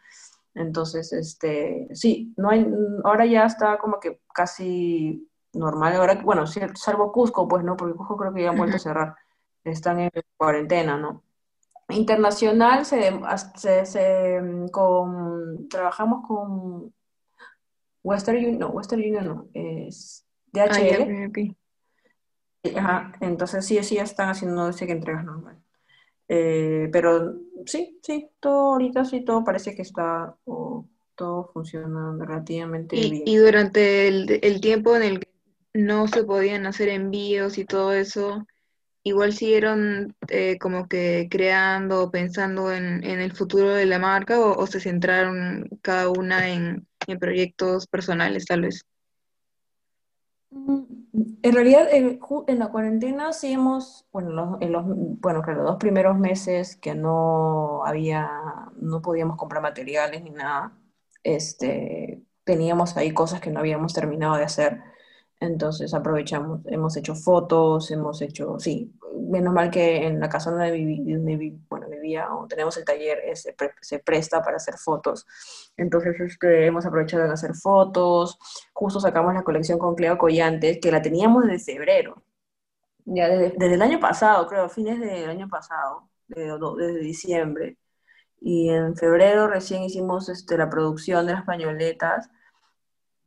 Entonces, 0.53 1.13
este, 1.13 1.87
sí, 1.93 2.33
no 2.37 2.49
hay, 2.49 2.67
ahora 3.03 3.25
ya 3.25 3.45
está 3.45 3.77
como 3.77 3.99
que 3.99 4.19
casi 4.33 5.27
normal. 5.53 5.95
Ahora, 5.95 6.15
bueno, 6.23 6.45
salvo 6.47 7.11
Cusco, 7.11 7.47
pues 7.47 7.63
no, 7.63 7.75
porque 7.75 7.95
Cusco 7.95 8.17
creo 8.17 8.33
que 8.33 8.43
ya 8.43 8.49
han 8.49 8.57
vuelto 8.57 8.75
a 8.75 8.79
cerrar. 8.79 9.15
Están 9.63 9.99
en 9.99 10.11
cuarentena, 10.37 10.97
¿no? 10.97 11.23
Internacional, 11.89 12.85
se, 12.85 13.11
se, 13.55 14.41
con, 14.71 15.67
trabajamos 15.69 16.27
con 16.27 16.93
Western 18.03 18.37
Union, 18.37 18.59
no, 18.59 18.69
Western 18.69 19.01
Union 19.01 19.25
no, 19.25 19.47
es 19.53 20.25
DHL. 20.51 21.31
Ajá, 22.75 23.13
entonces 23.19 23.65
sí, 23.65 23.81
sí 23.83 23.97
están 23.97 24.29
haciendo 24.29 24.69
ese 24.69 24.85
que 24.85 24.93
entregas 24.93 25.25
normal. 25.25 25.60
Eh, 26.33 26.87
pero 26.93 27.35
sí, 27.65 27.99
sí, 28.01 28.29
todo 28.39 28.71
ahorita 28.71 29.03
sí, 29.03 29.19
todo 29.19 29.43
parece 29.43 29.75
que 29.75 29.81
está, 29.81 30.33
todo 31.15 31.51
funciona 31.51 32.15
relativamente 32.17 32.95
bien. 32.95 33.23
Y 33.25 33.35
durante 33.35 34.07
el, 34.07 34.61
tiempo 34.61 34.95
en 34.95 35.03
el 35.03 35.19
que 35.19 35.27
no 35.73 36.07
se 36.07 36.23
podían 36.23 36.65
hacer 36.67 36.87
envíos 36.87 37.57
y 37.57 37.65
todo 37.65 37.91
eso, 37.91 38.47
igual 39.03 39.33
siguieron 39.33 40.15
eh, 40.29 40.57
como 40.57 40.87
que 40.87 41.27
creando, 41.29 42.11
pensando 42.11 42.71
en, 42.71 43.03
el 43.03 43.33
futuro 43.33 43.71
de 43.73 43.85
la 43.85 43.99
marca 43.99 44.39
o, 44.39 44.65
se 44.67 44.79
centraron 44.79 45.67
cada 45.81 46.07
una 46.09 46.47
en, 46.47 46.87
en 47.07 47.19
proyectos 47.19 47.87
personales 47.87 48.45
tal 48.45 48.61
vez. 48.61 48.85
Mm, 50.51 51.00
en 51.13 51.53
realidad, 51.53 51.87
en, 51.91 52.19
la 52.59 52.69
cuarentena 52.69 53.33
sí 53.33 53.51
hemos, 53.51 54.07
bueno, 54.13 54.57
en 54.61 54.71
los, 54.71 54.85
bueno, 54.87 55.41
que 55.41 55.51
los 55.51 55.65
dos 55.65 55.77
primeros 55.77 56.17
meses 56.17 56.77
que 56.77 56.95
no 56.95 57.85
había, 57.85 58.29
no 58.77 59.01
podíamos 59.01 59.37
comprar 59.37 59.61
materiales 59.61 60.23
ni 60.23 60.29
nada, 60.29 60.73
este, 61.23 62.23
teníamos 62.45 62.95
ahí 62.95 63.13
cosas 63.13 63.41
que 63.41 63.49
no 63.51 63.59
habíamos 63.59 63.93
terminado 63.93 64.37
de 64.37 64.43
hacer, 64.43 64.81
entonces 65.41 65.93
aprovechamos, 65.93 66.61
hemos 66.67 66.95
hecho 66.95 67.15
fotos, 67.15 67.91
hemos 67.91 68.21
hecho, 68.21 68.57
sí, 68.59 68.93
menos 69.29 69.53
mal 69.53 69.69
que 69.69 70.07
en 70.07 70.19
la 70.19 70.29
casa 70.29 70.51
donde 70.51 70.71
viví, 70.71 71.59
bueno, 71.69 71.87
vivía, 72.01 72.33
o 72.33 72.47
tenemos 72.47 72.75
el 72.77 72.85
taller, 72.85 73.19
se, 73.35 73.55
se, 73.81 73.99
presta 73.99 74.41
para 74.41 74.57
hacer 74.57 74.77
fotos. 74.77 75.25
Entonces 75.77 76.19
este, 76.19 76.65
hemos 76.65 76.85
aprovechado 76.85 77.25
en 77.25 77.31
hacer 77.31 77.53
fotos, 77.55 78.37
justo 78.73 78.99
sacamos 78.99 79.33
la 79.33 79.43
colección 79.43 79.79
con 79.79 79.95
Cleo 79.95 80.17
Collantes, 80.17 80.79
que 80.81 80.91
la 80.91 81.01
teníamos 81.01 81.45
desde 81.45 81.73
febrero, 81.73 82.23
ya 83.05 83.27
desde, 83.27 83.55
desde 83.57 83.75
el 83.75 83.81
año 83.81 83.99
pasado, 83.99 84.47
creo, 84.47 84.69
fines 84.69 84.99
del 84.99 85.29
año 85.29 85.47
pasado, 85.49 86.09
desde, 86.27 86.57
desde 86.77 86.99
diciembre. 86.99 87.77
Y 88.39 88.69
en 88.69 88.95
febrero 88.95 89.47
recién 89.47 89.83
hicimos 89.83 90.27
este, 90.29 90.57
la 90.57 90.69
producción 90.69 91.27
de 91.27 91.33
las 91.33 91.45
pañoletas. 91.45 92.29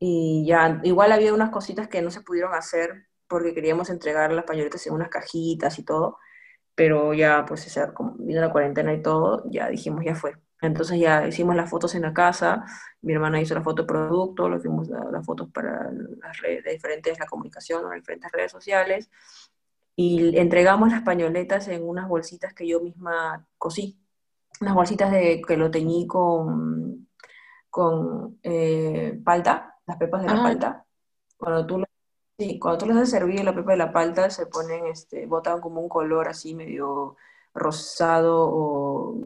Y 0.00 0.44
ya, 0.46 0.80
igual 0.82 1.12
había 1.12 1.32
unas 1.32 1.50
cositas 1.50 1.88
que 1.88 2.02
no 2.02 2.10
se 2.10 2.20
pudieron 2.20 2.52
hacer 2.54 3.06
porque 3.28 3.54
queríamos 3.54 3.90
entregar 3.90 4.32
las 4.32 4.44
pañoletas 4.44 4.86
en 4.86 4.94
unas 4.94 5.08
cajitas 5.08 5.78
y 5.78 5.84
todo, 5.84 6.18
pero 6.74 7.14
ya, 7.14 7.44
pues, 7.46 7.78
como 7.94 8.14
vino 8.18 8.40
la 8.40 8.50
cuarentena 8.50 8.92
y 8.92 9.02
todo, 9.02 9.44
ya 9.50 9.68
dijimos, 9.68 10.04
ya 10.04 10.14
fue. 10.14 10.34
Entonces 10.60 10.98
ya 10.98 11.26
hicimos 11.26 11.54
las 11.56 11.68
fotos 11.68 11.94
en 11.94 12.02
la 12.02 12.14
casa, 12.14 12.64
mi 13.02 13.12
hermana 13.12 13.40
hizo 13.40 13.54
la 13.54 13.62
foto 13.62 13.82
de 13.82 13.88
producto, 13.88 14.48
lo 14.48 14.56
hicimos 14.56 14.88
las 14.88 15.24
fotos 15.24 15.50
para 15.52 15.90
las 15.92 16.40
redes, 16.40 16.64
diferentes, 16.72 17.18
la 17.18 17.26
comunicación, 17.26 17.84
las 17.84 17.94
diferentes 17.94 18.32
redes 18.32 18.50
sociales, 18.50 19.10
y 19.94 20.36
entregamos 20.38 20.90
las 20.90 21.02
pañoletas 21.02 21.68
en 21.68 21.86
unas 21.86 22.08
bolsitas 22.08 22.54
que 22.54 22.66
yo 22.66 22.80
misma 22.80 23.46
cosí, 23.58 23.98
unas 24.60 24.74
bolsitas 24.74 25.12
de, 25.12 25.42
que 25.46 25.56
lo 25.56 25.70
teñí 25.70 26.06
con, 26.06 27.08
con 27.68 28.38
eh, 28.42 29.20
palta, 29.22 29.76
las 29.86 29.96
pepas 29.98 30.22
de 30.22 30.28
la 30.28 30.42
palta. 30.42 30.84
Cuando 31.36 31.66
tú, 31.66 31.83
sí, 32.38 32.58
cuando 32.58 32.78
tú 32.78 32.86
las 32.86 32.96
haces 32.96 33.10
servir 33.10 33.44
la 33.44 33.54
pepa 33.54 33.72
de 33.72 33.78
la 33.78 33.92
palta, 33.92 34.30
se 34.30 34.46
ponen, 34.46 34.86
este, 34.86 35.26
botan 35.26 35.60
como 35.60 35.80
un 35.80 35.88
color 35.88 36.28
así 36.28 36.54
medio 36.54 37.16
rosado 37.54 38.48
o 38.50 39.20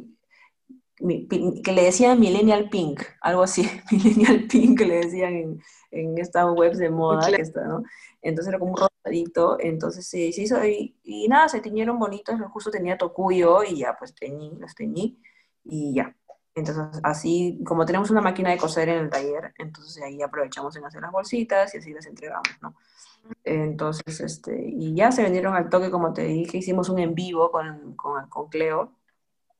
que 0.98 1.72
le 1.72 1.84
decían 1.84 2.18
Millennial 2.18 2.68
Pink, 2.68 3.02
algo 3.20 3.42
así, 3.42 3.62
Millennial 3.92 4.46
Pink 4.48 4.80
le 4.80 4.96
decían 4.96 5.34
en, 5.34 5.62
en 5.92 6.18
estas 6.18 6.46
webs 6.50 6.78
de 6.78 6.90
moda 6.90 7.30
que 7.30 7.40
está, 7.40 7.64
¿no? 7.64 7.82
Entonces 8.20 8.48
era 8.48 8.59
como 8.59 8.72
un 8.72 8.78
rosadito, 8.78 9.59
entonces 9.61 10.06
sí, 10.06 10.32
se 10.32 10.42
hizo, 10.42 10.64
y, 10.64 10.96
y, 11.04 11.28
nada, 11.28 11.48
se 11.48 11.61
teñieron 11.61 11.98
bonitos, 11.98 12.40
justo 12.52 12.70
tenía 12.70 12.98
tocuyo 12.98 13.62
y 13.62 13.78
ya, 13.78 13.94
pues 13.96 14.14
teñí, 14.14 14.50
los 14.59 14.74
teñí 14.74 15.20
y 15.64 15.94
ya. 15.94 16.14
Entonces 16.59 17.00
así, 17.02 17.61
como 17.64 17.86
tenemos 17.86 18.11
una 18.11 18.20
máquina 18.20 18.50
de 18.50 18.59
coser 18.59 18.88
en 18.88 18.98
el 18.98 19.11
taller, 19.11 19.52
entonces 19.59 20.02
ahí 20.02 20.22
aprovechamos 20.22 20.76
en 20.76 20.84
hacer 20.84 21.02
las 21.02 21.12
bolsitas 21.12 21.74
y 21.74 21.78
así 21.78 21.92
las 21.92 22.06
entregamos, 22.06 22.48
¿no? 22.61 22.74
Entonces, 23.44 24.20
este, 24.20 24.59
y 24.68 24.94
ya 24.94 25.12
se 25.12 25.22
vendieron 25.22 25.54
al 25.54 25.68
toque, 25.68 25.90
como 25.90 26.12
te 26.12 26.22
dije, 26.22 26.59
hicimos 26.59 26.88
un 26.88 26.98
en 26.98 27.14
vivo 27.14 27.50
con, 27.50 27.94
con, 27.96 28.28
con 28.28 28.48
Cleo, 28.48 28.92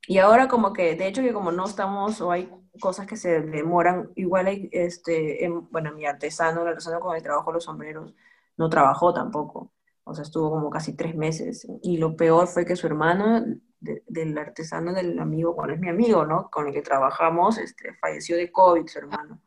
y 0.09 0.19
ahora 0.19 0.49
como 0.49 0.73
que, 0.73 0.95
de 0.97 1.07
hecho 1.07 1.21
que 1.21 1.35
como 1.35 1.53
no 1.53 1.67
estamos 1.67 2.21
o 2.23 2.33
hay 2.33 2.51
cosas 2.81 3.07
que 3.07 3.17
se 3.17 3.43
demoran, 3.43 4.11
igual 4.17 4.47
hay, 4.47 4.69
este, 4.73 5.47
bueno, 5.71 5.93
mi 5.93 6.07
artesano, 6.07 6.63
el 6.63 6.69
artesano 6.69 6.99
con 7.01 7.15
el 7.15 7.23
trabajo 7.23 7.53
los 7.53 7.65
sombreros, 7.65 8.15
no 8.57 8.71
trabajó 8.71 9.13
tampoco. 9.13 9.73
O 10.05 10.15
sea, 10.15 10.23
estuvo 10.23 10.51
como 10.51 10.71
casi 10.71 10.95
tres 10.97 11.15
meses. 11.15 11.67
Y 11.83 11.99
lo 11.99 12.17
peor 12.17 12.47
fue 12.47 12.65
que 12.65 12.77
su 12.77 12.87
hermano, 12.87 13.45
del 13.81 14.37
artesano 14.39 14.93
del 14.93 15.19
amigo, 15.19 15.55
bueno, 15.55 15.75
es 15.75 15.81
mi 15.81 15.89
amigo, 15.89 16.25
¿no? 16.27 16.51
Con 16.51 16.67
el 16.67 16.73
que 16.73 16.83
trabajamos, 16.83 17.59
este, 17.59 17.95
falleció 17.95 18.37
de 18.37 18.51
COVID, 18.51 18.87
su 18.87 18.99
hermano. 18.99 19.41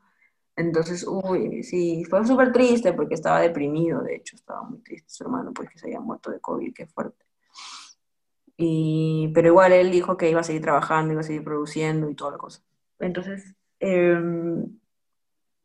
Entonces, 0.55 1.05
uy, 1.07 1.63
sí, 1.63 2.03
fue 2.09 2.25
súper 2.25 2.51
triste 2.51 2.93
porque 2.93 3.15
estaba 3.15 3.39
deprimido, 3.41 4.01
de 4.01 4.15
hecho, 4.15 4.36
estaba 4.36 4.63
muy 4.63 4.79
triste 4.79 5.09
su 5.09 5.23
hermano 5.23 5.53
porque 5.53 5.77
se 5.77 5.88
había 5.88 5.99
muerto 5.99 6.32
de 6.32 6.39
COVID, 6.39 6.73
qué 6.73 6.88
fuerte. 6.88 7.25
Y, 8.57 9.32
pero 9.34 9.47
igual 9.47 9.71
él 9.73 9.91
dijo 9.91 10.17
que 10.17 10.29
iba 10.29 10.41
a 10.41 10.43
seguir 10.43 10.61
trabajando, 10.61 11.13
iba 11.13 11.21
a 11.21 11.23
seguir 11.23 11.43
produciendo 11.43 12.09
y 12.09 12.15
toda 12.15 12.32
la 12.32 12.38
cosa. 12.38 12.61
Entonces, 12.99 13.55
em, 13.79 14.79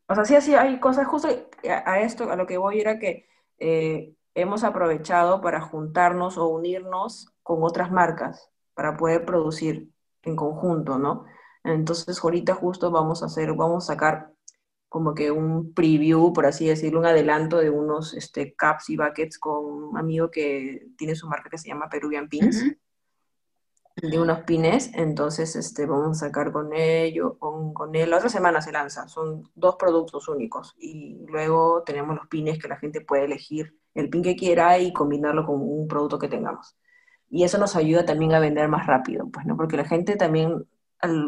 o 0.09 0.15
sea, 0.15 0.25
sí, 0.25 0.41
sí, 0.41 0.55
hay 0.55 0.81
cosas, 0.81 1.07
justo 1.07 1.29
a, 1.29 2.01
esto, 2.01 2.31
a 2.31 2.37
lo 2.37 2.47
que 2.47 2.59
voy 2.59 2.81
era 2.81 2.99
que 2.99 3.29
eh, 3.59 4.15
hemos 4.35 4.65
aprovechado 4.65 5.41
para 5.41 5.61
juntarnos 5.61 6.39
o 6.39 6.49
unirnos 6.49 7.33
con 7.43 7.63
otras 7.63 7.91
marcas 7.91 8.51
para 8.77 8.97
poder 8.97 9.25
producir 9.25 9.91
en 10.23 10.37
conjunto, 10.37 10.99
¿no? 10.99 11.25
Entonces, 11.65 12.23
ahorita 12.23 12.55
justo 12.55 12.93
vamos 12.93 13.25
a 13.25 13.27
hacer, 13.27 13.53
vamos 13.55 13.85
a 13.85 13.95
sacar 13.95 14.33
como 14.89 15.15
que 15.15 15.33
un 15.33 15.75
preview, 15.75 16.33
por 16.33 16.47
así 16.47 16.69
decirlo, 16.69 17.01
un 17.01 17.07
adelanto 17.07 17.59
de 17.59 17.71
unos 17.71 18.15
este, 18.15 18.55
caps 18.55 18.91
y 18.91 18.97
buckets 18.97 19.39
con 19.39 19.65
un 19.65 19.99
amigo 19.99 20.31
que 20.31 20.87
tiene 20.97 21.17
su 21.17 21.27
marca 21.27 21.51
que 21.51 21.59
se 21.59 21.69
llama 21.69 21.89
Peruvian 21.89 22.29
Pins 22.29 22.63
de 23.97 24.21
unos 24.21 24.41
pines, 24.41 24.91
entonces 24.95 25.57
este, 25.57 25.87
vamos 25.87 26.19
a 26.19 26.27
sacar 26.27 26.53
con 26.53 26.75
ello, 26.75 27.39
con, 27.39 27.73
con 27.73 27.95
él, 27.95 28.11
la 28.11 28.19
otra 28.19 28.29
semana 28.29 28.61
se 28.61 28.71
lanza, 28.71 29.09
son 29.09 29.51
dos 29.55 29.77
productos 29.77 30.29
únicos 30.29 30.75
y 30.79 31.25
luego 31.27 31.83
tenemos 31.83 32.15
los 32.15 32.27
pines 32.27 32.59
que 32.59 32.69
la 32.69 32.77
gente 32.77 33.01
puede 33.01 33.25
elegir 33.25 33.75
el 33.95 34.11
pin 34.11 34.23
que 34.23 34.37
quiera 34.37 34.79
y 34.79 34.93
combinarlo 34.93 35.47
con 35.47 35.63
un 35.63 35.89
producto 35.89 36.19
que 36.19 36.29
tengamos. 36.29 36.77
Y 37.29 37.45
eso 37.45 37.59
nos 37.59 37.77
ayuda 37.77 38.05
también 38.05 38.35
a 38.35 38.41
vender 38.41 38.69
más 38.69 38.87
rápido, 38.87 39.29
pues, 39.31 39.47
¿no? 39.47 39.57
Porque 39.57 39.77
la 39.77 39.85
gente 39.85 40.17
también, 40.17 40.67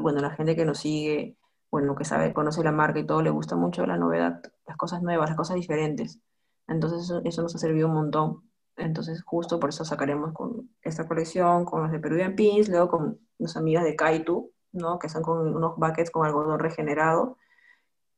bueno, 0.01 0.21
la 0.21 0.31
gente 0.31 0.57
que 0.57 0.65
nos 0.65 0.79
sigue, 0.79 1.37
bueno, 1.71 1.95
que 1.97 2.05
sabe, 2.05 2.33
conoce 2.33 2.63
la 2.63 2.73
marca 2.73 2.99
y 3.01 3.07
todo, 3.07 3.23
le 3.23 3.31
gusta 3.31 3.57
mucho 3.57 3.85
la 3.87 3.97
novedad, 3.97 4.41
las 4.67 4.77
cosas 4.77 5.03
nuevas, 5.03 5.29
las 5.31 5.37
cosas 5.37 5.57
diferentes. 5.57 6.21
Entonces 6.69 7.11
eso, 7.25 7.43
nos 7.43 7.55
ha 7.55 7.59
servido 7.59 7.89
un 7.89 7.95
montón. 7.95 8.43
Entonces, 8.77 9.23
justo 9.25 9.59
por 9.59 9.71
eso 9.71 9.85
sacaremos 9.85 10.33
con 10.33 10.71
esta 10.83 11.09
colección, 11.09 11.65
con 11.65 11.83
los 11.83 11.93
de 11.93 11.99
Peruvian 11.99 12.37
Pins, 12.37 12.69
luego 12.69 12.89
con 12.89 13.19
los 13.39 13.57
amigos 13.57 13.85
de 13.85 13.97
Kaitu, 13.97 14.53
¿no? 14.73 14.99
Que 14.99 15.09
son 15.09 15.23
con 15.23 15.57
unos 15.57 15.77
buckets 15.77 16.11
con 16.11 16.27
algodón 16.27 16.59
regenerado. 16.61 17.37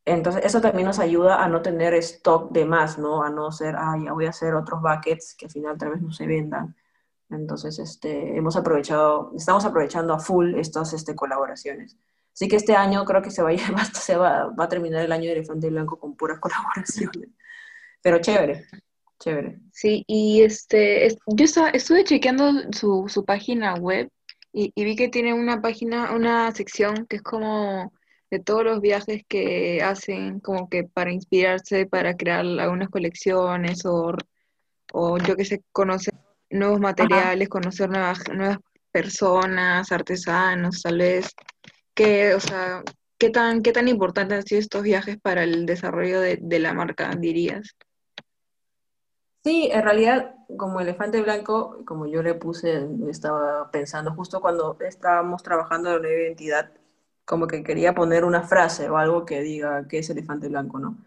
Entonces, 0.04 0.44
eso 0.44 0.60
también 0.60 0.86
nos 0.86 0.98
ayuda 0.98 1.42
a 1.44 1.48
no 1.48 1.62
tener 1.62 1.94
stock 1.94 2.50
de 2.52 2.64
más, 2.64 2.98
¿no? 2.98 3.22
A 3.22 3.30
no 3.30 3.52
ser, 3.52 3.76
ah, 3.76 3.96
ya 4.02 4.12
voy 4.12 4.26
a 4.26 4.30
hacer 4.30 4.54
otros 4.54 4.80
buckets 4.82 5.34
que 5.36 5.46
al 5.46 5.52
final 5.52 5.78
tal 5.78 5.90
vez 5.90 6.02
no 6.02 6.12
se 6.12 6.26
vendan. 6.26 6.76
Entonces, 7.30 7.78
este, 7.78 8.36
hemos 8.36 8.56
aprovechado, 8.56 9.32
estamos 9.36 9.64
aprovechando 9.64 10.14
a 10.14 10.18
full 10.18 10.54
estas 10.56 10.92
este, 10.92 11.14
colaboraciones. 11.14 11.96
Así 12.32 12.48
que 12.48 12.56
este 12.56 12.74
año 12.74 13.04
creo 13.04 13.22
que 13.22 13.30
se 13.30 13.42
va, 13.42 13.50
a, 13.50 13.84
se 13.94 14.16
va, 14.16 14.48
va 14.48 14.64
a 14.64 14.68
terminar 14.68 15.04
el 15.04 15.12
año 15.12 15.26
de 15.26 15.32
Elefante 15.32 15.70
Blanco 15.70 15.98
con 15.98 16.16
puras 16.16 16.38
colaboraciones. 16.40 17.30
Pero 18.02 18.20
chévere. 18.20 18.66
Chévere. 19.18 19.60
Sí, 19.72 20.04
y 20.06 20.42
este, 20.42 21.08
yo 21.26 21.44
estuve 21.72 22.04
chequeando 22.04 22.72
su, 22.72 23.04
su 23.08 23.24
página 23.24 23.74
web 23.74 24.08
y, 24.52 24.72
vi 24.74 24.96
que 24.96 25.08
tiene 25.08 25.34
una 25.34 25.60
página, 25.60 26.12
una 26.12 26.50
sección 26.52 27.06
que 27.06 27.16
es 27.16 27.22
como 27.22 27.92
de 28.30 28.40
todos 28.40 28.64
los 28.64 28.80
viajes 28.80 29.22
que 29.28 29.82
hacen, 29.82 30.40
como 30.40 30.68
que 30.68 30.84
para 30.84 31.12
inspirarse, 31.12 31.86
para 31.86 32.16
crear 32.16 32.40
algunas 32.40 32.88
colecciones 32.88 33.84
o, 33.84 34.14
o 34.92 35.18
yo 35.18 35.36
que 35.36 35.44
sé, 35.44 35.62
conocer 35.72 36.14
nuevos 36.50 36.80
materiales, 36.80 37.48
conocer 37.48 37.88
nuevas, 37.88 38.20
nuevas 38.32 38.58
personas, 38.92 39.90
artesanos, 39.92 40.82
tal 40.82 40.98
vez. 40.98 41.34
Que, 41.94 42.34
o 42.34 42.40
sea, 42.40 42.82
¿qué 43.18 43.30
tan, 43.30 43.62
qué 43.62 43.72
tan 43.72 43.88
importantes 43.88 44.38
han 44.38 44.46
sido 44.46 44.60
estos 44.60 44.82
viajes 44.82 45.18
para 45.20 45.44
el 45.44 45.66
desarrollo 45.66 46.20
de, 46.20 46.38
de 46.40 46.58
la 46.58 46.74
marca, 46.74 47.10
dirías? 47.16 47.76
Sí, 49.42 49.70
en 49.72 49.82
realidad, 49.82 50.34
como 50.58 50.80
elefante 50.80 51.22
blanco, 51.22 51.82
como 51.86 52.06
yo 52.06 52.22
le 52.22 52.34
puse, 52.34 52.86
estaba 53.08 53.70
pensando 53.70 54.12
justo 54.12 54.40
cuando 54.40 54.76
estábamos 54.80 55.42
trabajando 55.42 55.88
en 55.88 55.94
la 55.96 56.02
nueva 56.02 56.22
identidad, 56.22 56.70
como 57.24 57.46
que 57.46 57.62
quería 57.62 57.94
poner 57.94 58.24
una 58.24 58.42
frase 58.42 58.90
o 58.90 58.98
algo 58.98 59.24
que 59.24 59.40
diga 59.40 59.86
qué 59.88 59.98
es 60.00 60.10
elefante 60.10 60.48
blanco, 60.48 60.78
¿no? 60.78 60.98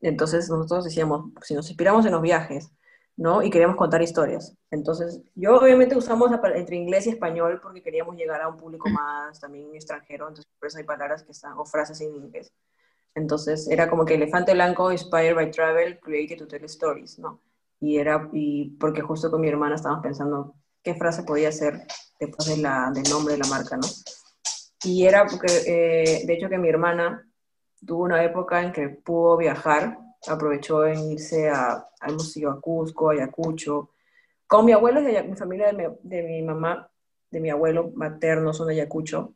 Entonces 0.00 0.48
nosotros 0.48 0.84
decíamos, 0.84 1.32
si 1.42 1.54
nos 1.54 1.68
inspiramos 1.68 2.06
en 2.06 2.12
los 2.12 2.22
viajes, 2.22 2.70
¿no? 3.18 3.42
Y 3.42 3.50
queríamos 3.50 3.76
contar 3.76 4.00
historias. 4.00 4.56
Entonces, 4.70 5.20
yo 5.34 5.58
obviamente 5.58 5.94
usamos 5.94 6.30
entre 6.54 6.76
inglés 6.76 7.06
y 7.06 7.10
español 7.10 7.60
porque 7.62 7.82
queríamos 7.82 8.16
llegar 8.16 8.40
a 8.40 8.48
un 8.48 8.56
público 8.56 8.88
más 8.88 9.38
también 9.38 9.74
extranjero, 9.74 10.28
entonces 10.28 10.50
por 10.58 10.68
eso 10.68 10.78
hay 10.78 10.84
palabras 10.84 11.22
que 11.22 11.32
están, 11.32 11.58
o 11.58 11.66
frases 11.66 12.00
en 12.00 12.14
inglés. 12.14 12.50
Entonces, 13.14 13.68
era 13.68 13.90
como 13.90 14.06
que 14.06 14.14
elefante 14.14 14.54
blanco, 14.54 14.90
inspired 14.90 15.34
by 15.34 15.50
travel, 15.50 15.98
created 16.00 16.38
to 16.38 16.46
tell 16.46 16.64
stories, 16.64 17.18
¿no? 17.18 17.42
y 17.80 17.98
era, 17.98 18.28
y 18.32 18.70
porque 18.76 19.02
justo 19.02 19.30
con 19.30 19.40
mi 19.40 19.48
hermana 19.48 19.76
estábamos 19.76 20.02
pensando 20.02 20.54
qué 20.82 20.94
frase 20.94 21.22
podía 21.22 21.52
ser 21.52 21.86
después 22.18 22.48
de 22.48 22.56
la, 22.58 22.90
del 22.92 23.08
nombre 23.08 23.34
de 23.34 23.40
la 23.40 23.48
marca, 23.48 23.76
¿no? 23.76 23.86
Y 24.84 25.06
era 25.06 25.26
porque, 25.26 25.48
eh, 25.66 26.22
de 26.26 26.32
hecho, 26.32 26.48
que 26.48 26.58
mi 26.58 26.68
hermana 26.68 27.28
tuvo 27.84 28.04
una 28.04 28.22
época 28.24 28.62
en 28.62 28.72
que 28.72 28.88
pudo 28.88 29.36
viajar, 29.36 29.98
aprovechó 30.26 30.86
en 30.86 31.12
irse 31.12 31.48
a, 31.48 31.86
hemos 32.06 32.36
ido 32.36 32.50
a 32.50 32.60
Cusco, 32.60 33.10
a 33.10 33.12
Ayacucho, 33.12 33.90
con 34.46 34.64
mi 34.64 34.72
abuelo, 34.72 35.02
de 35.02 35.22
mi 35.22 35.36
familia 35.36 35.68
de 35.68 35.72
mi, 35.74 35.84
de 36.02 36.22
mi 36.22 36.42
mamá, 36.42 36.90
de 37.30 37.40
mi 37.40 37.50
abuelo 37.50 37.92
materno 37.94 38.52
son 38.52 38.68
de 38.68 38.74
Ayacucho, 38.74 39.34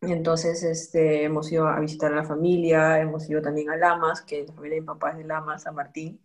entonces 0.00 0.62
este, 0.62 1.24
hemos 1.24 1.50
ido 1.52 1.66
a 1.68 1.80
visitar 1.80 2.12
a 2.12 2.16
la 2.16 2.24
familia, 2.24 3.00
hemos 3.00 3.28
ido 3.28 3.42
también 3.42 3.70
a 3.70 3.76
Lamas, 3.76 4.22
que 4.22 4.44
la 4.46 4.52
familia 4.52 4.76
de 4.76 4.80
mi 4.82 4.86
papá 4.86 5.10
es 5.12 5.18
de 5.18 5.24
Lamas, 5.24 5.62
San 5.62 5.74
Martín, 5.74 6.20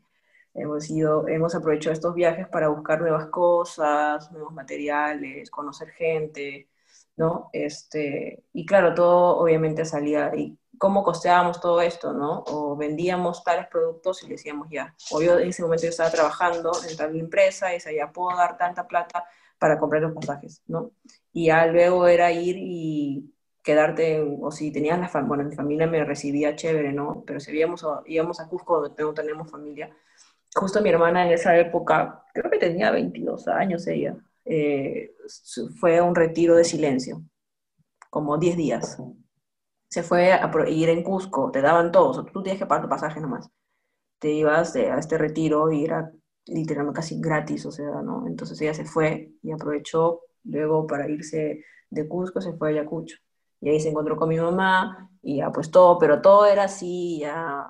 Hemos, 0.56 0.88
ido, 0.92 1.28
hemos 1.28 1.56
aprovechado 1.56 1.94
estos 1.94 2.14
viajes 2.14 2.48
para 2.48 2.68
buscar 2.68 3.02
nuevas 3.02 3.28
cosas, 3.28 4.32
nuevos 4.32 4.54
materiales, 4.54 5.50
conocer 5.50 5.90
gente. 5.90 6.70
¿no? 7.18 7.50
Este, 7.54 8.44
y 8.54 8.66
claro, 8.66 8.94
todo 8.94 9.38
obviamente 9.38 9.86
salía, 9.86 10.32
y 10.36 10.58
cómo 10.84 11.02
costeábamos 11.02 11.62
todo 11.62 11.80
esto, 11.80 12.12
¿no? 12.12 12.44
O 12.46 12.76
vendíamos 12.76 13.42
tales 13.42 13.68
productos 13.68 14.22
y 14.22 14.28
decíamos 14.28 14.68
ya, 14.70 14.94
o 15.12 15.22
yo 15.22 15.40
en 15.40 15.48
ese 15.48 15.62
momento 15.64 15.84
yo 15.84 15.92
estaba 15.92 16.12
trabajando 16.12 16.74
en 16.90 16.98
tal 16.98 17.18
empresa 17.18 17.70
y 17.70 17.76
decía, 17.76 17.94
ya 17.94 18.12
puedo 18.12 18.36
dar 18.36 18.58
tanta 18.58 18.86
plata 18.86 19.24
para 19.58 19.80
comprar 19.80 20.02
los 20.02 20.12
pasajes, 20.12 20.62
¿no? 20.68 20.92
Y 21.32 21.46
ya 21.46 21.68
luego 21.68 22.06
era 22.06 22.34
ir 22.34 22.58
y 22.60 23.34
quedarte, 23.62 24.28
o 24.42 24.52
si 24.52 24.74
tenías 24.74 25.00
la 25.00 25.08
familia, 25.08 25.28
bueno, 25.30 25.44
mi 25.46 25.56
familia 25.56 25.88
me 25.88 26.04
recibía 26.04 26.54
chévere, 26.54 26.92
¿no? 26.92 27.24
Pero 27.26 27.40
si 27.40 27.58
íbamos 27.58 27.86
a, 27.86 28.02
íbamos 28.06 28.42
a 28.42 28.50
Cusco, 28.50 28.82
donde 28.82 29.04
no 29.04 29.14
tenemos 29.14 29.50
familia, 29.50 29.90
justo 30.54 30.82
mi 30.82 30.90
hermana 30.90 31.26
en 31.26 31.32
esa 31.32 31.58
época, 31.58 32.26
creo 32.34 32.52
que 32.52 32.58
tenía 32.58 32.92
22 32.92 33.48
años 33.48 33.88
ella, 33.88 34.18
eh, 34.44 35.16
fue 35.80 36.02
un 36.02 36.14
retiro 36.14 36.58
de 36.58 36.66
silencio, 36.66 37.24
como 38.10 38.38
10 38.38 38.58
días. 38.58 38.98
Se 39.94 40.02
fue 40.02 40.34
a 40.34 40.52
ir 40.70 40.90
en 40.90 41.04
Cusco, 41.04 41.52
te 41.52 41.62
daban 41.62 41.92
todos, 41.92 42.26
tú 42.32 42.42
tienes 42.42 42.60
que 42.60 42.66
pagar 42.66 42.82
tu 42.82 42.90
pasaje 42.90 43.22
nomás. 43.22 43.48
Te 44.18 44.32
ibas 44.32 44.76
a 44.76 44.98
este 44.98 45.20
retiro 45.20 45.72
y 45.72 45.86
era 45.86 46.12
literalmente 46.48 46.96
casi 46.96 47.22
gratis, 47.22 47.64
o 47.68 47.72
sea, 47.72 48.02
¿no? 48.02 48.26
Entonces 48.26 48.60
ella 48.62 48.74
se 48.74 48.86
fue 48.86 49.34
y 49.44 49.52
aprovechó 49.52 50.22
luego 50.46 50.88
para 50.88 51.08
irse 51.08 51.64
de 51.92 52.08
Cusco, 52.08 52.42
se 52.42 52.54
fue 52.54 52.70
a 52.70 52.72
Ayacucho. 52.72 53.18
Y 53.62 53.70
ahí 53.70 53.80
se 53.80 53.90
encontró 53.90 54.18
con 54.18 54.30
mi 54.30 54.40
mamá 54.40 55.12
y 55.22 55.38
ya 55.38 55.52
pues 55.52 55.70
todo, 55.70 56.00
pero 56.00 56.22
todo 56.24 56.48
era 56.48 56.64
así, 56.64 57.20
ya, 57.20 57.68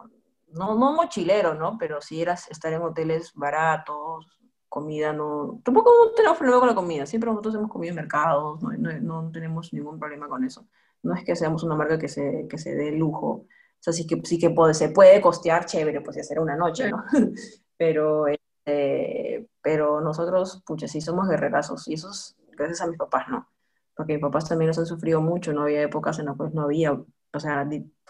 no, 0.54 0.76
no 0.76 0.94
mochilero, 0.94 1.56
¿no? 1.56 1.78
Pero 1.78 2.00
sí 2.00 2.22
era 2.22 2.36
estar 2.36 2.72
en 2.72 2.84
hoteles 2.84 3.34
baratos, 3.34 4.40
comida, 4.70 5.12
no, 5.12 5.60
tampoco 5.62 5.92
tenemos 6.16 6.38
problema 6.38 6.60
con 6.62 6.70
la 6.70 6.76
comida, 6.76 7.06
siempre 7.06 7.30
nosotros 7.30 7.56
hemos 7.56 7.70
comido 7.70 7.90
en 7.90 7.98
mercados, 7.98 8.62
no, 8.64 8.72
no, 8.72 9.30
tenemos 9.30 9.74
ningún 9.74 10.00
problema 10.00 10.30
con 10.30 10.46
eso. 10.46 10.66
No 11.04 11.16
es 11.16 11.24
que 11.24 11.36
seamos 11.36 11.64
una 11.64 11.76
marca 11.76 12.00
que 12.00 12.08
se, 12.08 12.48
que 12.50 12.58
se 12.58 12.76
dé 12.76 12.92
lujo, 12.92 13.28
o 13.28 13.48
sea, 13.80 13.94
sí 13.94 14.08
que, 14.08 14.22
sí 14.24 14.40
que 14.40 14.50
puede, 14.50 14.74
se 14.74 14.90
puede 14.90 15.22
costear 15.22 15.66
chévere, 15.66 16.02
pues 16.02 16.18
hacer 16.18 16.40
una 16.40 16.56
noche, 16.56 16.90
¿no? 16.90 17.04
pero, 17.78 18.26
eh, 18.66 19.48
pero 19.62 20.02
nosotros, 20.02 20.64
pucha, 20.66 20.88
sí 20.88 21.02
somos 21.02 21.28
guerrerazos, 21.28 21.88
y 21.88 21.96
eso 21.96 22.10
es 22.10 22.38
gracias 22.56 22.82
a 22.82 22.88
mis 22.88 22.98
papás, 22.98 23.28
¿no? 23.30 23.48
porque 23.96 24.14
mis 24.14 24.22
papás 24.22 24.48
también 24.48 24.68
nos 24.68 24.80
han 24.80 24.86
sufrido 24.86 25.22
mucho, 25.22 25.54
no 25.54 25.64
había 25.64 25.84
épocas 25.84 26.20
en 26.20 26.26
las 26.26 26.36
cuales 26.36 26.56
no 26.56 26.64
había, 26.64 26.94
o 26.94 27.40
sea, 27.40 27.68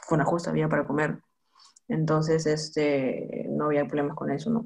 con 0.08 0.22
ajuste 0.22 0.50
había 0.50 0.70
para 0.70 0.86
comer. 0.86 1.20
Entonces, 1.88 2.46
este, 2.46 3.46
no 3.50 3.66
había 3.66 3.86
problemas 3.86 4.16
con 4.16 4.32
eso, 4.32 4.50
¿no? 4.50 4.66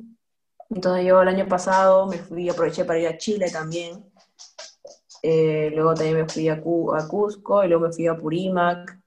Entonces 0.69 1.05
yo 1.05 1.21
el 1.21 1.27
año 1.27 1.47
pasado 1.47 2.07
me 2.07 2.17
fui, 2.17 2.49
aproveché 2.49 2.85
para 2.85 2.99
ir 2.99 3.07
a 3.07 3.17
Chile 3.17 3.49
también. 3.51 4.05
Eh, 5.23 5.71
luego 5.73 5.93
también 5.93 6.17
me 6.17 6.29
fui 6.29 6.49
a, 6.49 6.53
a, 6.53 7.07
Cusco 7.07 7.63
y 7.63 7.67
luego 7.67 7.87
me 7.87 7.93
fui 7.93 8.07
a 8.07 8.15
Purímac, 8.15 8.99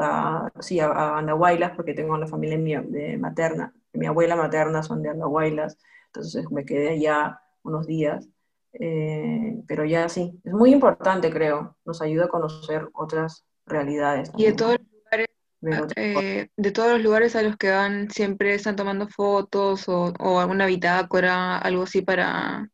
a, 0.00 0.50
sí, 0.60 0.80
a, 0.80 1.18
Andahuaylas, 1.18 1.72
porque 1.74 1.94
tengo 1.94 2.14
una 2.14 2.26
familia 2.26 2.82
de 2.82 3.16
materna. 3.18 3.72
Mi 3.92 4.06
abuela 4.06 4.36
materna 4.36 4.82
son 4.82 5.02
de 5.02 5.10
Andahuaylas, 5.10 5.78
entonces 6.06 6.50
me 6.50 6.64
quedé 6.64 6.90
allá 6.90 7.40
unos 7.62 7.86
días. 7.86 8.28
Eh, 8.72 9.62
pero 9.68 9.84
ya 9.84 10.08
sí, 10.08 10.40
es 10.42 10.52
muy 10.52 10.72
importante, 10.72 11.30
creo. 11.30 11.76
Nos 11.84 12.02
ayuda 12.02 12.24
a 12.24 12.28
conocer 12.28 12.88
otras 12.92 13.44
realidades. 13.66 14.30
Y 14.36 14.46
de 14.46 14.52
todos 14.52 14.78
los 14.78 14.88
lugares, 14.92 15.92
eh, 15.96 16.48
de 16.56 16.70
todos 16.72 16.92
los 16.92 17.02
lugares 17.02 17.36
a 17.36 17.42
los 17.42 17.56
que 17.56 17.70
van, 17.70 18.10
siempre 18.10 18.54
están 18.54 18.74
tomando 18.74 19.06
fotos 19.08 19.88
o, 19.88 20.12
o 20.18 20.40
alguna 20.40 20.66
bitácora, 20.66 21.58
algo 21.58 21.84
así 21.84 22.02
para. 22.02 22.68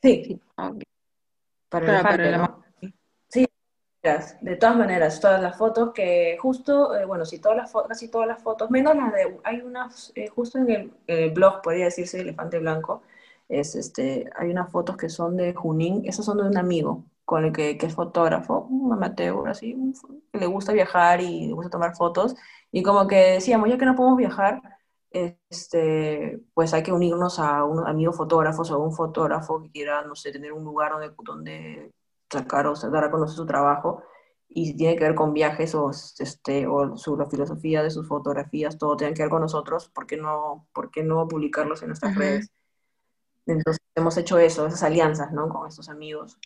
Sí. 0.00 0.40
Para, 1.68 2.02
para, 2.02 2.58
Sí, 3.30 3.46
de 4.40 4.56
todas 4.56 4.76
maneras, 4.76 5.20
todas 5.20 5.42
las 5.42 5.56
fotos 5.58 5.92
que 5.92 6.36
justo, 6.40 6.96
eh, 6.96 7.04
bueno, 7.04 7.24
sí, 7.26 7.40
todas 7.40 7.58
las 7.58 7.72
casi 7.88 8.08
todas 8.08 8.28
las 8.28 8.42
fotos, 8.42 8.70
menos 8.70 8.96
las 8.96 9.12
de, 9.12 9.38
hay 9.44 9.60
unas, 9.60 10.12
justo 10.34 10.58
en 10.58 10.70
el, 10.70 10.92
en 11.06 11.18
el, 11.24 11.30
blog, 11.30 11.60
podría 11.62 11.86
decirse, 11.86 12.20
Elefante 12.20 12.58
Blanco, 12.58 13.02
es 13.48 13.74
este, 13.74 14.30
hay 14.36 14.50
unas 14.50 14.70
fotos 14.70 14.96
que 14.96 15.08
son 15.08 15.36
de 15.36 15.52
Junín, 15.54 16.02
esas 16.06 16.24
son 16.24 16.38
de 16.38 16.44
un 16.44 16.56
amigo 16.56 17.04
con 17.24 17.44
el 17.44 17.52
que, 17.52 17.76
que 17.76 17.86
es 17.86 17.94
fotógrafo, 17.94 18.66
un 18.70 18.92
amateur, 18.92 19.48
así, 19.48 19.76
que 20.32 20.38
le 20.38 20.46
gusta 20.46 20.72
viajar 20.72 21.20
y 21.20 21.48
le 21.48 21.52
gusta 21.52 21.70
tomar 21.70 21.94
fotos, 21.94 22.34
y 22.72 22.82
como 22.82 23.06
que 23.06 23.32
decíamos, 23.32 23.68
ya 23.68 23.78
que 23.78 23.84
no 23.84 23.96
podemos 23.96 24.16
viajar, 24.16 24.77
este, 25.10 26.40
pues 26.54 26.74
hay 26.74 26.82
que 26.82 26.92
unirnos 26.92 27.38
a 27.38 27.64
unos 27.64 27.86
amigos 27.86 28.16
fotógrafos 28.16 28.70
o 28.70 28.74
a 28.74 28.78
un 28.78 28.92
fotógrafo 28.92 29.62
que 29.62 29.70
quiera, 29.70 30.02
no 30.02 30.14
sé, 30.14 30.32
tener 30.32 30.52
un 30.52 30.64
lugar 30.64 30.92
donde, 30.92 31.14
donde 31.24 31.92
sacar 32.30 32.66
o 32.66 32.74
dar 32.74 33.04
a 33.04 33.10
conocer 33.10 33.36
su 33.36 33.46
trabajo, 33.46 34.02
y 34.48 34.66
si 34.66 34.76
tiene 34.76 34.96
que 34.96 35.04
ver 35.04 35.14
con 35.14 35.34
viajes 35.34 35.74
o, 35.74 35.90
este, 35.90 36.66
o 36.66 36.96
su, 36.96 37.16
la 37.16 37.26
filosofía 37.26 37.82
de 37.82 37.90
sus 37.90 38.08
fotografías, 38.08 38.78
todo 38.78 38.96
tiene 38.96 39.12
que 39.14 39.22
ver 39.22 39.30
con 39.30 39.42
nosotros, 39.42 39.88
¿por 39.90 40.06
qué 40.06 40.16
no, 40.16 40.66
por 40.72 40.90
qué 40.90 41.02
no 41.02 41.28
publicarlos 41.28 41.82
en 41.82 41.88
nuestras 41.88 42.14
redes? 42.16 42.50
Entonces 43.46 43.80
hemos 43.94 44.16
hecho 44.16 44.38
eso, 44.38 44.66
esas 44.66 44.82
alianzas, 44.82 45.32
¿no? 45.32 45.48
Con 45.48 45.68
estos 45.68 45.88
amigos. 45.88 46.38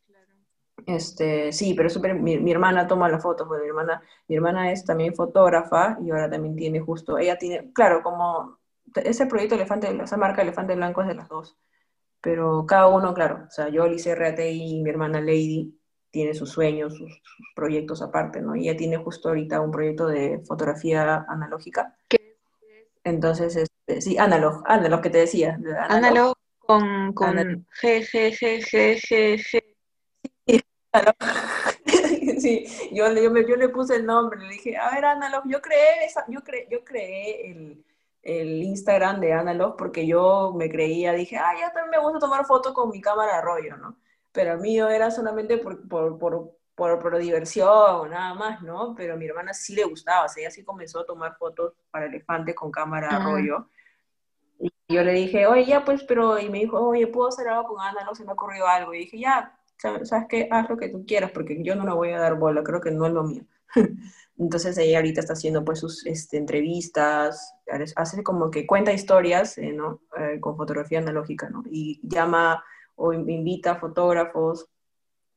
Este, 0.86 1.52
sí, 1.52 1.74
pero 1.74 1.88
súper, 1.88 2.14
mi, 2.14 2.50
hermana 2.50 2.86
toma 2.86 3.08
las 3.08 3.22
fotos, 3.22 3.46
bueno, 3.46 3.62
mi 3.62 3.68
hermana, 3.68 4.02
mi 4.28 4.36
hermana 4.36 4.72
es 4.72 4.84
también 4.84 5.14
fotógrafa 5.14 5.98
y 6.02 6.10
ahora 6.10 6.30
también 6.30 6.56
tiene 6.56 6.80
justo, 6.80 7.18
ella 7.18 7.36
tiene, 7.38 7.72
claro, 7.72 8.02
como 8.02 8.58
ese 8.94 9.26
proyecto 9.26 9.54
Elefante, 9.54 9.96
esa 10.02 10.16
marca 10.16 10.42
Elefante 10.42 10.74
Blanco 10.74 11.02
es 11.02 11.08
de 11.08 11.14
las 11.14 11.28
dos, 11.28 11.56
pero 12.20 12.66
cada 12.66 12.88
uno, 12.88 13.14
claro, 13.14 13.44
o 13.48 13.50
sea, 13.50 13.68
yo, 13.68 13.84
Alice 13.84 14.14
RATI 14.14 14.42
y 14.42 14.82
mi 14.82 14.90
hermana 14.90 15.20
Lady 15.20 15.78
tiene 16.10 16.34
sus 16.34 16.50
sueños, 16.50 16.96
sus, 16.96 17.22
proyectos 17.56 18.02
aparte, 18.02 18.40
¿no? 18.40 18.54
Y 18.54 18.68
ella 18.68 18.76
tiene 18.76 18.96
justo 18.98 19.28
ahorita 19.28 19.60
un 19.60 19.70
proyecto 19.70 20.06
de 20.06 20.40
fotografía 20.46 21.24
analógica. 21.28 21.96
¿Qué? 22.08 22.38
Entonces, 23.02 23.56
este, 23.56 24.00
sí, 24.00 24.16
analog, 24.18 24.62
analog 24.66 25.00
que 25.00 25.10
te 25.10 25.18
decía. 25.18 25.58
Analog 25.88 26.34
con, 26.60 27.12
con 27.12 27.36
G, 27.36 27.66
G, 27.80 28.30
G, 28.32 28.62
G, 28.62 29.00
G, 29.00 29.38
G. 29.38 29.71
Sí, 32.40 32.66
yo, 32.92 33.12
yo, 33.12 33.32
yo, 33.40 33.56
le 33.56 33.68
puse 33.68 33.96
el 33.96 34.06
nombre, 34.06 34.40
le 34.40 34.54
dije, 34.54 34.76
a 34.76 34.90
ver, 34.90 35.04
Analog, 35.04 35.44
yo 35.46 35.60
creé, 35.60 36.04
esa, 36.04 36.24
yo 36.28 36.42
creé, 36.42 36.66
yo 36.70 36.84
creé 36.84 37.50
el, 37.50 37.84
el, 38.22 38.62
Instagram 38.62 39.20
de 39.20 39.32
Analog 39.32 39.76
porque 39.76 40.06
yo 40.06 40.52
me 40.56 40.68
creía, 40.68 41.12
dije, 41.12 41.36
ah, 41.36 41.52
ya 41.58 41.72
también 41.72 41.90
me 41.90 41.98
gusta 41.98 42.18
tomar 42.18 42.44
fotos 42.44 42.72
con 42.72 42.90
mi 42.90 43.00
cámara 43.00 43.40
rollo, 43.40 43.76
¿no? 43.76 43.96
Pero 44.32 44.52
a 44.52 44.56
mí 44.56 44.78
era 44.78 45.10
solamente 45.10 45.58
por, 45.58 45.86
por, 45.88 46.18
por, 46.18 46.52
por, 46.74 46.98
por 46.98 47.18
diversión, 47.18 48.10
nada 48.10 48.34
más, 48.34 48.62
¿no? 48.62 48.94
Pero 48.96 49.14
a 49.14 49.16
mi 49.16 49.26
hermana 49.26 49.54
sí 49.54 49.74
le 49.74 49.84
gustaba, 49.84 50.26
o 50.26 50.28
sea, 50.28 50.42
ella 50.42 50.50
sí 50.50 50.64
comenzó 50.64 51.00
a 51.00 51.06
tomar 51.06 51.36
fotos 51.36 51.74
para 51.90 52.06
elefantes 52.06 52.54
con 52.54 52.70
cámara 52.70 53.18
de 53.18 53.24
rollo. 53.24 53.68
Y 54.58 54.70
yo 54.88 55.02
le 55.02 55.12
dije, 55.12 55.46
oye, 55.46 55.66
ya 55.66 55.84
pues, 55.84 56.02
pero, 56.04 56.38
y 56.38 56.48
me 56.48 56.60
dijo, 56.60 56.78
oye, 56.80 57.06
¿puedo 57.06 57.28
hacer 57.28 57.48
algo 57.48 57.68
con 57.68 57.80
Ana? 57.80 58.04
No 58.04 58.14
se 58.14 58.24
me 58.24 58.30
ha 58.30 58.34
ocurrido 58.34 58.66
algo. 58.66 58.94
Y 58.94 59.00
dije, 59.00 59.18
ya, 59.18 59.58
¿sabes 59.82 60.26
qué? 60.28 60.48
Haz 60.50 60.68
lo 60.68 60.76
que 60.76 60.88
tú 60.88 61.04
quieras, 61.06 61.30
porque 61.32 61.62
yo 61.62 61.74
no 61.74 61.84
la 61.84 61.94
voy 61.94 62.10
a 62.10 62.20
dar 62.20 62.38
bola, 62.38 62.62
creo 62.62 62.80
que 62.80 62.90
no 62.90 63.06
es 63.06 63.12
lo 63.12 63.24
mío. 63.24 63.44
Entonces 64.38 64.76
ella 64.78 64.98
ahorita 64.98 65.20
está 65.20 65.34
haciendo 65.34 65.64
pues 65.64 65.80
sus 65.80 66.06
este, 66.06 66.36
entrevistas, 66.36 67.54
hace 67.96 68.22
como 68.22 68.50
que 68.50 68.66
cuenta 68.66 68.92
historias, 68.92 69.58
eh, 69.58 69.72
¿no? 69.72 70.00
Eh, 70.18 70.40
con 70.40 70.56
fotografía 70.56 70.98
analógica, 70.98 71.48
¿no? 71.50 71.62
Y 71.70 72.00
llama 72.02 72.64
o 72.94 73.12
invita 73.12 73.72
a 73.72 73.80
fotógrafos, 73.80 74.68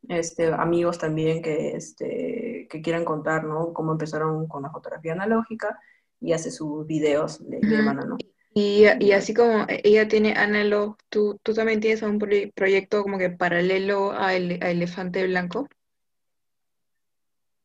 este, 0.08 0.48
amigos 0.54 1.00
también 1.00 1.42
que, 1.42 1.76
este, 1.76 2.68
que 2.70 2.82
quieran 2.82 3.06
contar, 3.06 3.44
¿no? 3.44 3.74
Cómo 3.74 3.92
empezaron 3.92 4.48
con 4.48 4.64
la 4.64 4.70
fotografía 4.70 5.14
analógica 5.14 5.80
y 6.22 6.34
hace 6.34 6.52
sus 6.52 6.86
videos 6.86 7.48
de, 7.48 7.60
de 7.60 7.76
hermana, 7.76 8.06
¿no? 8.06 8.18
Y, 8.58 8.86
y, 9.02 9.12
así 9.12 9.34
como 9.34 9.66
e, 9.68 9.82
ella 9.84 10.08
tiene 10.08 10.34
Analog, 10.34 10.98
¿tú, 11.10 11.38
tú 11.44 11.54
también 11.54 11.82
tienes 11.82 12.02
un 12.04 12.18
proyecto 12.20 13.04
como 13.04 13.18
que 13.18 13.30
paralelo 13.30 14.14
a, 14.14 14.34
Elefante 14.34 15.28
Blanco? 15.28 15.68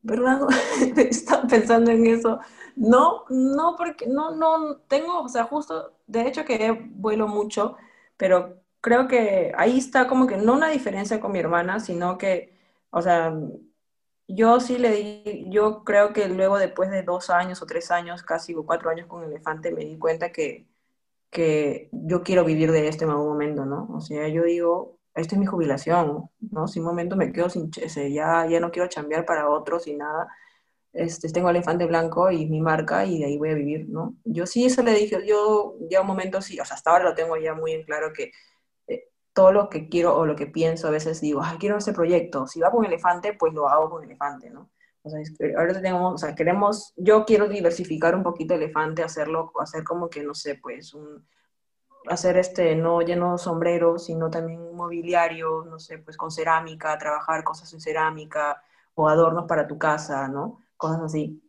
¿Verdad? 0.02 0.40
Estaba 0.96 1.46
pensando 1.46 1.92
en 1.92 2.06
eso. 2.06 2.40
No, 2.74 3.24
no, 3.28 3.76
porque 3.76 4.06
no, 4.08 4.34
no, 4.34 4.78
tengo, 4.88 5.20
o 5.22 5.28
sea, 5.28 5.44
justo, 5.44 5.96
de 6.08 6.26
hecho 6.26 6.44
que 6.44 6.72
vuelo 6.72 7.28
mucho, 7.28 7.76
pero 8.16 8.60
creo 8.80 9.06
que 9.08 9.52
ahí 9.56 9.78
está 9.78 10.08
como 10.08 10.26
que 10.26 10.38
no 10.38 10.54
una 10.54 10.70
diferencia 10.70 11.20
con 11.20 11.32
mi 11.32 11.38
hermana, 11.38 11.80
sino 11.80 12.18
que, 12.18 12.58
o 12.90 13.02
sea, 13.02 13.32
yo 14.28 14.60
sí 14.60 14.78
le 14.78 14.90
di, 14.92 15.46
yo 15.50 15.84
creo 15.84 16.12
que 16.12 16.28
luego 16.28 16.58
después 16.58 16.90
de 16.90 17.02
dos 17.02 17.30
años 17.30 17.62
o 17.62 17.66
tres 17.66 17.90
años, 17.90 18.22
casi 18.22 18.54
o 18.54 18.66
cuatro 18.66 18.90
años 18.90 19.06
con 19.06 19.24
Elefante, 19.24 19.72
me 19.72 19.84
di 19.84 19.98
cuenta 19.98 20.32
que 20.32 20.69
que 21.30 21.88
yo 21.92 22.22
quiero 22.22 22.44
vivir 22.44 22.72
de 22.72 22.88
esto 22.88 23.04
en 23.04 23.10
algún 23.10 23.28
momento, 23.28 23.64
¿no? 23.64 23.88
O 23.94 24.00
sea, 24.00 24.28
yo 24.28 24.44
digo, 24.44 24.98
esta 25.14 25.34
es 25.34 25.38
mi 25.38 25.46
jubilación, 25.46 26.28
¿no? 26.40 26.68
Si 26.68 26.80
un 26.80 26.86
momento 26.86 27.16
me 27.16 27.32
quedo 27.32 27.48
sin, 27.50 27.70
ese, 27.80 28.12
ya, 28.12 28.46
ya 28.48 28.60
no 28.60 28.70
quiero 28.70 28.88
chambear 28.88 29.24
para 29.24 29.48
otros 29.48 29.86
y 29.86 29.96
nada, 29.96 30.28
este, 30.92 31.28
tengo 31.30 31.50
Elefante 31.50 31.86
Blanco 31.86 32.30
y 32.30 32.46
mi 32.46 32.60
marca 32.60 33.04
y 33.04 33.20
de 33.20 33.26
ahí 33.26 33.38
voy 33.38 33.50
a 33.50 33.54
vivir, 33.54 33.88
¿no? 33.88 34.16
Yo 34.24 34.46
sí 34.46 34.64
eso 34.64 34.82
le 34.82 34.92
dije, 34.94 35.24
yo 35.26 35.76
ya 35.88 36.00
un 36.00 36.06
momento 36.08 36.42
sí, 36.42 36.58
o 36.58 36.64
sea, 36.64 36.76
hasta 36.76 36.90
ahora 36.90 37.04
lo 37.04 37.14
tengo 37.14 37.36
ya 37.36 37.54
muy 37.54 37.72
en 37.72 37.84
claro 37.84 38.12
que 38.12 38.32
eh, 38.88 39.08
todo 39.32 39.52
lo 39.52 39.68
que 39.68 39.88
quiero 39.88 40.16
o 40.16 40.26
lo 40.26 40.34
que 40.36 40.46
pienso, 40.46 40.88
a 40.88 40.90
veces 40.90 41.20
digo, 41.20 41.40
ay, 41.42 41.58
quiero 41.58 41.78
este 41.78 41.92
proyecto. 41.92 42.46
Si 42.46 42.60
va 42.60 42.70
con 42.72 42.84
elefante, 42.84 43.34
pues 43.34 43.52
lo 43.54 43.68
hago 43.68 43.90
con 43.90 44.04
elefante, 44.04 44.50
¿no? 44.50 44.70
O 45.02 45.10
sea, 45.10 45.20
ahora 45.58 45.72
tenemos, 45.72 46.14
o 46.14 46.18
sea, 46.18 46.34
queremos, 46.34 46.92
yo 46.96 47.24
quiero 47.24 47.48
diversificar 47.48 48.14
un 48.14 48.22
poquito 48.22 48.54
elefante, 48.54 49.02
hacerlo, 49.02 49.52
hacer 49.58 49.82
como 49.82 50.10
que, 50.10 50.22
no 50.22 50.34
sé, 50.34 50.56
pues, 50.56 50.92
un, 50.92 51.24
hacer 52.06 52.36
este, 52.36 52.74
no 52.74 53.00
lleno 53.02 53.38
sombreros, 53.38 54.06
sino 54.06 54.30
también 54.30 54.74
mobiliario, 54.74 55.64
no 55.64 55.78
sé, 55.78 55.98
pues 55.98 56.16
con 56.16 56.30
cerámica, 56.30 56.96
trabajar 56.98 57.44
cosas 57.44 57.72
en 57.72 57.80
cerámica 57.80 58.62
o 58.94 59.08
adornos 59.08 59.46
para 59.46 59.66
tu 59.66 59.78
casa, 59.78 60.28
¿no? 60.28 60.60
Cosas 60.76 61.02
así. 61.02 61.42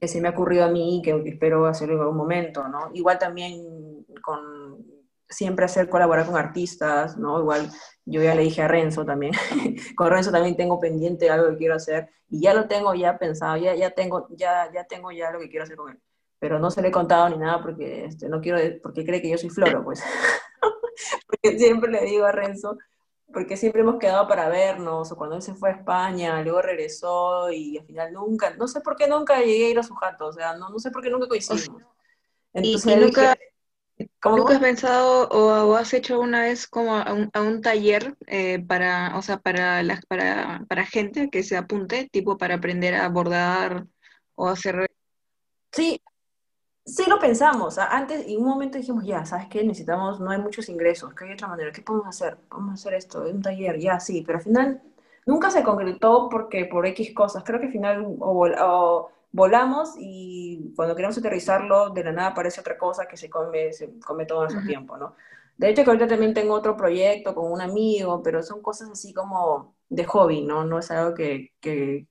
Que 0.00 0.08
se 0.08 0.20
me 0.20 0.28
ha 0.28 0.32
ocurrido 0.32 0.64
a 0.64 0.68
mí 0.68 0.98
y 0.98 1.02
que 1.02 1.22
espero 1.26 1.66
hacerlo 1.66 1.94
en 1.94 2.00
algún 2.00 2.16
momento, 2.16 2.66
¿no? 2.68 2.90
Igual 2.92 3.18
también 3.18 4.04
con 4.22 4.84
siempre 5.32 5.64
hacer 5.64 5.88
colaborar 5.88 6.26
con 6.26 6.36
artistas, 6.36 7.16
¿no? 7.16 7.40
Igual 7.40 7.70
yo 8.04 8.22
ya 8.22 8.34
le 8.34 8.42
dije 8.42 8.62
a 8.62 8.68
Renzo 8.68 9.04
también, 9.04 9.32
con 9.96 10.10
Renzo 10.10 10.30
también 10.30 10.56
tengo 10.56 10.78
pendiente 10.78 11.30
algo 11.30 11.50
que 11.50 11.56
quiero 11.56 11.74
hacer 11.74 12.10
y 12.28 12.40
ya 12.40 12.54
lo 12.54 12.66
tengo 12.66 12.94
ya 12.94 13.18
pensado, 13.18 13.56
ya, 13.56 13.74
ya, 13.74 13.90
tengo, 13.90 14.26
ya, 14.30 14.70
ya 14.72 14.84
tengo 14.84 15.12
ya 15.12 15.30
lo 15.30 15.38
que 15.38 15.48
quiero 15.48 15.64
hacer 15.64 15.76
con 15.76 15.90
él, 15.90 16.00
pero 16.38 16.58
no 16.58 16.70
se 16.70 16.82
le 16.82 16.88
he 16.88 16.92
contado 16.92 17.28
ni 17.28 17.38
nada 17.38 17.62
porque 17.62 18.06
este, 18.06 18.28
no 18.28 18.40
quiero, 18.40 18.58
porque 18.82 19.04
cree 19.04 19.22
que 19.22 19.30
yo 19.30 19.38
soy 19.38 19.50
floro, 19.50 19.84
pues, 19.84 20.02
porque 21.26 21.58
siempre 21.58 21.90
le 21.90 22.04
digo 22.04 22.24
a 22.24 22.32
Renzo, 22.32 22.76
porque 23.32 23.56
siempre 23.56 23.82
hemos 23.82 23.98
quedado 23.98 24.28
para 24.28 24.48
vernos, 24.48 25.10
o 25.10 25.16
cuando 25.16 25.36
él 25.36 25.42
se 25.42 25.54
fue 25.54 25.70
a 25.70 25.72
España, 25.72 26.42
luego 26.42 26.60
regresó 26.60 27.50
y 27.50 27.78
al 27.78 27.86
final 27.86 28.12
nunca, 28.12 28.54
no 28.56 28.68
sé 28.68 28.80
por 28.80 28.96
qué 28.96 29.06
nunca 29.06 29.38
llegué 29.40 29.66
a 29.66 29.70
ir 29.70 29.78
a 29.78 29.82
su 29.82 29.94
jato, 29.94 30.26
o 30.26 30.32
sea, 30.32 30.56
no, 30.56 30.68
no 30.68 30.78
sé 30.78 30.90
por 30.90 31.02
qué 31.02 31.10
nunca 31.10 31.28
coincidimos. 31.28 31.82
Entonces, 32.52 32.96
y, 32.96 32.96
nunca... 32.96 33.36
¿Nunca 34.24 34.54
has 34.54 34.60
pensado 34.60 35.28
o, 35.28 35.74
has 35.74 35.92
hecho 35.94 36.20
una 36.20 36.42
vez 36.42 36.66
como 36.66 36.96
a 36.96 37.12
un, 37.12 37.60
taller 37.60 38.16
eh, 38.26 38.64
para, 38.66 39.16
o 39.16 39.22
sea, 39.22 39.38
para, 39.38 39.82
la, 39.82 40.00
para, 40.08 40.64
para 40.68 40.86
gente 40.86 41.30
que 41.30 41.42
se 41.42 41.56
apunte, 41.56 42.08
tipo 42.10 42.38
para 42.38 42.56
aprender 42.56 42.94
a 42.94 43.08
bordar 43.08 43.86
o 44.34 44.48
hacer... 44.48 44.90
Sí, 45.72 46.00
sí 46.84 47.04
lo 47.08 47.18
pensamos. 47.18 47.78
Antes, 47.78 48.26
en 48.26 48.38
un 48.38 48.44
momento 48.48 48.78
dijimos, 48.78 49.04
ya, 49.04 49.24
¿sabes 49.24 49.46
qué? 49.48 49.64
Necesitamos, 49.64 50.20
no 50.20 50.30
hay 50.30 50.38
muchos 50.38 50.68
ingresos, 50.68 51.14
¿qué 51.14 51.24
hay 51.24 51.32
otra 51.32 51.48
manera? 51.48 51.72
¿Qué 51.72 51.82
podemos 51.82 52.08
hacer? 52.08 52.38
Vamos 52.50 52.70
a 52.70 52.74
hacer 52.74 52.94
esto, 52.94 53.22
un 53.22 53.42
taller, 53.42 53.78
ya, 53.78 54.00
sí, 54.00 54.22
pero 54.26 54.38
al 54.38 54.44
final 54.44 54.82
nunca 55.26 55.50
se 55.50 55.62
concretó 55.62 56.28
porque 56.30 56.64
por 56.66 56.86
X 56.86 57.14
cosas. 57.14 57.44
Creo 57.44 57.60
que 57.60 57.66
al 57.66 57.72
final 57.72 58.16
o 58.20 59.10
volamos 59.32 59.94
y 59.98 60.72
cuando 60.76 60.94
queremos 60.94 61.18
aterrizarlo, 61.18 61.90
de 61.90 62.04
la 62.04 62.12
nada 62.12 62.28
aparece 62.28 62.60
otra 62.60 62.78
cosa 62.78 63.06
que 63.06 63.16
se 63.16 63.30
come, 63.30 63.72
se 63.72 63.98
come 64.00 64.26
todo 64.26 64.42
nuestro 64.42 64.64
tiempo, 64.64 64.96
¿no? 64.96 65.16
De 65.56 65.70
hecho, 65.70 65.84
que 65.84 65.90
ahorita 65.90 66.08
también 66.08 66.34
tengo 66.34 66.54
otro 66.54 66.76
proyecto 66.76 67.34
con 67.34 67.50
un 67.50 67.60
amigo, 67.60 68.22
pero 68.22 68.42
son 68.42 68.62
cosas 68.62 68.90
así 68.90 69.12
como 69.14 69.76
de 69.88 70.04
hobby, 70.04 70.42
¿no? 70.42 70.64
No 70.64 70.78
es 70.78 70.90
algo 70.90 71.14
que, 71.14 71.52
que 71.60 72.06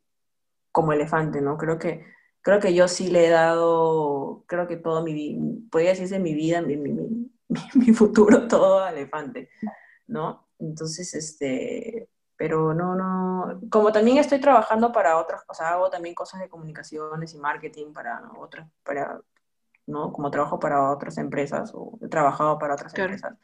como 0.71 0.93
elefante, 0.93 1.41
¿no? 1.41 1.57
Creo 1.57 1.77
que, 1.77 2.05
creo 2.41 2.59
que 2.59 2.73
yo 2.73 2.87
sí 2.87 3.09
le 3.09 3.27
he 3.27 3.29
dado, 3.29 4.43
creo 4.47 4.67
que 4.67 4.77
todo 4.77 5.03
mi 5.03 5.13
vida, 5.13 5.39
podría 5.71 5.91
decirse 5.91 6.19
mi 6.19 6.33
vida, 6.33 6.61
mi, 6.61 6.77
mi, 6.77 6.91
mi, 6.91 7.29
mi 7.75 7.93
futuro, 7.93 8.47
todo 8.47 8.87
elefante, 8.87 9.49
¿no? 10.07 10.47
Entonces, 10.59 11.13
este, 11.15 12.09
pero 12.41 12.73
no, 12.73 12.95
no, 12.95 13.61
como 13.69 13.91
también 13.91 14.17
estoy 14.17 14.41
trabajando 14.41 14.91
para 14.91 15.19
otras 15.19 15.43
cosas, 15.43 15.67
hago 15.67 15.91
también 15.91 16.15
cosas 16.15 16.39
de 16.39 16.49
comunicaciones 16.49 17.35
y 17.35 17.37
marketing 17.37 17.93
para 17.93 18.19
otras, 18.35 18.67
para, 18.83 19.21
¿no? 19.85 20.11
Como 20.11 20.31
trabajo 20.31 20.57
para 20.57 20.89
otras 20.89 21.19
empresas 21.19 21.71
o 21.75 21.99
he 22.01 22.07
trabajado 22.07 22.57
para 22.57 22.73
otras 22.73 22.97
empresas. 22.97 23.37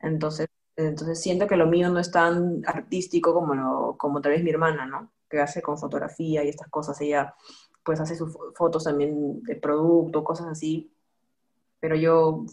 Entonces, 0.00 0.48
entonces 0.76 1.18
siento 1.18 1.46
que 1.46 1.56
lo 1.56 1.66
mío 1.66 1.88
no 1.88 1.98
es 1.98 2.10
tan 2.10 2.60
artístico 2.66 3.32
como, 3.32 3.54
lo, 3.54 3.96
como 3.96 4.20
tal 4.20 4.32
vez 4.32 4.44
mi 4.44 4.50
hermana, 4.50 4.84
¿no? 4.84 5.10
Que 5.30 5.40
hace 5.40 5.62
con 5.62 5.78
fotografía 5.78 6.44
y 6.44 6.50
estas 6.50 6.68
cosas, 6.68 7.00
ella 7.00 7.34
pues 7.82 8.00
hace 8.00 8.16
sus 8.16 8.36
fotos 8.54 8.84
también 8.84 9.42
de 9.44 9.56
producto, 9.56 10.22
cosas 10.22 10.48
así, 10.48 10.92
pero 11.80 11.96
yo, 11.96 12.44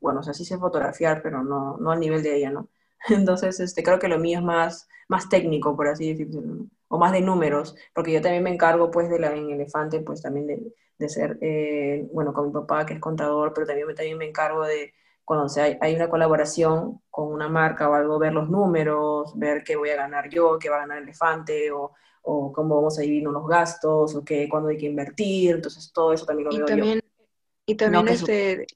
bueno, 0.00 0.18
o 0.18 0.22
sea, 0.24 0.34
sí 0.34 0.44
sé 0.44 0.58
fotografiar, 0.58 1.22
pero 1.22 1.44
no, 1.44 1.76
no 1.76 1.92
al 1.92 2.00
nivel 2.00 2.24
de 2.24 2.38
ella, 2.38 2.50
¿no? 2.50 2.68
Entonces, 3.08 3.60
este, 3.60 3.82
creo 3.82 3.98
que 3.98 4.08
lo 4.08 4.18
mío 4.18 4.38
es 4.38 4.44
más, 4.44 4.88
más 5.08 5.28
técnico, 5.28 5.76
por 5.76 5.88
así 5.88 6.14
decirlo, 6.14 6.66
o 6.88 6.98
más 6.98 7.12
de 7.12 7.20
números, 7.20 7.76
porque 7.94 8.12
yo 8.12 8.20
también 8.20 8.42
me 8.42 8.52
encargo, 8.52 8.90
pues, 8.90 9.10
de 9.10 9.18
la, 9.18 9.34
en 9.34 9.50
Elefante, 9.50 10.00
pues, 10.00 10.22
también 10.22 10.46
de, 10.46 10.72
de 10.98 11.08
ser, 11.08 11.38
eh, 11.40 12.08
bueno, 12.12 12.32
con 12.32 12.46
mi 12.46 12.52
papá, 12.52 12.84
que 12.84 12.94
es 12.94 13.00
contador, 13.00 13.52
pero 13.54 13.66
también, 13.66 13.88
también 13.94 14.18
me 14.18 14.28
encargo 14.28 14.64
de, 14.64 14.92
cuando 15.24 15.48
sea, 15.48 15.78
hay, 15.80 15.94
una 15.94 16.08
colaboración 16.08 17.02
con 17.10 17.28
una 17.28 17.48
marca 17.48 17.88
o 17.88 17.94
algo, 17.94 18.18
ver 18.18 18.32
los 18.32 18.48
números, 18.48 19.38
ver 19.38 19.62
qué 19.62 19.76
voy 19.76 19.90
a 19.90 19.96
ganar 19.96 20.28
yo, 20.30 20.58
qué 20.58 20.70
va 20.70 20.76
a 20.76 20.80
ganar 20.80 21.02
Elefante, 21.02 21.70
o, 21.70 21.92
o 22.22 22.52
cómo 22.52 22.76
vamos 22.76 22.98
a 22.98 23.02
dividir 23.02 23.24
los 23.24 23.46
gastos, 23.46 24.14
o 24.14 24.24
qué, 24.24 24.48
cuándo 24.48 24.70
hay 24.70 24.78
que 24.78 24.86
invertir, 24.86 25.56
entonces 25.56 25.92
todo 25.92 26.12
eso 26.12 26.26
también 26.26 26.48
lo 26.48 26.54
y 26.54 26.56
veo 26.58 26.66
también, 26.66 26.94
yo. 26.98 27.24
Y 27.66 27.74
también 27.74 28.08
este, 28.08 28.66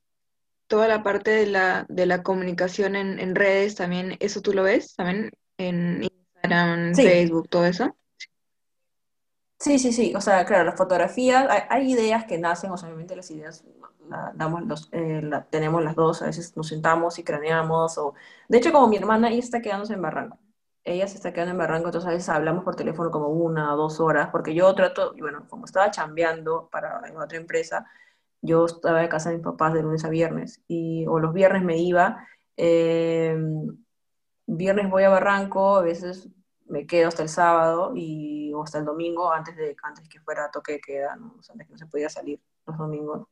toda 0.73 0.89
la 0.89 1.03
parte 1.03 1.31
de 1.31 1.47
la, 1.49 1.85
de 1.91 2.07
la 2.07 2.23
comunicación 2.23 2.97
en, 2.97 3.18
en 3.18 3.35
redes, 3.35 3.75
también, 3.75 4.16
¿eso 4.20 4.41
tú 4.41 4.55
lo 4.55 4.62
ves? 4.62 4.97
¿También 4.97 5.31
en 5.59 6.05
Instagram, 6.05 6.95
Facebook, 6.95 7.47
todo 7.51 7.66
eso? 7.66 7.95
Sí, 9.59 9.79
sí, 9.79 9.93
sí. 9.93 10.14
O 10.16 10.23
sea, 10.23 10.47
claro, 10.47 10.64
las 10.64 10.79
fotografías, 10.79 11.47
hay, 11.68 11.93
ideas 11.93 12.25
que 12.25 12.39
nacen, 12.39 12.70
o 12.70 12.79
sea, 12.79 12.89
obviamente 12.89 13.14
las 13.14 13.31
ideas 13.31 13.62
damos 14.33 14.62
los, 14.62 14.89
eh, 14.93 15.20
tenemos 15.51 15.85
las 15.85 15.95
dos, 15.95 16.23
a 16.23 16.27
veces 16.27 16.57
nos 16.57 16.68
sentamos 16.68 17.18
y 17.18 17.23
craneamos. 17.23 17.99
O... 17.99 18.14
De 18.49 18.57
hecho, 18.57 18.73
como 18.73 18.89
mi 18.89 18.97
hermana, 18.97 19.29
ella 19.29 19.41
está 19.41 19.61
quedándose 19.61 19.93
en 19.93 20.01
Barranco. 20.01 20.39
Ella 20.85 21.07
se 21.07 21.16
está 21.16 21.35
quedando 21.35 21.53
en 21.53 21.59
Barranco, 21.59 21.89
entonces 21.89 22.09
a 22.09 22.14
veces 22.14 22.31
hablamos 22.31 22.64
por 22.64 22.77
teléfono 22.77 23.11
como 23.11 23.29
una 23.29 23.75
o 23.75 23.77
dos 23.77 24.01
horas, 24.01 24.31
porque 24.33 24.55
yo 24.55 24.75
trato, 24.75 25.12
bueno, 25.18 25.47
como 25.51 25.66
estaba 25.66 25.91
chambeando 25.91 26.70
para 26.73 27.03
otra 27.23 27.37
empresa, 27.37 27.85
yo 28.43 28.66
estaba 28.66 29.01
de 29.01 29.09
casa 29.09 29.30
de 29.30 29.36
mis 29.36 29.45
papás 29.45 29.72
de 29.72 29.82
lunes 29.82 30.05
a 30.05 30.11
viernes, 30.11 30.61
y, 30.68 31.07
o 31.07 31.18
los 31.18 31.32
viernes 31.32 31.62
me 31.62 31.78
iba, 31.78 32.26
eh, 32.57 33.36
viernes 34.47 34.90
voy 34.90 35.05
a 35.05 35.09
Barranco, 35.09 35.76
a 35.76 35.82
veces 35.82 36.28
me 36.66 36.86
quedo 36.86 37.09
hasta 37.09 37.22
el 37.22 37.28
sábado 37.28 37.93
y, 37.95 38.53
o 38.55 38.62
hasta 38.62 38.78
el 38.78 38.84
domingo 38.84 39.32
antes 39.32 39.57
de 39.57 39.76
antes 39.82 40.09
que 40.09 40.20
fuera 40.20 40.51
toque 40.51 40.72
de 40.72 40.80
queda, 40.80 41.16
¿no? 41.16 41.34
antes 41.51 41.66
que 41.66 41.72
no 41.72 41.78
se 41.78 41.86
podía 41.86 42.09
salir 42.09 42.40
los 42.66 42.78
domingos. 42.78 43.26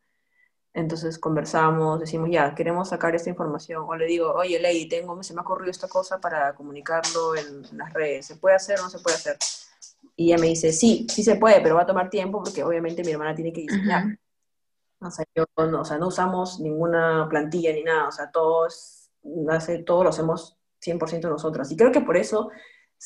Entonces 0.72 1.18
conversamos, 1.18 1.98
decimos, 1.98 2.28
ya, 2.30 2.54
queremos 2.54 2.90
sacar 2.90 3.14
esta 3.14 3.28
información. 3.28 3.84
O 3.88 3.96
le 3.96 4.06
digo, 4.06 4.32
oye, 4.32 4.60
Lady, 4.60 4.88
tengo, 4.88 5.20
se 5.22 5.34
me 5.34 5.40
ha 5.40 5.42
ocurrido 5.42 5.70
esta 5.70 5.88
cosa 5.88 6.20
para 6.20 6.54
comunicarlo 6.54 7.34
en, 7.34 7.62
las 7.76 7.92
redes. 7.92 8.26
¿Se 8.26 8.36
puede 8.36 8.54
hacer 8.54 8.78
o 8.78 8.84
no 8.84 8.90
se 8.90 9.00
puede 9.00 9.16
hacer? 9.16 9.36
Y 10.14 10.26
ella 10.26 10.40
me 10.40 10.46
dice, 10.46 10.70
sí, 10.72 11.06
sí 11.10 11.24
se 11.24 11.36
puede, 11.36 11.60
pero 11.60 11.74
va 11.74 11.82
a 11.82 11.86
tomar 11.86 12.08
tiempo 12.08 12.42
porque 12.42 12.62
obviamente 12.62 13.02
mi 13.02 13.10
hermana 13.10 13.34
tiene 13.34 13.52
que 13.52 13.62
diseñar. 13.62 14.16
O 15.00 15.10
sea, 15.10 15.24
no, 15.34 15.80
o 15.80 15.84
sea, 15.84 15.98
no 15.98 16.08
usamos 16.08 16.60
ninguna 16.60 17.26
plantilla 17.28 17.72
ni 17.72 17.82
nada, 17.82 18.08
o 18.08 18.12
sea, 18.12 18.30
todo 18.30 18.68
lo 19.22 20.08
hacemos 20.08 20.58
100% 20.80 21.28
nosotras. 21.28 21.70
Y 21.72 21.76
creo 21.76 21.90
que 21.90 22.00
por 22.00 22.16
eso 22.16 22.50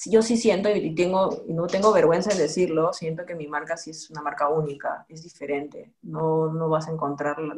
yo 0.07 0.23
sí 0.23 0.37
siento, 0.37 0.71
y 0.71 0.95
tengo, 0.95 1.45
no 1.47 1.67
tengo 1.69 1.93
vergüenza 1.93 2.33
en 2.33 2.39
decirlo, 2.39 2.93
siento 2.93 3.25
que 3.25 3.37
mi 3.37 3.47
marca 3.47 3.77
sí 3.77 3.91
es 3.91 4.11
una 4.11 4.23
marca 4.23 4.49
única, 4.49 5.07
es 5.09 5.23
diferente, 5.23 5.95
no, 6.03 6.53
no 6.53 6.69
vas 6.69 6.89
a 6.89 6.93
encontrarla. 6.93 7.55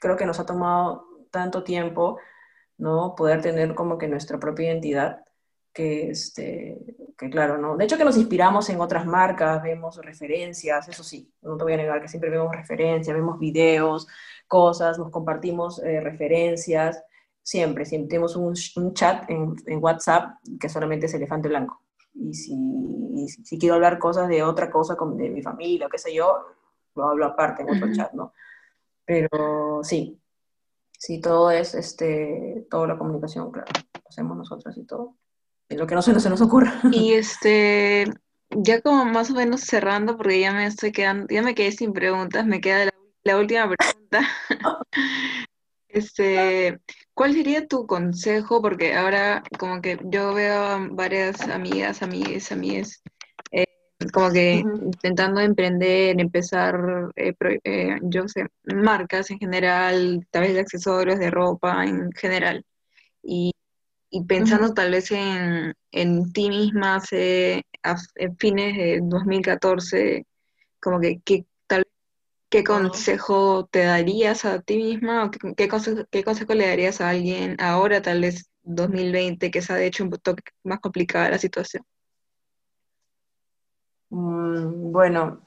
Creo 0.00 0.16
que 0.16 0.26
nos 0.26 0.40
ha 0.40 0.46
tomado 0.46 1.06
tanto 1.30 1.62
tiempo, 1.62 2.18
¿no? 2.78 3.14
Poder 3.14 3.42
tener 3.42 3.76
como 3.76 3.96
que 3.96 4.08
nuestra 4.08 4.40
propia 4.40 4.72
identidad 4.72 5.24
que, 5.72 6.10
este, 6.10 6.78
que 7.16 7.30
claro, 7.30 7.58
¿no? 7.58 7.76
De 7.76 7.84
hecho 7.84 7.96
que 7.96 8.04
nos 8.04 8.16
inspiramos 8.16 8.68
en 8.68 8.80
otras 8.80 9.06
marcas, 9.06 9.62
vemos 9.62 9.96
referencias, 9.96 10.88
eso 10.88 11.02
sí, 11.02 11.32
no 11.42 11.56
te 11.56 11.64
voy 11.64 11.72
a 11.72 11.78
negar 11.78 12.00
que 12.02 12.08
siempre 12.08 12.30
vemos 12.30 12.54
referencias, 12.54 13.16
vemos 13.16 13.38
videos, 13.38 14.06
cosas, 14.46 14.98
nos 14.98 15.10
compartimos 15.10 15.82
eh, 15.82 16.00
referencias, 16.00 17.02
siempre, 17.42 17.84
siempre 17.86 18.08
tenemos 18.08 18.36
un, 18.36 18.54
un 18.76 18.94
chat 18.94 19.28
en, 19.30 19.54
en, 19.66 19.82
WhatsApp 19.82 20.34
que 20.60 20.68
solamente 20.68 21.06
es 21.06 21.14
elefante 21.14 21.48
blanco. 21.48 21.80
Y 22.14 22.34
si, 22.34 22.54
si, 23.44 23.58
quiero 23.58 23.76
hablar 23.76 23.98
cosas 23.98 24.28
de 24.28 24.42
otra 24.42 24.70
cosa, 24.70 24.96
de 25.14 25.30
mi 25.30 25.42
familia 25.42 25.86
o 25.86 25.90
qué 25.90 25.98
sé 25.98 26.12
yo, 26.12 26.44
lo 26.94 27.04
hablo 27.08 27.24
aparte 27.24 27.62
en 27.62 27.70
otro 27.70 27.90
chat, 27.94 28.12
¿no? 28.12 28.34
Pero 29.06 29.80
sí, 29.82 30.20
sí, 30.98 31.20
todo 31.20 31.50
es, 31.50 31.74
este, 31.74 32.66
toda 32.70 32.86
la 32.86 32.98
comunicación, 32.98 33.50
claro, 33.50 33.68
lo 33.94 34.08
hacemos 34.08 34.36
nosotros 34.36 34.76
y 34.76 34.84
todo 34.84 35.16
lo 35.76 35.86
que 35.86 35.94
no 35.94 36.02
se, 36.02 36.12
no 36.12 36.20
se 36.20 36.30
nos 36.30 36.40
ocurra. 36.40 36.80
Y 36.92 37.12
este, 37.14 38.04
ya 38.50 38.80
como 38.80 39.04
más 39.04 39.30
o 39.30 39.34
menos 39.34 39.62
cerrando, 39.62 40.16
porque 40.16 40.40
ya 40.40 40.52
me 40.52 40.66
estoy 40.66 40.92
quedando, 40.92 41.26
ya 41.28 41.42
me 41.42 41.54
quedé 41.54 41.72
sin 41.72 41.92
preguntas, 41.92 42.46
me 42.46 42.60
queda 42.60 42.90
la, 43.24 43.38
última 43.38 43.68
pregunta. 43.68 44.28
este, 45.88 46.78
¿cuál 47.14 47.32
sería 47.34 47.66
tu 47.66 47.86
consejo? 47.86 48.60
Porque 48.60 48.94
ahora 48.94 49.42
como 49.58 49.80
que 49.80 49.98
yo 50.04 50.34
veo 50.34 50.88
varias 50.90 51.40
amigas, 51.42 52.02
amigas, 52.02 52.52
amigas, 52.52 53.02
eh, 53.50 53.66
como 54.12 54.30
que 54.30 54.54
intentando 54.54 55.40
emprender, 55.40 56.20
empezar, 56.20 57.10
eh, 57.16 57.34
eh, 57.64 57.98
yo 58.02 58.28
sé, 58.28 58.46
marcas 58.64 59.30
en 59.30 59.38
general, 59.38 60.26
tal 60.30 60.42
vez 60.42 60.54
de 60.54 60.60
accesorios, 60.60 61.18
de 61.18 61.30
ropa 61.30 61.84
en 61.84 62.10
general. 62.12 62.64
Y 63.22 63.52
y 64.14 64.24
pensando 64.24 64.74
tal 64.74 64.90
vez 64.90 65.10
en, 65.10 65.74
en 65.90 66.32
ti 66.34 66.50
misma 66.50 66.96
hace, 66.96 67.64
a, 67.82 67.96
fines 68.38 68.76
de 68.76 69.00
2014, 69.02 70.26
como 70.80 71.00
que, 71.00 71.20
que 71.24 71.46
tal 71.66 71.86
¿Qué 72.50 72.62
consejo 72.62 73.66
te 73.70 73.84
darías 73.84 74.44
a 74.44 74.60
ti 74.60 74.76
misma 74.76 75.24
o 75.24 75.30
qué, 75.30 75.38
qué, 75.56 75.66
consejo, 75.66 76.02
qué 76.10 76.22
consejo 76.22 76.52
le 76.52 76.68
darías 76.68 77.00
a 77.00 77.08
alguien 77.08 77.56
ahora, 77.58 78.02
tal 78.02 78.20
vez 78.20 78.50
2020, 78.64 79.50
que 79.50 79.62
se 79.62 79.72
ha 79.72 79.82
hecho 79.82 80.04
un 80.04 80.10
poco 80.10 80.36
más 80.62 80.80
complicada 80.80 81.30
la 81.30 81.38
situación? 81.38 81.82
Mm, 84.10 84.92
bueno, 84.92 85.40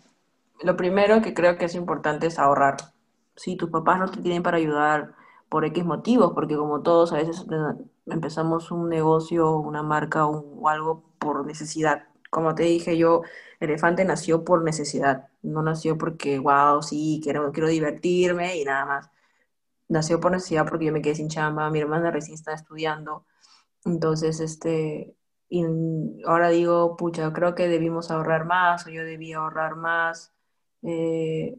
lo 0.64 0.76
primero 0.76 1.22
que 1.22 1.36
creo 1.36 1.56
que 1.60 1.66
es 1.66 1.76
importante 1.76 2.26
es 2.26 2.40
ahorrar. 2.40 2.78
Si 3.36 3.58
tus 3.58 3.70
papás 3.70 4.00
no 4.00 4.10
te 4.10 4.22
tienen 4.22 4.42
para 4.42 4.58
ayudar 4.58 5.14
por 5.50 5.66
X 5.66 5.86
motivos, 5.86 6.34
porque 6.34 6.56
como 6.58 6.82
todos 6.82 7.14
a 7.14 7.18
veces 7.18 7.46
empezamos 8.06 8.72
un 8.72 8.90
negocio, 8.90 9.58
una 9.58 9.84
marca 9.84 10.26
o 10.28 10.68
algo 10.70 11.04
por 11.20 11.46
necesidad. 11.46 12.08
Como 12.30 12.56
te 12.56 12.64
dije 12.64 12.98
yo, 12.98 13.22
Elefante 13.60 14.06
nació 14.06 14.44
por 14.44 14.64
necesidad, 14.64 15.30
no 15.42 15.62
nació 15.64 15.98
porque, 15.98 16.40
wow, 16.40 16.82
sí, 16.82 17.22
quiero, 17.24 17.52
quiero 17.52 17.70
divertirme 17.70 18.58
y 18.58 18.66
nada 18.66 18.86
más. 18.86 19.10
Nació 19.88 20.20
por 20.20 20.32
necesidad 20.32 20.68
porque 20.68 20.86
yo 20.86 20.92
me 20.94 21.02
quedé 21.02 21.16
sin 21.16 21.30
chamba, 21.30 21.70
mi 21.70 21.80
hermana 21.80 22.12
recién 22.12 22.36
está 22.36 22.54
estudiando. 22.54 23.26
Entonces, 23.86 24.40
este, 24.40 25.16
y 25.50 25.64
ahora 26.26 26.50
digo, 26.50 26.98
pucha, 26.98 27.32
creo 27.34 27.56
que 27.56 27.68
debimos 27.68 28.12
ahorrar 28.12 28.46
más 28.46 28.88
o 28.88 28.90
yo 28.90 29.04
debía 29.04 29.38
ahorrar 29.38 29.76
más. 29.76 30.34
Eh, 30.84 31.58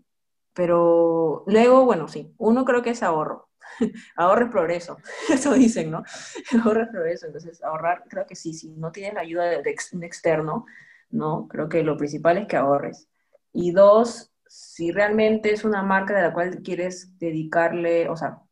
pero 0.55 1.45
luego, 1.47 1.85
bueno, 1.85 2.09
sí, 2.09 2.35
uno 2.39 2.65
creo 2.65 2.83
que 2.83 2.91
es 2.91 3.03
ahorro. 3.03 3.46
ahorro 4.17 4.47
es 4.47 4.51
progreso, 4.51 4.99
eso 5.33 5.55
dicen, 5.55 5.91
¿no? 5.91 6.03
ahorro 6.65 6.83
es 6.83 6.89
progreso, 6.89 7.27
entonces 7.27 7.63
ahorrar, 7.63 8.05
creo 8.09 8.27
que 8.27 8.37
sí, 8.37 8.53
si 8.55 8.71
no 8.71 8.93
tienes 8.93 9.15
la 9.15 9.21
ayuda 9.21 9.45
de, 9.45 9.63
de 9.63 9.77
un 9.93 10.05
externo, 10.05 10.67
¿no? 11.11 11.49
Creo 11.49 11.69
que 11.69 11.83
lo 11.83 11.97
principal 11.97 12.39
es 12.39 12.47
que 12.47 12.57
ahorres. 12.57 13.09
Y 13.53 13.73
dos, 13.73 14.33
si 14.47 14.93
realmente 14.93 15.53
es 15.53 15.65
una 15.65 15.83
marca 15.83 16.15
de 16.15 16.23
la 16.23 16.33
cual 16.33 16.63
quieres 16.63 17.19
dedicarle, 17.19 18.09
o 18.09 18.17
sea, 18.17 18.43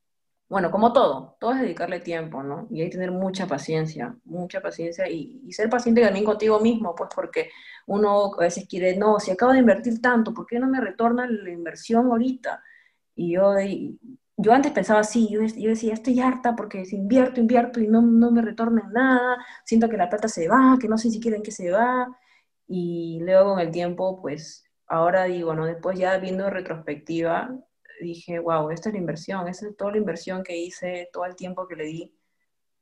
bueno, 0.49 0.71
como 0.71 0.93
todo, 0.93 1.37
todo 1.41 1.53
es 1.53 1.61
dedicarle 1.61 2.01
tiempo, 2.01 2.43
¿no? 2.43 2.69
Y 2.71 2.83
hay 2.83 2.89
que 2.91 2.97
tener 2.97 3.11
mucha 3.11 3.47
paciencia, 3.47 4.17
mucha 4.25 4.61
paciencia 4.61 5.09
y, 5.09 5.51
ser 5.53 5.69
paciente 5.71 6.03
también 6.03 6.25
contigo 6.25 6.61
mismo, 6.61 6.95
pues 6.95 7.11
porque 7.15 7.51
uno 7.87 8.35
a 8.35 8.41
veces 8.41 8.67
quiere, 8.69 8.97
no, 8.97 9.19
si 9.19 9.31
acabo 9.31 9.53
de 9.53 9.59
invertir 9.61 10.01
tanto, 10.01 10.33
¿por 10.35 10.47
qué 10.47 10.59
no 10.59 10.69
me 10.69 10.81
retorna 10.81 11.27
la 11.27 11.51
inversión 11.51 12.07
ahorita? 12.07 12.63
Y 13.17 13.35
yo, 13.35 13.55
yo 14.37 14.53
antes 14.53 14.73
pensaba 14.73 15.01
así, 15.01 15.29
yo, 15.31 15.41
yo 15.43 15.71
decía, 15.71 15.95
estoy 15.95 16.21
harta 16.21 16.57
porque 16.57 16.85
si 16.85 16.97
invierto, 16.97 17.41
invierto 17.41 17.81
y 17.81 17.89
no, 17.89 18.03
no 18.03 18.31
me 18.31 18.43
retorna 18.43 18.89
nada, 18.93 19.37
siento 19.65 19.89
que 19.89 19.97
la 19.97 20.11
plata 20.11 20.29
se 20.29 20.49
va, 20.49 20.77
que 20.81 20.89
no 20.89 20.99
sé 20.99 21.11
si 21.11 21.21
quieren 21.21 21.43
que 21.43 21.53
se 21.53 21.71
va, 21.71 22.09
y 22.67 23.21
luego 23.23 23.53
con 23.53 23.61
el 23.61 23.71
tiempo, 23.71 24.21
pues 24.21 24.65
ahora 24.87 25.25
digo, 25.25 25.55
¿no? 25.55 25.67
Después 25.67 25.99
ya 25.99 26.19
viendo 26.19 26.51
retrospectiva, 26.51 27.57
dije, 28.01 28.39
wow, 28.39 28.71
esta 28.71 28.89
es 28.89 28.95
la 28.95 29.01
inversión, 29.01 29.49
esta 29.49 29.69
es 29.69 29.77
toda 29.77 29.93
la 29.93 29.99
inversión 29.99 30.43
que 30.43 30.57
hice, 30.57 31.09
todo 31.13 31.25
el 31.27 31.37
tiempo 31.37 31.69
que 31.69 31.77
le 31.77 31.85
di, 31.85 32.15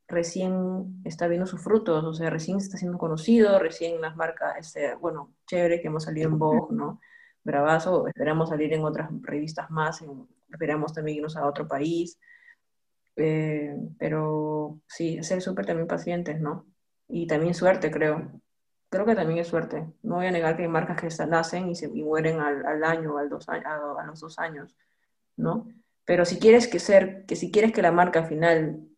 recién 0.08 1.02
está 1.04 1.28
viendo 1.28 1.46
sus 1.46 1.62
frutos, 1.62 2.04
o 2.04 2.14
sea, 2.14 2.30
recién 2.30 2.58
está 2.58 2.76
siendo 2.76 2.98
conocido, 2.98 3.58
recién 3.58 4.00
las 4.00 4.16
marcas, 4.16 4.54
este, 4.58 4.94
bueno, 4.96 5.34
chévere 5.46 5.80
que 5.80 5.88
hemos 5.88 6.04
salido 6.04 6.28
en 6.28 6.38
Vogue, 6.38 6.74
¿no? 6.74 7.00
Bravazo, 7.44 8.06
esperamos 8.06 8.50
salir 8.50 8.72
en 8.72 8.84
otras 8.84 9.10
revistas 9.22 9.70
más, 9.70 10.02
esperamos 10.52 10.92
también 10.92 11.18
irnos 11.18 11.36
a 11.36 11.46
otro 11.46 11.66
país, 11.66 12.18
eh, 13.16 13.74
pero 13.98 14.80
sí, 14.86 15.22
ser 15.22 15.42
súper 15.42 15.66
también 15.66 15.88
pacientes, 15.88 16.40
¿no? 16.40 16.66
Y 17.08 17.26
también 17.26 17.54
suerte, 17.54 17.90
creo. 17.90 18.40
Creo 18.88 19.06
que 19.06 19.14
también 19.14 19.38
es 19.38 19.48
suerte. 19.48 19.86
No 20.02 20.16
voy 20.16 20.26
a 20.26 20.30
negar 20.30 20.56
que 20.56 20.62
hay 20.62 20.68
marcas 20.68 21.00
que 21.00 21.26
nacen 21.26 21.68
y 21.70 21.74
se 21.74 21.88
mueren 21.88 22.40
al, 22.40 22.64
al 22.66 22.84
año, 22.84 23.18
al 23.18 23.28
dos, 23.28 23.48
a, 23.48 23.54
a 23.54 24.06
los 24.06 24.20
dos 24.20 24.38
años. 24.38 24.76
¿no? 25.36 25.68
Pero 26.04 26.24
si 26.24 26.38
quieres 26.38 26.68
que 26.68 26.78
ser, 26.78 27.24
que 27.26 27.36
si 27.36 27.50
quieres 27.50 27.72
que 27.72 27.82
la 27.82 27.92
marca 27.92 28.24
final, 28.24 28.88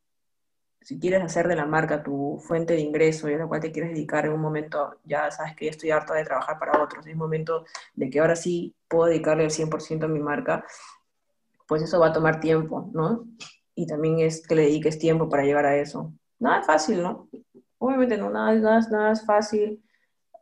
si 0.80 0.98
quieres 0.98 1.22
hacer 1.22 1.48
de 1.48 1.56
la 1.56 1.66
marca 1.66 2.02
tu 2.02 2.38
fuente 2.46 2.74
de 2.74 2.80
ingreso 2.80 3.28
y 3.28 3.34
a 3.34 3.38
la 3.38 3.46
cual 3.46 3.60
te 3.60 3.72
quieres 3.72 3.92
dedicar 3.92 4.26
en 4.26 4.32
un 4.32 4.40
momento, 4.40 4.98
ya 5.04 5.30
sabes 5.30 5.54
que 5.56 5.66
ya 5.66 5.70
estoy 5.70 5.90
harta 5.90 6.14
de 6.14 6.24
trabajar 6.24 6.58
para 6.58 6.82
otros, 6.82 7.06
es 7.06 7.16
momento 7.16 7.64
de 7.94 8.10
que 8.10 8.20
ahora 8.20 8.36
sí 8.36 8.74
puedo 8.88 9.06
dedicarle 9.06 9.44
el 9.44 9.50
100% 9.50 10.04
a 10.04 10.08
mi 10.08 10.20
marca, 10.20 10.64
pues 11.66 11.82
eso 11.82 12.00
va 12.00 12.08
a 12.08 12.12
tomar 12.12 12.40
tiempo, 12.40 12.90
¿no? 12.92 13.24
Y 13.74 13.86
también 13.86 14.20
es 14.20 14.46
que 14.46 14.54
le 14.54 14.62
dediques 14.62 14.98
tiempo 14.98 15.28
para 15.28 15.44
llegar 15.44 15.66
a 15.66 15.76
eso. 15.76 16.12
Nada 16.38 16.60
es 16.60 16.66
fácil, 16.66 17.02
¿no? 17.02 17.28
Obviamente 17.78 18.16
no, 18.16 18.30
nada, 18.30 18.54
nada, 18.54 18.80
nada 18.90 19.12
es 19.12 19.24
fácil. 19.24 19.82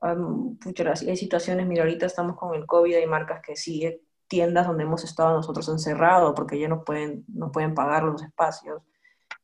hay 0.01 1.17
situaciones, 1.17 1.67
mira, 1.67 1.83
ahorita 1.83 2.07
estamos 2.07 2.37
con 2.37 2.55
el 2.55 2.67
COVID, 2.67 2.97
hay 2.97 3.07
marcas 3.07 3.41
que 3.45 3.57
siguen 3.57 4.01
tiendas 4.33 4.67
donde 4.67 4.85
hemos 4.85 5.05
estado 5.05 5.35
nosotros 5.35 5.69
encerrados 5.69 6.33
porque 6.35 6.59
ya 6.59 6.67
no 6.67 6.85
pueden, 6.85 7.25
no 7.29 7.53
pueden 7.53 7.75
pagar 7.75 8.03
los 8.03 8.23
espacios. 8.23 8.83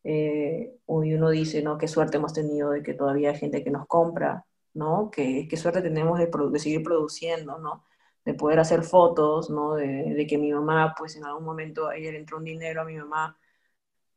Eh, 0.03 0.73
y 0.87 1.15
uno 1.15 1.29
dice, 1.29 1.61
¿no? 1.63 1.77
Qué 1.77 1.89
suerte 1.89 2.17
hemos 2.17 2.33
tenido 2.33 2.71
de 2.71 2.83
que 2.83 2.95
todavía 2.95 3.31
hay 3.31 3.37
gente 3.37 3.63
que 3.63 3.71
nos 3.71 3.87
compra, 3.87 4.47
¿no? 4.73 5.11
Qué, 5.11 5.47
qué 5.47 5.57
suerte 5.59 5.83
tenemos 5.83 6.19
de, 6.19 6.31
de, 6.51 6.59
seguir 6.59 6.83
produciendo, 6.83 7.59
¿no? 7.59 7.85
De 8.29 8.35
poder 8.35 8.61
hacer 8.61 8.83
fotos, 8.83 9.49
¿no? 9.49 9.75
De, 9.75 10.15
de, 10.15 10.27
que 10.27 10.37
mi 10.37 10.53
mamá, 10.53 10.95
pues 10.99 11.17
en 11.17 11.25
algún 11.25 11.45
momento, 11.45 11.89
ayer 11.89 12.15
entró 12.15 12.37
un 12.37 12.45
dinero 12.45 12.83
a 12.83 12.85
mi 12.85 12.97
mamá 12.97 13.39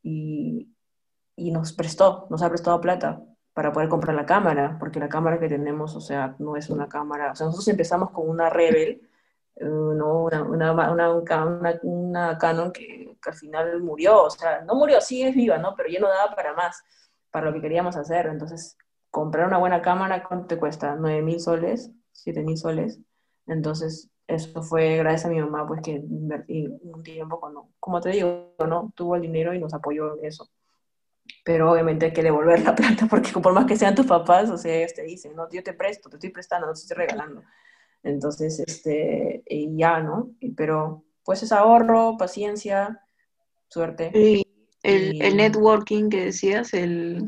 y, 0.03 0.69
y 1.35 1.51
nos 1.51 1.73
prestó, 1.73 2.27
nos 2.29 2.41
ha 2.43 2.49
prestado 2.49 2.81
plata 2.81 3.23
para 3.53 3.71
poder 3.71 3.89
comprar 3.89 4.15
la 4.15 4.25
cámara, 4.25 4.77
porque 4.79 4.99
la 4.99 5.09
cámara 5.09 5.39
que 5.39 5.49
tenemos, 5.49 5.95
o 5.95 6.01
sea, 6.01 6.35
no 6.39 6.55
es 6.57 6.69
una 6.69 6.87
cámara, 6.87 7.31
o 7.31 7.35
sea, 7.35 7.47
nosotros 7.47 7.67
empezamos 7.67 8.11
con 8.11 8.29
una 8.29 8.49
Rebel, 8.49 9.01
eh, 9.55 9.65
¿no? 9.65 10.23
Una, 10.23 10.43
una, 10.43 10.91
una, 10.91 11.79
una, 11.83 12.37
Canon 12.37 12.71
que, 12.71 13.17
al 13.25 13.33
final 13.33 13.81
murió, 13.81 14.23
o 14.23 14.29
sea, 14.29 14.61
no 14.61 14.75
murió, 14.75 15.01
sí 15.01 15.23
es 15.23 15.35
viva, 15.35 15.57
¿no? 15.57 15.75
Pero 15.75 15.89
ya 15.89 15.99
no 15.99 16.07
daba 16.07 16.35
para 16.35 16.53
más, 16.53 16.83
para 17.29 17.47
lo 17.47 17.53
que 17.53 17.61
queríamos 17.61 17.95
hacer. 17.97 18.27
Entonces, 18.27 18.77
comprar 19.09 19.47
una 19.47 19.57
buena 19.57 19.81
cámara, 19.81 20.23
¿cuánto 20.23 20.47
te 20.47 20.57
cuesta? 20.57 20.95
¿9 20.95 21.21
mil 21.23 21.39
soles? 21.39 21.91
¿7 22.13 22.43
mil 22.43 22.57
soles? 22.57 22.99
Entonces, 23.51 24.09
eso 24.27 24.63
fue 24.63 24.97
gracias 24.97 25.25
a 25.25 25.29
mi 25.29 25.39
mamá, 25.39 25.67
pues 25.67 25.81
que 25.81 25.91
invertí 25.91 26.67
un 26.83 27.03
tiempo 27.03 27.39
cuando, 27.39 27.67
como 27.79 27.99
te 27.99 28.09
digo, 28.09 28.55
¿no? 28.59 28.93
Tuvo 28.95 29.15
el 29.15 29.21
dinero 29.21 29.53
y 29.53 29.59
nos 29.59 29.73
apoyó 29.73 30.17
en 30.17 30.25
eso. 30.25 30.49
Pero 31.43 31.71
obviamente 31.71 32.07
hay 32.07 32.13
que 32.13 32.23
devolver 32.23 32.61
la 32.61 32.75
plata 32.75 33.07
porque 33.09 33.31
por 33.33 33.53
más 33.53 33.65
que 33.65 33.75
sean 33.75 33.93
tus 33.93 34.05
papás, 34.05 34.49
o 34.49 34.57
sea, 34.57 34.73
ellos 34.73 34.93
te 34.93 35.03
dicen, 35.03 35.35
no, 35.35 35.49
yo 35.49 35.61
te 35.63 35.73
presto, 35.73 36.09
te 36.09 36.15
estoy 36.15 36.29
prestando, 36.29 36.67
no 36.67 36.73
te 36.73 36.79
estoy 36.79 36.97
regalando. 36.97 37.43
Entonces, 38.03 38.59
este, 38.59 39.43
y 39.45 39.77
ya, 39.77 39.99
¿no? 39.99 40.31
Pero 40.55 41.03
pues 41.23 41.43
es 41.43 41.51
ahorro, 41.51 42.15
paciencia, 42.17 43.01
suerte. 43.67 44.11
Y 44.13 44.47
el, 44.81 45.21
el 45.21 45.35
networking 45.35 46.09
que 46.09 46.25
decías, 46.25 46.73
el... 46.73 47.27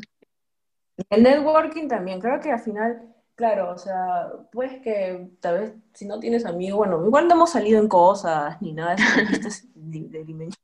El 1.09 1.23
networking 1.23 1.87
también, 1.87 2.21
creo 2.21 2.39
que 2.39 2.51
al 2.51 2.59
final, 2.59 3.12
claro, 3.35 3.71
o 3.71 3.77
sea, 3.77 4.31
pues 4.51 4.81
que 4.81 5.29
tal 5.39 5.59
vez 5.59 5.73
si 5.93 6.05
no 6.05 6.19
tienes 6.19 6.45
amigos, 6.45 6.77
bueno, 6.77 7.05
igual 7.05 7.27
no 7.27 7.35
hemos 7.35 7.51
salido 7.51 7.79
en 7.79 7.87
cosas 7.87 8.61
ni 8.61 8.73
nada 8.73 8.95
de, 9.75 10.55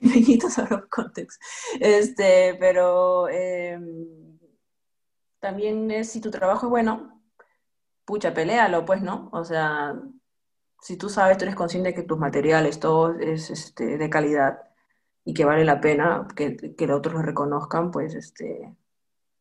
limeñitos 0.00 0.58
out 0.58 0.72
of 0.72 0.88
context. 0.88 1.40
Este, 1.80 2.56
pero 2.58 3.28
eh, 3.28 3.78
también 5.40 5.90
es 5.90 6.10
si 6.10 6.20
tu 6.20 6.30
trabajo 6.30 6.66
es 6.66 6.70
bueno, 6.70 7.22
pucha, 8.04 8.34
pelealo, 8.34 8.84
pues, 8.84 9.02
¿no? 9.02 9.28
O 9.32 9.44
sea, 9.44 9.94
si 10.80 10.96
tú 10.96 11.08
sabes, 11.08 11.38
tú 11.38 11.44
eres 11.44 11.56
consciente 11.56 11.90
de 11.90 11.94
que 11.94 12.02
tus 12.02 12.18
materiales, 12.18 12.80
todo 12.80 13.14
es 13.18 13.50
este, 13.50 13.98
de 13.98 14.10
calidad 14.10 14.58
y 15.24 15.34
que 15.34 15.44
vale 15.44 15.64
la 15.64 15.80
pena 15.80 16.26
que, 16.34 16.74
que 16.76 16.86
los 16.86 16.98
otros 16.98 17.14
lo 17.14 17.22
reconozcan, 17.22 17.90
pues 17.90 18.14
este, 18.14 18.74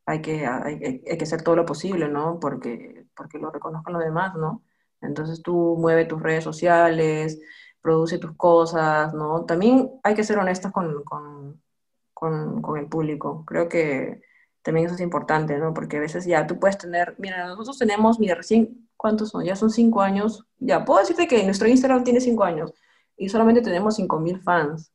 hay 0.08 0.22
que, 0.22 0.47
hay, 0.47 0.99
que 1.01 1.24
hacer 1.24 1.41
todo 1.43 1.58
lo 1.58 1.66
posible, 1.66 2.08
¿no? 2.08 2.39
Porque, 2.39 3.05
porque 3.16 3.39
lo 3.39 3.51
reconozcan 3.51 3.93
los 3.93 4.03
demás, 4.03 4.36
¿no? 4.36 4.64
Entonces 5.01 5.41
tú 5.43 5.76
mueve 5.78 6.05
tus 6.05 6.22
redes 6.24 6.45
sociales, 6.45 7.39
produce 7.82 8.18
tus 8.18 8.32
cosas, 8.38 9.14
¿no? 9.14 9.43
También 9.45 9.91
hay 10.03 10.16
que 10.16 10.24
ser 10.24 10.39
honestas 10.39 10.72
con, 10.72 11.03
con, 11.03 11.62
con, 12.14 12.78
el 12.80 12.88
público. 12.88 13.43
Creo 13.45 13.68
que 13.68 14.22
también 14.62 14.86
eso 14.86 14.95
es 14.95 15.01
importante, 15.01 15.58
¿no? 15.58 15.74
Porque 15.74 15.97
a 15.97 15.99
veces 15.99 16.26
ya 16.26 16.47
tú 16.47 16.58
puedes 16.58 16.78
tener, 16.78 17.16
mira, 17.18 17.45
nosotros 17.47 17.78
tenemos, 17.78 18.18
mira, 18.18 18.36
recién, 18.36 18.89
¿cuántos 18.95 19.30
son? 19.30 19.43
Ya 19.43 19.58
son 19.58 19.70
cinco 19.70 20.01
años. 20.01 20.47
Ya, 20.58 20.86
puedo 20.86 21.01
decirte 21.01 21.28
que 21.28 21.43
nuestro 21.43 21.68
Instagram 21.68 22.05
tiene 22.05 22.22
cinco 22.22 22.45
años 22.45 22.74
y 23.18 23.28
solamente 23.28 23.62
tenemos 23.62 23.99
5.000 23.99 24.41
fans, 24.41 24.93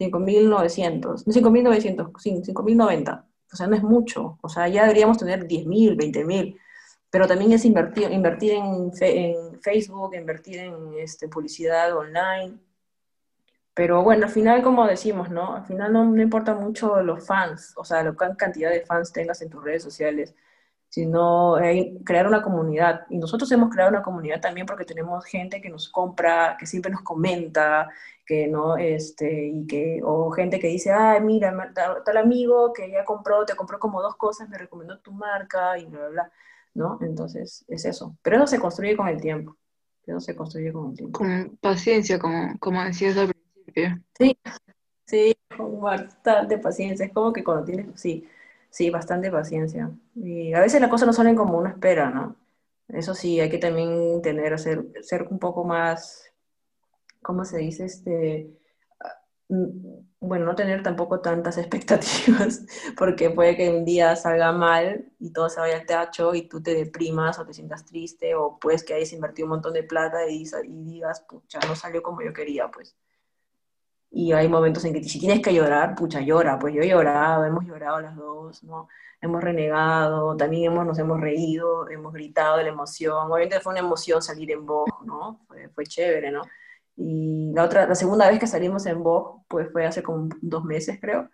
5.900, 0.00 1.24
5.900, 1.26 2.12
sí, 2.18 2.42
5.090. 2.46 3.24
O 3.54 3.56
sea, 3.56 3.68
no 3.68 3.76
es 3.76 3.84
mucho. 3.84 4.36
O 4.42 4.48
sea, 4.48 4.66
ya 4.68 4.82
deberíamos 4.82 5.16
tener 5.16 5.46
diez 5.46 5.64
mil, 5.64 5.94
veinte 5.94 6.24
mil. 6.24 6.58
Pero 7.08 7.28
también 7.28 7.52
es 7.52 7.64
invertir, 7.64 8.10
invertir 8.10 8.54
en, 8.54 9.60
Facebook, 9.62 10.14
invertir 10.16 10.58
en 10.58 10.94
este, 10.98 11.28
publicidad 11.28 11.96
online, 11.96 12.58
Pero 13.72 14.02
bueno, 14.02 14.26
al 14.26 14.32
final, 14.32 14.62
como 14.62 14.86
decimos, 14.86 15.30
¿no? 15.30 15.54
Al 15.54 15.64
final 15.66 15.92
no, 15.92 16.04
no 16.04 16.22
importa 16.22 16.54
mucho 16.54 17.00
los 17.02 17.24
fans, 17.26 17.72
o 17.76 17.84
sea, 17.84 18.02
la 18.02 18.14
cantidad 18.36 18.70
de 18.70 18.84
fans 18.84 19.12
tengas 19.12 19.40
en 19.42 19.50
tus 19.50 19.62
redes 19.62 19.82
sociales, 19.84 20.34
sino 20.88 21.58
eh, 21.60 21.94
crear 22.04 22.26
una 22.26 22.42
comunidad. 22.42 23.06
Y 23.10 23.18
nosotros 23.18 23.50
hemos 23.52 23.70
creado 23.70 23.90
una 23.90 24.02
comunidad 24.02 24.40
también 24.40 24.66
porque 24.66 24.84
tenemos 24.84 25.24
gente 25.24 25.60
que 25.60 25.70
nos 25.70 25.88
compra, 25.88 26.56
que 26.58 26.66
siempre 26.66 26.90
nos 26.92 27.02
comenta, 27.02 27.88
que 28.24 28.46
no, 28.48 28.76
este, 28.76 29.48
y 29.48 29.66
que, 29.66 30.00
o 30.04 30.30
gente 30.30 30.58
que 30.58 30.68
dice, 30.68 30.92
ay, 30.92 31.20
mira, 31.20 31.72
tal, 31.74 32.16
amigo 32.16 32.72
que 32.72 32.90
ya 32.90 33.04
compró, 33.04 33.44
te 33.44 33.54
compró 33.54 33.78
como 33.78 34.00
dos 34.02 34.16
cosas, 34.16 34.48
me 34.48 34.58
recomendó 34.58 34.98
tu 34.98 35.12
marca, 35.12 35.78
y 35.78 35.86
bla, 35.86 36.00
bla, 36.00 36.08
bla, 36.08 36.32
¿no? 36.74 36.98
Entonces, 37.02 37.64
es 37.68 37.84
eso. 37.84 38.16
Pero 38.22 38.36
eso 38.36 38.46
se 38.46 38.58
construye 38.58 38.96
con 38.96 39.08
el 39.08 39.20
tiempo. 39.20 39.56
Eso 40.06 40.20
se 40.20 40.34
construye 40.34 40.72
con 40.72 40.90
el 40.90 40.96
tiempo. 40.96 41.18
Con 41.18 41.58
paciencia, 41.60 42.18
como, 42.18 42.58
como 42.58 42.82
decías 42.84 43.16
al 43.16 43.32
principio. 43.32 44.02
Sí, 44.18 44.38
sí, 45.06 45.36
con 45.56 45.80
bastante 45.80 46.58
paciencia. 46.58 47.06
Es 47.06 47.12
como 47.12 47.32
que 47.32 47.44
cuando 47.44 47.64
tienes, 47.64 48.00
sí, 48.00 48.28
sí, 48.70 48.90
bastante 48.90 49.30
paciencia. 49.30 49.90
Y 50.14 50.52
a 50.52 50.60
veces 50.60 50.80
las 50.80 50.90
cosas 50.90 51.06
no 51.06 51.12
salen 51.12 51.36
como 51.36 51.58
uno 51.58 51.68
espera, 51.68 52.10
¿no? 52.10 52.36
Eso 52.88 53.14
sí, 53.14 53.40
hay 53.40 53.48
que 53.48 53.58
también 53.58 54.20
tener, 54.20 54.58
ser, 54.58 54.84
ser 55.02 55.22
un 55.30 55.38
poco 55.38 55.64
más 55.64 56.33
¿cómo 57.24 57.44
se 57.44 57.58
dice? 57.58 57.86
Este, 57.86 58.56
mm, 59.48 60.04
bueno, 60.20 60.44
no 60.46 60.54
tener 60.54 60.82
tampoco 60.82 61.20
tantas 61.20 61.58
expectativas, 61.58 62.64
porque 62.96 63.30
puede 63.30 63.56
que 63.56 63.70
un 63.70 63.84
día 63.84 64.14
salga 64.14 64.52
mal 64.52 65.10
y 65.18 65.32
todo 65.32 65.48
se 65.48 65.60
vaya 65.60 65.76
al 65.78 65.86
techo 65.86 66.34
y 66.34 66.48
tú 66.48 66.62
te 66.62 66.74
deprimas 66.74 67.38
o 67.38 67.46
te 67.46 67.54
sientas 67.54 67.84
triste, 67.84 68.34
o 68.36 68.58
pues 68.60 68.84
que 68.84 68.94
hayas 68.94 69.12
invertido 69.12 69.46
un 69.46 69.50
montón 69.50 69.72
de 69.72 69.82
plata 69.82 70.28
y, 70.28 70.44
y 70.64 70.84
digas, 70.84 71.20
pucha, 71.28 71.58
no 71.66 71.74
salió 71.74 72.02
como 72.02 72.22
yo 72.22 72.32
quería, 72.32 72.70
pues. 72.70 72.96
Y 74.16 74.32
hay 74.32 74.48
momentos 74.48 74.84
en 74.84 74.92
que 74.94 75.02
si 75.02 75.18
tienes 75.18 75.40
que 75.42 75.52
llorar, 75.52 75.96
pucha, 75.96 76.20
llora, 76.20 76.56
pues 76.56 76.72
yo 76.72 76.82
he 76.82 76.88
llorado, 76.88 77.44
hemos 77.44 77.64
llorado 77.64 78.00
las 78.00 78.14
dos, 78.14 78.62
¿no? 78.62 78.86
Hemos 79.20 79.42
renegado, 79.42 80.36
también 80.36 80.70
hemos, 80.70 80.86
nos 80.86 80.98
hemos 81.00 81.20
reído, 81.20 81.90
hemos 81.90 82.12
gritado 82.12 82.58
de 82.58 82.62
la 82.64 82.68
emoción. 82.68 83.32
Obviamente 83.32 83.58
fue 83.58 83.72
una 83.72 83.80
emoción 83.80 84.22
salir 84.22 84.52
en 84.52 84.64
voz, 84.64 84.88
¿no? 85.04 85.40
Fue, 85.48 85.68
fue 85.70 85.84
chévere, 85.84 86.30
¿no? 86.30 86.42
Y 86.96 87.52
la 87.52 87.64
otra, 87.64 87.86
la 87.86 87.94
segunda 87.94 88.28
vez 88.28 88.38
que 88.38 88.46
salimos 88.46 88.86
en 88.86 89.02
Vogue, 89.02 89.42
pues 89.48 89.70
fue 89.72 89.86
hace 89.86 90.02
como 90.02 90.28
dos 90.40 90.64
meses, 90.64 90.98
creo. 91.00 91.30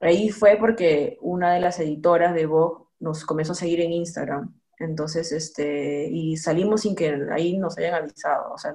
Ahí 0.00 0.30
fue 0.30 0.56
porque 0.58 1.18
una 1.20 1.54
de 1.54 1.60
las 1.60 1.78
editoras 1.78 2.34
de 2.34 2.46
Vogue 2.46 2.84
nos 2.98 3.24
comenzó 3.24 3.52
a 3.52 3.56
seguir 3.56 3.80
en 3.80 3.92
Instagram. 3.92 4.54
Entonces, 4.78 5.30
este, 5.32 6.08
y 6.10 6.36
salimos 6.36 6.82
sin 6.82 6.94
que 6.96 7.28
ahí 7.30 7.58
nos 7.58 7.76
hayan 7.78 7.94
avisado. 7.94 8.52
O 8.52 8.58
sea, 8.58 8.74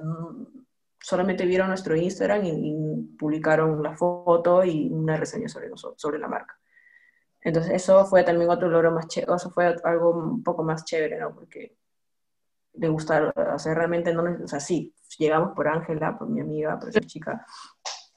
solamente 1.00 1.46
vieron 1.46 1.68
nuestro 1.68 1.96
Instagram 1.96 2.44
y, 2.44 3.16
publicaron 3.18 3.82
la 3.82 3.96
foto 3.96 4.64
y 4.64 4.88
una 4.90 5.16
reseña 5.16 5.48
sobre, 5.48 5.70
sobre 5.96 6.18
la 6.18 6.28
marca. 6.28 6.58
Entonces, 7.40 7.72
eso 7.74 8.04
fue 8.06 8.24
también 8.24 8.50
otro 8.50 8.68
logro 8.68 8.90
más 8.90 9.06
chévere, 9.06 9.34
eso 9.36 9.50
fue 9.50 9.74
algo 9.84 10.10
un 10.10 10.42
poco 10.42 10.64
más 10.64 10.84
chévere, 10.84 11.18
¿no? 11.18 11.32
Porque 11.32 11.76
de 12.72 12.88
gustar, 12.88 13.32
o 13.36 13.58
sea, 13.58 13.72
realmente 13.72 14.12
no, 14.12 14.24
o 14.44 14.48
sea, 14.48 14.58
sí, 14.58 14.94
llegamos 15.18 15.54
por 15.54 15.68
Ángela, 15.68 16.18
por 16.18 16.28
mi 16.28 16.40
amiga, 16.40 16.78
por 16.78 16.88
esa 16.88 17.00
chica, 17.00 17.46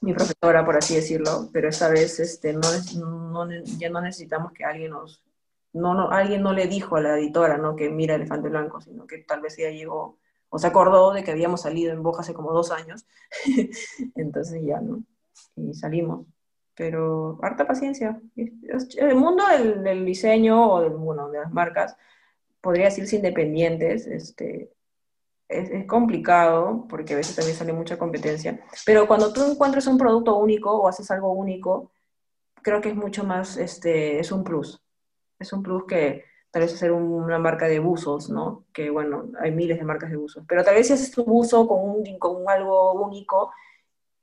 mi 0.01 0.13
profesora, 0.13 0.65
por 0.65 0.77
así 0.77 0.95
decirlo, 0.95 1.49
pero 1.51 1.69
esta 1.69 1.89
vez 1.89 2.19
este, 2.19 2.53
no, 2.53 2.61
no, 2.95 3.49
ya 3.77 3.89
no 3.89 4.01
necesitamos 4.01 4.51
que 4.53 4.63
alguien 4.63 4.91
nos, 4.91 5.23
no, 5.73 5.93
no, 5.93 6.09
alguien 6.09 6.41
no 6.41 6.53
le 6.53 6.67
dijo 6.67 6.95
a 6.95 7.01
la 7.01 7.17
editora, 7.17 7.57
¿no? 7.57 7.75
Que 7.75 7.89
mira 7.89 8.15
Elefante 8.15 8.49
Blanco, 8.49 8.81
sino 8.81 9.05
que 9.05 9.19
tal 9.19 9.41
vez 9.41 9.57
ella 9.59 9.71
llegó, 9.71 10.19
o 10.49 10.57
se 10.57 10.67
acordó 10.67 11.13
de 11.13 11.23
que 11.23 11.31
habíamos 11.31 11.61
salido 11.61 11.91
en 11.91 12.01
Boja 12.01 12.21
hace 12.21 12.33
como 12.33 12.53
dos 12.53 12.71
años, 12.71 13.05
entonces 14.15 14.61
ya, 14.65 14.79
¿no? 14.79 15.03
Y 15.55 15.73
salimos. 15.73 16.25
Pero 16.75 17.37
harta 17.41 17.67
paciencia. 17.67 18.21
El 18.37 19.15
mundo 19.15 19.45
del, 19.47 19.83
del 19.83 20.05
diseño 20.05 20.71
o 20.71 20.81
del, 20.81 20.93
bueno, 20.93 21.29
de 21.29 21.39
las 21.39 21.51
marcas 21.51 21.97
podría 22.61 22.85
decirse 22.85 23.17
independientes, 23.17 24.07
este, 24.07 24.71
es, 25.49 25.85
complicado 25.87 26.85
porque 26.87 27.13
a 27.13 27.17
veces 27.17 27.35
también 27.35 27.57
sale 27.57 27.73
mucha 27.73 27.97
competencia, 27.97 28.61
pero 28.85 29.07
cuando 29.07 29.33
tú 29.33 29.43
encuentras 29.43 29.87
un 29.87 29.97
producto 29.97 30.37
único 30.37 30.71
o 30.71 30.87
haces 30.87 31.09
algo 31.11 31.33
único, 31.33 31.91
creo 32.61 32.79
que 32.81 32.89
es 32.89 32.95
mucho 32.95 33.23
más, 33.23 33.57
este, 33.57 34.19
es 34.19 34.31
un 34.31 34.43
plus. 34.43 34.81
Es 35.39 35.51
un 35.51 35.63
plus 35.63 35.85
que 35.87 36.25
tal 36.51 36.61
vez 36.63 36.73
hacer 36.73 36.91
una 36.91 37.39
marca 37.39 37.67
de 37.67 37.79
buzos, 37.79 38.29
¿no? 38.29 38.65
Que 38.73 38.89
bueno, 38.89 39.29
hay 39.41 39.51
miles 39.51 39.77
de 39.77 39.85
marcas 39.85 40.11
de 40.11 40.17
buzos, 40.17 40.43
pero 40.47 40.63
tal 40.63 40.75
vez 40.75 40.87
si 40.87 40.93
haces 40.93 41.11
tu 41.11 41.23
buzo 41.23 41.67
con, 41.67 41.79
un, 41.81 42.19
con 42.19 42.47
algo 42.47 42.93
único 42.93 43.51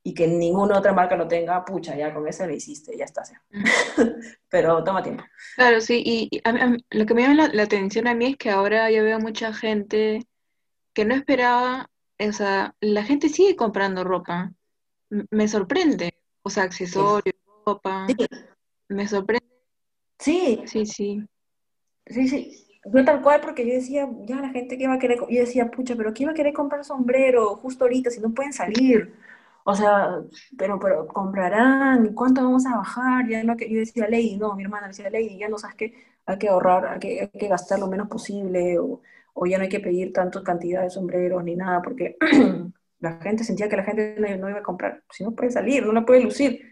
y 0.03 0.15
que 0.15 0.29
ninguna 0.29 0.79
otra 0.79 0.93
marca 0.93 1.17
lo 1.17 1.27
tenga, 1.27 1.65
pucha, 1.65 1.97
ya 1.97 2.15
con 2.15 2.29
eso 2.29 2.47
lo 2.47 2.55
hiciste, 2.55 2.97
ya 2.97 3.07
está. 3.07 3.25
pero 4.49 4.85
toma 4.85 5.03
tiempo. 5.03 5.25
Claro, 5.57 5.81
sí, 5.81 6.01
y, 6.05 6.43
lo 6.91 7.07
que 7.07 7.15
me 7.15 7.23
llama 7.23 7.49
la, 7.53 7.63
atención 7.65 8.07
a 8.07 8.15
mí 8.15 8.27
es 8.27 8.37
que 8.37 8.51
ahora 8.51 8.89
yo 8.93 9.03
veo 9.03 9.19
mucha 9.19 9.53
gente 9.53 10.21
que 10.97 11.05
no 11.05 11.15
esperaba, 11.15 11.91
o 12.19 12.33
sea, 12.33 12.75
la 12.81 13.03
gente 13.03 13.29
sigue 13.29 13.55
comprando 13.55 14.03
ropa. 14.03 14.51
me 15.31 15.47
sorprende. 15.47 16.15
O 16.43 16.49
sea, 16.49 16.63
accesorios, 16.63 17.37
ropa. 17.67 18.07
Me 18.89 19.07
sorprende. 19.07 19.47
Sí. 20.19 20.63
Sí, 20.65 20.87
sí. 20.87 21.23
Sí, 22.07 22.29
sí. 22.29 22.67
No 22.87 23.05
tal 23.05 23.21
cual, 23.21 23.43
porque 23.43 23.67
yo 23.67 23.75
decía, 23.75 24.09
ya 24.25 24.37
la 24.37 24.49
gente 24.49 24.79
que 24.79 24.89
va 24.89 24.95
a 24.95 24.99
querer, 24.99 25.19
yo 25.19 25.41
decía, 25.41 25.71
pucha, 25.71 25.97
pero 25.97 26.15
¿quién 26.15 26.31
va 26.31 26.33
a 26.33 26.37
querer 26.37 26.55
comprar 26.55 26.83
sombrero 26.83 27.57
justo 27.57 27.85
ahorita 27.85 28.11
si 28.11 28.21
no 28.21 28.33
pueden 28.33 28.55
salir? 28.55 29.13
O 29.65 29.75
sea, 29.75 30.23
pero, 30.57 30.79
pero 30.79 31.07
comprarán, 31.09 32.15
¿cuánto 32.15 32.43
vamos 32.43 32.65
a 32.65 32.77
bajar? 32.77 33.29
Ya 33.29 33.45
no, 33.45 33.55
yo 33.59 33.81
decía, 33.81 34.09
Lady, 34.09 34.39
no, 34.39 34.55
mi 34.55 34.63
hermana 34.63 34.89
decía, 34.89 35.11
Lady, 35.11 35.37
ya 35.37 35.49
no 35.49 35.59
sabes 35.59 35.77
que 35.77 35.95
hay 36.25 36.39
que 36.39 36.49
ahorrar, 36.49 36.87
hay 36.87 36.99
que, 37.01 37.21
hay 37.21 37.29
que 37.29 37.49
gastar 37.49 37.81
lo 37.81 37.89
menos 37.89 38.09
posible, 38.09 38.79
o, 38.79 39.03
o 39.39 39.45
ya 39.45 39.59
no 39.59 39.65
hay 39.65 39.69
que 39.69 39.81
pedir 39.81 40.15
tanta 40.15 40.43
cantidad 40.43 40.83
de 40.83 40.89
sombreros 40.89 41.45
ni 41.45 41.57
nada, 41.57 41.83
porque 41.83 42.17
la 43.01 43.21
gente 43.21 43.45
sentía 43.45 43.69
que 43.69 43.77
la 43.77 43.85
gente 43.85 44.17
no, 44.19 44.49
iba 44.49 44.61
a 44.61 44.63
comprar, 44.63 45.03
si 45.11 45.25
no 45.25 45.33
puede 45.33 45.51
salir, 45.51 45.85
no 45.85 45.93
la 45.93 46.07
puede 46.07 46.23
lucir. 46.23 46.63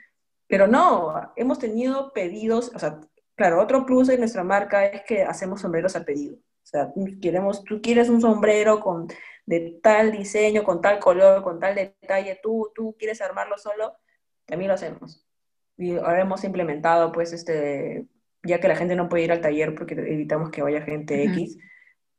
Pero 0.48 0.66
no, 0.66 1.32
hemos 1.36 1.58
tenido 1.58 2.12
pedidos, 2.14 2.72
o 2.74 2.78
sea, 2.78 3.00
claro, 3.36 3.60
otro 3.60 3.84
plus 3.84 4.08
de 4.08 4.16
nuestra 4.16 4.44
marca 4.44 4.86
es 4.86 5.02
que 5.02 5.22
hacemos 5.22 5.60
sombreros 5.60 5.94
a 5.94 6.04
pedido. 6.04 6.36
O 6.36 6.66
sea, 6.66 6.90
queremos, 7.20 7.62
tú 7.64 7.82
quieres 7.82 8.08
un 8.08 8.22
sombrero 8.22 8.80
con, 8.80 9.08
de 9.44 9.78
tal 9.82 10.10
diseño, 10.10 10.64
con 10.64 10.80
tal 10.80 10.98
color, 10.98 11.42
con 11.42 11.60
tal 11.60 11.74
detalle, 11.74 12.40
tú, 12.42 12.72
tú 12.74 12.96
quieres 12.98 13.20
armarlo 13.20 13.58
solo, 13.58 13.94
también 14.46 14.68
lo 14.68 14.74
hacemos. 14.74 15.26
Y 15.76 15.96
ahora 15.96 16.22
hemos 16.22 16.42
implementado, 16.44 17.12
pues, 17.12 17.34
este, 17.34 18.06
ya 18.42 18.58
que 18.58 18.68
la 18.68 18.76
gente 18.76 18.96
no 18.96 19.10
puede 19.10 19.24
ir 19.24 19.32
al 19.32 19.42
taller 19.42 19.74
porque 19.74 19.94
evitamos 19.94 20.50
que 20.50 20.62
vaya 20.62 20.80
gente 20.80 21.24
X, 21.24 21.58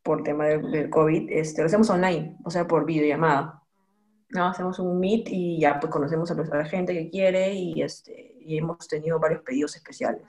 por 0.06 0.22
tema 0.22 0.46
del, 0.46 0.92
COVID, 0.92 1.32
este, 1.32 1.64
lo 1.64 1.66
hacemos 1.66 1.90
online, 1.90 2.38
o 2.46 2.52
sea, 2.52 2.68
por 2.68 2.86
videollamada. 2.86 3.64
¿no? 4.30 4.46
Hacemos 4.46 4.78
un 4.78 5.00
meet 5.00 5.30
y 5.30 5.60
ya 5.60 5.80
pues 5.80 5.92
conocemos 5.92 6.30
a, 6.30 6.36
la 6.36 6.66
gente 6.66 6.94
que 6.94 7.10
quiere 7.10 7.54
y, 7.54 7.82
este, 7.82 8.36
y 8.40 8.60
hemos 8.60 8.88
tenido 8.88 9.20
varios 9.20 9.42
pedidos 9.42 9.76
especiales. 9.76 10.22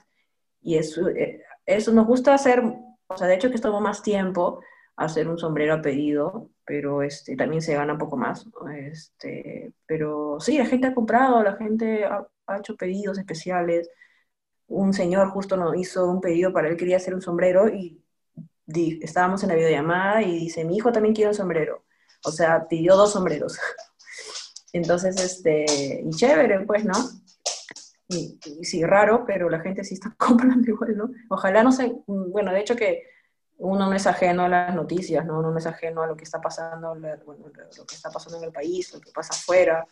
Y 0.63 0.77
eso, 0.77 1.07
eh, 1.09 1.43
eso 1.63 1.93
nos 1.93 2.07
gusta 2.07 2.33
hacer, 2.33 2.63
o 3.05 3.17
sea, 3.17 3.27
de 3.27 3.35
hecho 3.35 3.51
que 3.51 3.59
tomó 3.59 3.79
más 3.79 4.01
tiempo 4.01 4.61
hacer 4.95 5.27
un 5.27 5.37
sombrero 5.37 5.75
a 5.75 5.81
pedido, 5.83 6.49
pero 6.65 7.03
este, 7.03 7.35
también 7.35 7.61
se 7.61 7.75
gana 7.75 7.93
un 7.93 7.99
poco 7.99 8.17
más. 8.17 8.47
Este, 8.75 9.73
pero 9.85 10.39
sí, 10.39 10.57
la 10.57 10.65
gente 10.65 10.87
ha 10.87 10.95
comprado, 10.95 11.43
la 11.43 11.55
gente 11.55 12.03
ha, 12.03 12.27
ha 12.47 12.57
hecho 12.57 12.75
pedidos 12.75 13.19
especiales. 13.19 13.91
Un 14.65 14.93
señor 14.93 15.29
justo 15.29 15.55
nos 15.55 15.77
hizo 15.77 16.09
un 16.09 16.19
pedido 16.19 16.51
para 16.51 16.67
él, 16.67 16.77
quería 16.77 16.97
hacer 16.97 17.13
un 17.13 17.21
sombrero 17.21 17.69
y 17.69 18.01
estábamos 18.67 19.43
en 19.43 19.49
la 19.49 19.55
videollamada 19.55 20.21
y 20.21 20.37
dice, 20.39 20.65
mi 20.65 20.77
hijo 20.77 20.91
también 20.91 21.15
quiere 21.15 21.29
un 21.29 21.35
sombrero. 21.35 21.85
O 22.23 22.31
sea, 22.31 22.67
pidió 22.67 22.95
dos 22.95 23.13
sombreros. 23.13 23.57
Entonces, 24.73 25.19
este, 25.19 26.01
y 26.03 26.09
chévere, 26.09 26.65
pues, 26.65 26.85
¿no? 26.85 26.95
Y, 28.09 28.39
sí, 28.63 28.85
raro, 28.85 29.25
pero 29.25 29.49
la 29.49 29.59
gente 29.59 29.83
sí 29.83 29.95
está 29.95 30.13
comprando 30.17 30.69
igual, 30.69 30.97
¿no? 30.97 31.09
Ojalá 31.29 31.63
no 31.63 31.71
se, 31.71 31.93
bueno, 32.05 32.51
de 32.51 32.59
hecho 32.59 32.75
que 32.75 33.03
uno 33.59 33.87
no 33.87 33.93
es 33.93 34.05
ajeno 34.05 34.43
a 34.43 34.49
las 34.49 34.75
noticias, 34.75 35.25
¿no? 35.25 35.39
Uno 35.39 35.51
no 35.51 35.57
es 35.57 35.65
ajeno 35.65 36.03
a 36.03 36.07
lo 36.07 36.15
que 36.15 36.23
está 36.23 36.39
pasando, 36.39 36.95
bueno, 37.25 37.47
lo 37.47 37.85
que 37.85 37.95
está 37.95 38.11
pasando 38.11 38.37
en 38.37 38.45
el 38.45 38.51
país, 38.51 38.93
lo 38.93 39.01
que 39.01 39.11
pasa 39.11 39.33
afuera, 39.33 39.87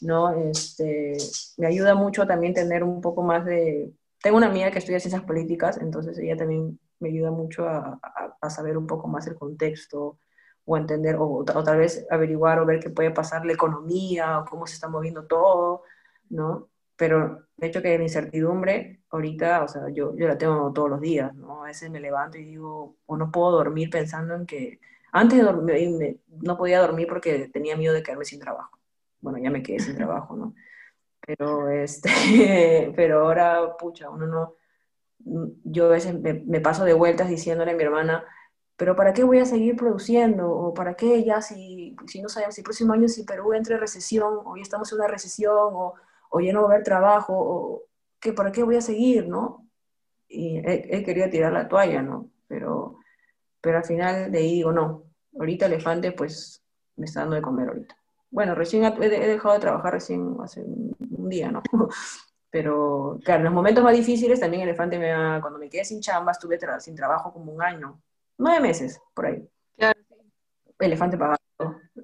¿no? 0.00 0.32
Este, 0.34 1.16
me 1.58 1.66
ayuda 1.66 1.94
mucho 1.94 2.26
también 2.26 2.54
tener 2.54 2.82
un 2.82 3.00
poco 3.00 3.22
más 3.22 3.44
de... 3.44 3.92
Tengo 4.22 4.36
una 4.38 4.46
amiga 4.46 4.70
que 4.70 4.78
estudia 4.78 5.00
ciencias 5.00 5.24
políticas, 5.24 5.78
entonces 5.78 6.16
ella 6.18 6.36
también 6.36 6.78
me 7.02 7.10
ayuda 7.10 7.30
mucho 7.30 7.68
a, 7.68 7.98
saber 8.48 8.76
un 8.76 8.86
poco 8.86 9.08
más 9.08 9.26
el 9.26 9.34
contexto 9.34 10.18
o 10.64 10.76
entender, 10.76 11.16
o, 11.18 11.44
tal 11.44 11.78
vez 11.78 12.06
averiguar 12.10 12.58
o 12.60 12.66
ver 12.66 12.80
qué 12.80 12.90
puede 12.90 13.10
pasar 13.10 13.44
la 13.44 13.52
economía 13.52 14.38
o 14.40 14.44
cómo 14.44 14.66
se 14.66 14.74
está 14.74 14.88
moviendo 14.88 15.26
todo, 15.26 15.82
¿no? 16.30 16.70
Pero 16.96 17.46
de 17.56 17.66
hecho 17.66 17.82
que 17.82 17.96
la 17.96 18.04
incertidumbre 18.04 19.02
ahorita, 19.10 19.64
o 19.64 19.68
sea, 19.68 19.88
yo, 19.90 20.16
yo 20.16 20.28
la 20.28 20.38
tengo 20.38 20.72
todos 20.72 20.90
los 20.90 21.00
días, 21.00 21.34
¿no? 21.34 21.64
A 21.64 21.66
veces 21.66 21.90
me 21.90 22.00
levanto 22.00 22.38
y 22.38 22.44
digo, 22.44 22.96
o 23.06 23.16
no 23.16 23.30
puedo 23.30 23.52
dormir 23.52 23.90
pensando 23.90 24.34
en 24.34 24.46
que 24.46 24.80
antes 25.12 25.38
de 25.38 25.44
dormir, 25.44 26.20
no 26.28 26.56
podía 26.56 26.80
dormir 26.80 27.06
porque 27.08 27.48
tenía 27.48 27.76
miedo 27.76 27.92
de 27.94 28.02
quedarme 28.02 28.24
sin 28.24 28.40
trabajo. 28.40 28.78
Bueno, 29.20 29.38
ya 29.38 29.50
me 29.50 29.62
quedé 29.62 29.78
sin 29.80 29.96
trabajo, 29.96 30.36
¿no? 30.36 30.54
pero, 31.26 31.70
este, 31.70 32.10
pero 32.96 33.20
ahora, 33.20 33.76
pucha, 33.76 34.10
uno 34.10 34.26
no, 34.26 34.56
yo 35.64 35.86
a 35.86 35.90
veces 35.90 36.14
me, 36.20 36.60
paso 36.60 36.84
de 36.84 36.94
vueltas 36.94 37.28
diciéndole 37.28 37.72
a 37.72 37.76
mi 37.76 37.82
hermana, 37.82 38.24
pero 38.76 38.96
¿para 38.96 39.12
qué 39.12 39.24
voy 39.24 39.38
a 39.38 39.44
seguir 39.44 39.76
produciendo? 39.76 40.50
¿O 40.50 40.74
para 40.74 40.94
qué 40.94 41.24
ya 41.24 41.40
si, 41.40 41.96
si 42.06 42.22
no 42.22 42.28
sabemos 42.28 42.54
si 42.54 42.60
el 42.60 42.64
próximo 42.64 42.92
año 42.92 43.08
si 43.08 43.24
Perú 43.24 43.52
entra 43.52 43.74
en 43.74 43.80
recesión, 43.80 44.40
o 44.44 44.56
ya 44.56 44.62
estamos 44.62 44.90
en 44.92 44.98
una 44.98 45.08
recesión, 45.08 45.70
o, 45.72 45.94
o 46.30 46.40
ya 46.40 46.52
no 46.52 46.62
va 46.62 46.68
a 46.68 46.72
haber 46.72 46.84
trabajo, 46.84 47.34
o 47.36 47.82
que 48.20 48.32
¿para 48.32 48.52
qué 48.52 48.62
voy 48.62 48.76
a 48.76 48.80
seguir, 48.80 49.28
no? 49.28 49.68
Y 50.28 50.58
he, 50.58 51.04
querido 51.04 51.28
tirar 51.28 51.52
la 51.52 51.68
toalla, 51.68 52.00
¿no? 52.02 52.30
Pero, 52.48 52.98
pero 53.60 53.78
al 53.78 53.84
final 53.84 54.32
de 54.32 54.38
ahí 54.38 54.52
digo, 54.54 54.72
no, 54.72 55.04
ahorita 55.38 55.66
Elefante 55.66 56.12
pues 56.12 56.62
me 56.96 57.04
está 57.04 57.20
dando 57.20 57.36
de 57.36 57.42
comer 57.42 57.68
ahorita. 57.68 57.96
Bueno, 58.30 58.54
recién 58.54 58.84
he, 58.84 59.08
dejado 59.08 59.54
de 59.54 59.60
trabajar 59.60 59.92
recién 59.92 60.36
hace 60.42 60.62
un, 60.62 61.28
día, 61.28 61.50
¿no? 61.50 61.62
Pero, 62.52 63.18
claro, 63.24 63.38
en 63.38 63.44
los 63.46 63.54
momentos 63.54 63.82
más 63.82 63.96
difíciles 63.96 64.38
también 64.38 64.62
Elefante 64.64 64.98
me 64.98 65.10
ha, 65.10 65.40
cuando 65.40 65.58
me 65.58 65.70
quedé 65.70 65.86
sin 65.86 66.02
chamba, 66.02 66.32
estuve 66.32 66.58
sin 66.80 66.94
trabajo 66.94 67.32
como 67.32 67.50
un 67.50 67.62
año, 67.62 67.98
nueve 68.36 68.60
meses, 68.60 69.00
por 69.14 69.24
ahí. 69.24 69.48
Claro. 69.74 69.98
Elefante 70.78 71.16
pagaba, 71.16 71.38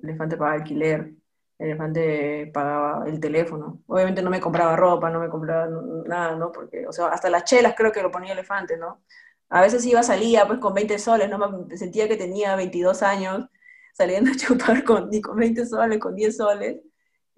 Elefante 0.03 0.39
pagaba 0.39 0.57
alquiler, 0.57 1.13
Elefante 1.59 2.51
pagaba 2.55 3.07
el 3.07 3.21
teléfono. 3.21 3.83
Obviamente 3.89 4.23
no 4.23 4.31
me 4.31 4.41
compraba 4.41 4.75
ropa, 4.75 5.11
no 5.11 5.21
me 5.21 5.29
compraba 5.29 5.69
nada, 6.07 6.35
¿no? 6.35 6.51
Porque, 6.51 6.87
o 6.87 6.93
sea, 6.93 7.09
hasta 7.09 7.29
las 7.29 7.45
chelas 7.45 7.75
creo 7.77 7.93
que 7.93 8.03
lo 8.03 8.11
ponía 8.11 8.33
Elefante, 8.33 8.79
¿no? 8.79 9.03
A 9.51 9.61
veces 9.61 9.85
iba, 9.85 10.03
salía 10.03 10.47
pues 10.47 10.61
con 10.61 10.73
20 10.73 10.99
soles, 10.99 11.29
¿no? 11.29 11.39
Me 11.39 11.77
sentía 11.77 12.09
que 12.09 12.17
tenía 12.17 12.57
22 12.57 13.03
años, 13.03 13.51
saliendo 13.93 14.31
a 14.31 14.35
chupar 14.39 14.83
con, 14.83 15.11
ni 15.11 15.21
con 15.21 15.37
20 15.37 15.67
soles, 15.67 15.99
con 15.99 16.15
10 16.15 16.37
soles. 16.39 16.79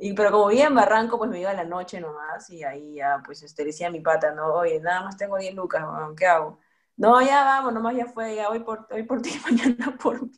Y, 0.03 0.15
pero 0.15 0.31
como 0.31 0.47
vivía 0.49 0.69
en 0.69 0.75
Barranco, 0.75 1.19
pues 1.19 1.29
me 1.29 1.39
iba 1.39 1.51
a 1.51 1.55
la 1.55 1.65
noche 1.65 2.01
nomás 2.01 2.49
y 2.49 2.65
ahí 2.65 2.95
ya, 2.95 3.21
pues, 3.23 3.43
este, 3.43 3.67
decía 3.67 3.89
a 3.89 3.91
mi 3.91 4.01
pata, 4.01 4.33
¿no? 4.33 4.55
Oye, 4.55 4.81
nada 4.81 5.03
más 5.03 5.19
tengo 5.19 5.37
10 5.37 5.55
lucas, 5.55 5.85
¿qué 6.17 6.25
hago? 6.25 6.59
No, 6.97 7.21
ya 7.21 7.45
vamos, 7.45 7.75
nomás 7.75 7.95
ya 7.95 8.07
fue, 8.07 8.35
ya 8.35 8.49
hoy 8.49 8.61
por, 8.61 8.87
hoy 8.91 9.03
por 9.03 9.21
ti, 9.21 9.31
mañana 9.45 9.99
por 10.03 10.23
mí. 10.23 10.33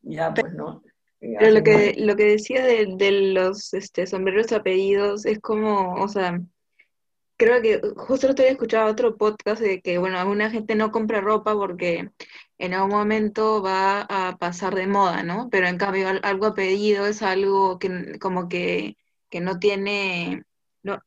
ya, 0.00 0.32
pues, 0.32 0.54
¿no? 0.54 0.82
Pero 1.20 1.50
lo 1.50 1.62
que, 1.62 1.94
lo 1.98 2.16
que 2.16 2.24
decía 2.24 2.64
de, 2.64 2.94
de 2.96 3.10
los 3.34 3.74
este, 3.74 4.06
sombreros 4.06 4.52
apellidos 4.52 5.26
es 5.26 5.38
como, 5.40 5.94
o 5.94 6.08
sea, 6.08 6.40
creo 7.36 7.60
que 7.62 7.80
justo 7.96 8.26
lo 8.26 8.32
había 8.32 8.50
escuchado 8.50 8.90
otro 8.90 9.16
podcast 9.16 9.60
de 9.60 9.80
que, 9.80 9.98
bueno, 9.98 10.18
alguna 10.18 10.50
gente 10.50 10.74
no 10.74 10.92
compra 10.92 11.20
ropa 11.20 11.54
porque 11.54 12.10
en 12.58 12.74
algún 12.74 12.90
momento 12.90 13.62
va 13.62 14.02
a 14.02 14.36
pasar 14.38 14.74
de 14.74 14.86
moda, 14.86 15.22
¿no? 15.22 15.48
Pero 15.50 15.66
en 15.66 15.78
cambio 15.78 16.08
algo 16.22 16.46
apellido 16.46 17.06
es 17.06 17.22
algo 17.22 17.78
que 17.78 18.18
como 18.20 18.48
que, 18.48 18.96
que 19.28 19.40
no 19.40 19.58
tiene, 19.58 20.44
no, 20.82 21.00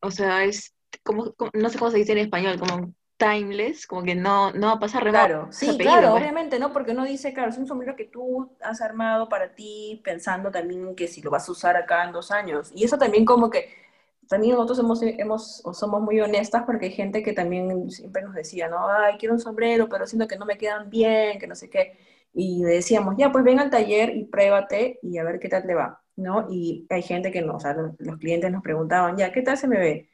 o 0.00 0.10
sea, 0.10 0.44
es 0.44 0.74
como, 1.02 1.34
no 1.52 1.68
sé 1.68 1.78
cómo 1.78 1.90
se 1.90 1.98
dice 1.98 2.12
en 2.12 2.18
español, 2.18 2.58
como 2.58 2.94
timeless, 3.20 3.86
como 3.86 4.02
que 4.02 4.14
no, 4.14 4.50
no 4.52 4.68
va 4.68 4.72
a 4.72 4.78
pasar 4.78 5.04
de 5.04 5.10
Claro, 5.10 5.48
sí, 5.50 5.76
claro, 5.76 6.12
pues. 6.12 6.22
obviamente, 6.22 6.58
¿no? 6.58 6.72
Porque 6.72 6.94
no 6.94 7.04
dice, 7.04 7.34
claro, 7.34 7.50
es 7.50 7.58
un 7.58 7.66
sombrero 7.66 7.94
que 7.94 8.06
tú 8.06 8.50
has 8.62 8.80
armado 8.80 9.28
para 9.28 9.54
ti 9.54 10.00
pensando 10.02 10.50
también 10.50 10.96
que 10.96 11.06
si 11.06 11.20
lo 11.20 11.30
vas 11.30 11.46
a 11.48 11.52
usar 11.52 11.76
acá 11.76 12.04
en 12.04 12.12
dos 12.12 12.30
años. 12.30 12.72
Y 12.74 12.84
eso 12.84 12.96
también 12.96 13.26
como 13.26 13.50
que, 13.50 13.68
también 14.30 14.54
nosotros 14.54 14.78
hemos, 14.78 15.02
hemos, 15.02 15.62
somos 15.72 16.00
muy 16.00 16.20
honestas 16.20 16.62
porque 16.64 16.86
hay 16.86 16.92
gente 16.92 17.20
que 17.20 17.32
también 17.32 17.90
siempre 17.90 18.22
nos 18.22 18.32
decía, 18.32 18.68
¿no? 18.68 18.86
Ay, 18.88 19.16
quiero 19.18 19.34
un 19.34 19.40
sombrero, 19.40 19.88
pero 19.88 20.06
siento 20.06 20.28
que 20.28 20.38
no 20.38 20.46
me 20.46 20.56
quedan 20.56 20.88
bien, 20.88 21.40
que 21.40 21.48
no 21.48 21.56
sé 21.56 21.68
qué. 21.68 21.98
Y 22.32 22.62
decíamos, 22.62 23.16
ya, 23.18 23.32
pues 23.32 23.42
ven 23.42 23.58
al 23.58 23.70
taller 23.70 24.16
y 24.16 24.26
pruébate 24.26 25.00
y 25.02 25.18
a 25.18 25.24
ver 25.24 25.40
qué 25.40 25.48
tal 25.48 25.66
te 25.66 25.74
va, 25.74 26.00
¿no? 26.14 26.46
Y 26.48 26.86
hay 26.90 27.02
gente 27.02 27.32
que 27.32 27.42
no, 27.42 27.56
o 27.56 27.60
sea, 27.60 27.74
los, 27.74 28.18
clientes 28.18 28.52
nos 28.52 28.62
preguntaban, 28.62 29.16
ya, 29.16 29.32
¿qué 29.32 29.42
tal 29.42 29.58
se 29.58 29.66
me 29.66 29.78
ve? 29.80 30.08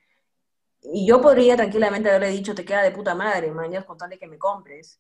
Y 0.83 1.07
yo 1.07 1.21
podría 1.21 1.55
tranquilamente 1.57 2.09
haberle 2.09 2.31
dicho, 2.31 2.55
te 2.55 2.64
queda 2.64 2.83
de 2.83 2.93
puta 2.93 3.14
madre, 3.14 3.51
mañana 3.53 3.85
con 3.85 3.99
tal 3.99 4.09
de 4.09 4.19
que 4.19 4.27
me 4.27 4.39
compres. 4.39 4.99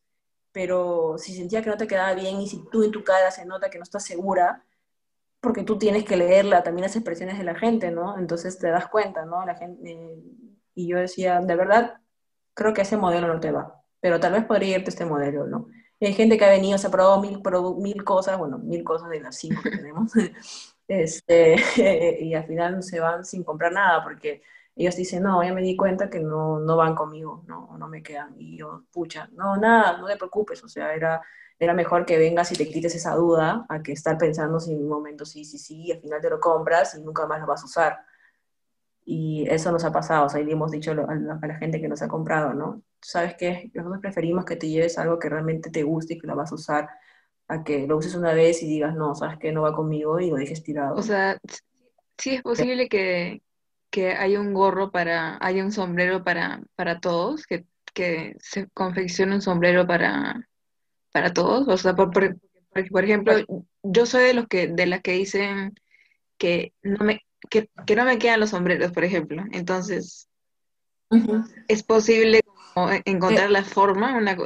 Pero 0.52 1.16
si 1.16 1.34
sentía 1.34 1.62
que 1.62 1.70
no 1.70 1.78
te 1.78 1.86
quedaba 1.86 2.12
bien 2.12 2.40
y 2.42 2.48
si 2.48 2.62
tú 2.70 2.82
en 2.84 2.90
tu 2.90 3.02
cara 3.02 3.30
se 3.30 3.46
nota 3.46 3.70
que 3.70 3.78
no 3.78 3.84
estás 3.84 4.04
segura, 4.04 4.65
porque 5.46 5.62
tú 5.62 5.78
tienes 5.78 6.04
que 6.04 6.16
leerla 6.16 6.64
también 6.64 6.82
las 6.82 6.96
expresiones 6.96 7.38
de 7.38 7.44
la 7.44 7.54
gente, 7.54 7.92
¿no? 7.92 8.18
Entonces 8.18 8.58
te 8.58 8.68
das 8.68 8.88
cuenta, 8.88 9.24
¿no? 9.24 9.46
La 9.46 9.54
gente, 9.54 9.96
y 10.74 10.88
yo 10.88 10.98
decía, 10.98 11.38
de 11.38 11.54
verdad, 11.54 12.00
creo 12.52 12.74
que 12.74 12.82
ese 12.82 12.96
modelo 12.96 13.28
no 13.28 13.38
te 13.38 13.52
va, 13.52 13.80
pero 14.00 14.18
tal 14.18 14.32
vez 14.32 14.44
podría 14.44 14.78
irte 14.78 14.90
este 14.90 15.04
modelo, 15.04 15.46
¿no? 15.46 15.68
hay 16.00 16.14
gente 16.14 16.36
que 16.36 16.44
ha 16.44 16.50
venido, 16.50 16.76
se 16.78 16.88
ha 16.88 16.90
probado 16.90 17.20
mil, 17.20 17.40
mil 17.78 18.02
cosas, 18.02 18.36
bueno, 18.38 18.58
mil 18.58 18.82
cosas 18.82 19.08
de 19.08 19.20
las 19.20 19.36
cinco 19.36 19.62
que 19.62 19.70
tenemos, 19.70 20.10
este, 20.88 21.54
y 22.20 22.34
al 22.34 22.44
final 22.44 22.82
se 22.82 22.98
van 22.98 23.24
sin 23.24 23.44
comprar 23.44 23.72
nada, 23.72 24.02
porque 24.02 24.42
ellos 24.76 24.94
dicen, 24.94 25.22
no, 25.22 25.42
ya 25.42 25.54
me 25.54 25.62
di 25.62 25.74
cuenta 25.74 26.10
que 26.10 26.20
no, 26.20 26.60
no 26.60 26.76
van 26.76 26.94
conmigo, 26.94 27.42
no, 27.46 27.76
no 27.78 27.88
me 27.88 28.02
quedan. 28.02 28.34
Y 28.38 28.58
yo, 28.58 28.84
pucha, 28.92 29.28
no, 29.32 29.56
nada, 29.56 29.96
no 29.96 30.06
te 30.06 30.16
preocupes, 30.16 30.62
o 30.62 30.68
sea, 30.68 30.94
era, 30.94 31.22
era 31.58 31.72
mejor 31.72 32.04
que 32.04 32.18
vengas 32.18 32.52
y 32.52 32.56
te 32.56 32.68
quites 32.68 32.94
esa 32.94 33.14
duda 33.14 33.64
a 33.70 33.82
que 33.82 33.92
estar 33.92 34.18
pensando 34.18 34.60
si 34.60 34.72
en 34.72 34.82
un 34.82 34.88
momento 34.88 35.24
sí, 35.24 35.46
sí, 35.46 35.58
sí, 35.58 35.90
al 35.90 36.00
final 36.00 36.20
te 36.20 36.28
lo 36.28 36.38
compras 36.38 36.94
y 36.94 37.02
nunca 37.02 37.26
más 37.26 37.40
lo 37.40 37.46
vas 37.46 37.62
a 37.62 37.64
usar. 37.64 37.98
Y 39.06 39.48
eso 39.48 39.72
nos 39.72 39.84
ha 39.84 39.92
pasado, 39.92 40.26
o 40.26 40.28
sea, 40.28 40.40
y 40.40 40.44
le 40.44 40.52
hemos 40.52 40.70
dicho 40.72 40.90
a 40.90 40.94
la, 40.94 41.54
gente 41.58 41.80
que 41.80 41.88
nos 41.88 42.02
ha 42.02 42.08
comprado, 42.08 42.52
¿no? 42.52 42.82
¿Sabes 43.00 43.34
qué? 43.36 43.70
Nosotros 43.72 44.00
preferimos 44.02 44.44
que 44.44 44.56
te 44.56 44.68
lleves 44.68 44.98
algo 44.98 45.18
que 45.18 45.30
realmente 45.30 45.70
te 45.70 45.84
guste 45.84 46.14
y 46.14 46.18
que 46.18 46.26
lo 46.26 46.36
vas 46.36 46.52
a 46.52 46.56
usar, 46.56 46.90
a 47.48 47.64
que 47.64 47.86
lo 47.86 47.96
uses 47.96 48.14
una 48.14 48.34
vez 48.34 48.62
y 48.62 48.66
digas, 48.66 48.94
no, 48.94 49.14
¿sabes 49.14 49.38
qué? 49.38 49.52
No 49.52 49.62
va 49.62 49.74
conmigo 49.74 50.20
y 50.20 50.28
lo 50.28 50.36
dejes 50.36 50.62
tirado. 50.62 50.96
O 50.96 51.02
sea, 51.02 51.38
sí 52.18 52.34
es 52.34 52.42
posible 52.42 52.88
que, 52.88 53.40
que 53.90 54.12
hay 54.12 54.36
un 54.36 54.52
gorro 54.52 54.90
para, 54.90 55.38
hay 55.40 55.60
un 55.60 55.72
sombrero 55.72 56.24
para, 56.24 56.60
para 56.74 57.00
todos, 57.00 57.46
que, 57.46 57.64
que 57.94 58.36
se 58.40 58.68
confeccione 58.70 59.34
un 59.34 59.42
sombrero 59.42 59.86
para, 59.86 60.48
para 61.12 61.32
todos. 61.32 61.66
O 61.68 61.76
sea, 61.76 61.94
por, 61.94 62.12
por, 62.12 62.36
por, 62.90 63.04
ejemplo, 63.04 63.34
yo 63.82 64.06
soy 64.06 64.24
de 64.24 64.34
los 64.34 64.46
que, 64.48 64.68
de 64.68 64.86
las 64.86 65.00
que 65.00 65.12
dicen 65.12 65.74
que 66.38 66.72
no 66.82 67.04
me, 67.04 67.22
que, 67.48 67.68
no 67.96 68.04
me 68.04 68.18
quedan 68.18 68.40
los 68.40 68.50
sombreros, 68.50 68.92
por 68.92 69.04
ejemplo. 69.04 69.44
Entonces, 69.52 70.28
es 71.68 71.82
posible 71.82 72.40
encontrar 73.04 73.50
la 73.50 73.62
forma, 73.62 74.16
una, 74.16 74.36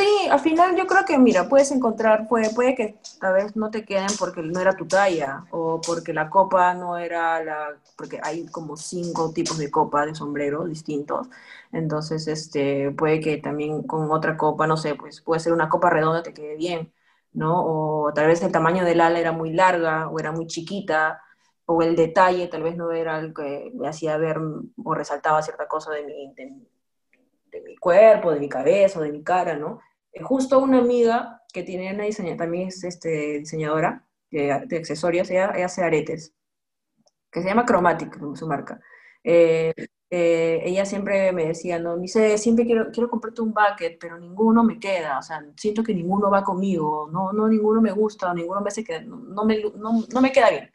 Sí, 0.00 0.28
al 0.30 0.40
final 0.40 0.76
yo 0.76 0.86
creo 0.86 1.04
que, 1.04 1.18
mira, 1.18 1.46
puedes 1.46 1.70
encontrar, 1.72 2.26
puede, 2.26 2.48
puede 2.54 2.74
que 2.74 2.96
a 3.20 3.30
veces 3.32 3.54
no 3.54 3.70
te 3.70 3.84
queden 3.84 4.08
porque 4.18 4.40
no 4.40 4.58
era 4.58 4.72
tu 4.74 4.86
talla 4.88 5.44
o 5.50 5.78
porque 5.82 6.14
la 6.14 6.30
copa 6.30 6.72
no 6.72 6.96
era 6.96 7.44
la, 7.44 7.76
porque 7.98 8.18
hay 8.22 8.46
como 8.46 8.78
cinco 8.78 9.30
tipos 9.34 9.58
de 9.58 9.70
copa 9.70 10.06
de 10.06 10.14
sombrero 10.14 10.64
distintos, 10.64 11.28
entonces 11.70 12.28
este, 12.28 12.92
puede 12.92 13.20
que 13.20 13.36
también 13.36 13.82
con 13.82 14.10
otra 14.10 14.38
copa, 14.38 14.66
no 14.66 14.78
sé, 14.78 14.94
pues 14.94 15.20
puede 15.20 15.40
ser 15.40 15.52
una 15.52 15.68
copa 15.68 15.90
redonda 15.90 16.22
te 16.22 16.32
quede 16.32 16.56
bien, 16.56 16.94
¿no? 17.34 17.62
O 18.06 18.12
tal 18.14 18.26
vez 18.28 18.42
el 18.42 18.52
tamaño 18.52 18.86
del 18.86 19.02
ala 19.02 19.18
era 19.20 19.32
muy 19.32 19.52
larga 19.52 20.08
o 20.08 20.18
era 20.18 20.32
muy 20.32 20.46
chiquita, 20.46 21.20
o 21.66 21.82
el 21.82 21.94
detalle 21.94 22.48
tal 22.48 22.62
vez 22.62 22.74
no 22.76 22.90
era 22.92 23.18
el 23.18 23.34
que 23.34 23.70
me 23.74 23.86
hacía 23.88 24.16
ver 24.16 24.38
o 24.82 24.94
resaltaba 24.94 25.42
cierta 25.42 25.68
cosa 25.68 25.92
de 25.92 26.04
mi, 26.04 26.32
de, 26.34 26.54
de 27.52 27.60
mi 27.62 27.76
cuerpo, 27.76 28.32
de 28.32 28.40
mi 28.40 28.48
cabeza 28.48 28.98
o 28.98 29.02
de 29.02 29.12
mi 29.12 29.22
cara, 29.22 29.56
¿no? 29.56 29.80
Eh, 30.12 30.22
justo 30.22 30.58
una 30.58 30.78
amiga 30.78 31.42
que 31.52 31.62
tiene 31.62 31.94
una 31.94 32.04
diseñadora, 32.04 32.44
también 32.44 32.68
es 32.68 32.84
este, 32.84 33.38
diseñadora 33.40 34.06
de, 34.30 34.52
accesorios, 34.52 35.30
ella, 35.30 35.50
hace 35.64 35.82
aretes, 35.82 36.34
que 37.30 37.42
se 37.42 37.48
llama 37.48 37.64
Chromatic, 37.66 38.18
su 38.36 38.46
marca. 38.46 38.80
Eh, 39.24 39.74
eh, 40.12 40.60
ella 40.64 40.84
siempre 40.84 41.32
me 41.32 41.46
decía, 41.46 41.78
no, 41.78 41.96
dice, 41.96 42.36
siempre 42.38 42.66
quiero, 42.66 42.90
quiero 42.92 43.08
comprarte 43.08 43.42
un 43.42 43.54
bucket, 43.54 43.98
pero 44.00 44.18
ninguno 44.18 44.64
me 44.64 44.80
queda, 44.80 45.18
o 45.18 45.22
sea, 45.22 45.44
siento 45.56 45.84
que 45.84 45.94
ninguno 45.94 46.30
va 46.30 46.42
conmigo, 46.42 47.08
no, 47.12 47.32
no, 47.32 47.48
ninguno 47.48 47.80
me 47.80 47.92
gusta, 47.92 48.34
ninguno 48.34 48.60
me 48.60 48.68
hace 48.68 48.82
que, 48.82 49.02
no, 49.02 49.44
me, 49.44 49.60
no, 49.76 50.04
no 50.12 50.20
me 50.20 50.32
queda 50.32 50.50
bien, 50.50 50.72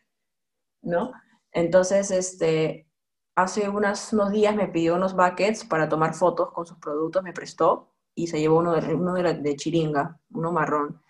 ¿no? 0.84 1.12
Entonces, 1.52 2.12
este, 2.12 2.88
hace 3.36 3.70
unos, 3.70 4.14
unos 4.14 4.32
días 4.32 4.56
me 4.56 4.68
pidió 4.70 4.96
unos 4.96 5.16
buckets 5.16 5.66
para 5.66 5.90
tomar 5.90 6.14
fotos 6.14 6.52
con 6.54 6.66
sus 6.66 6.78
productos, 6.80 7.24
me 7.24 7.34
prestó, 7.34 7.95
y 8.16 8.28
se 8.28 8.40
llevó 8.40 8.60
uno 8.60 8.80
de, 8.80 8.96
uno 8.96 9.14
de, 9.14 9.34
de 9.36 9.56
chiringa, 9.56 10.20
uno 10.32 10.52
marrón. 10.52 11.02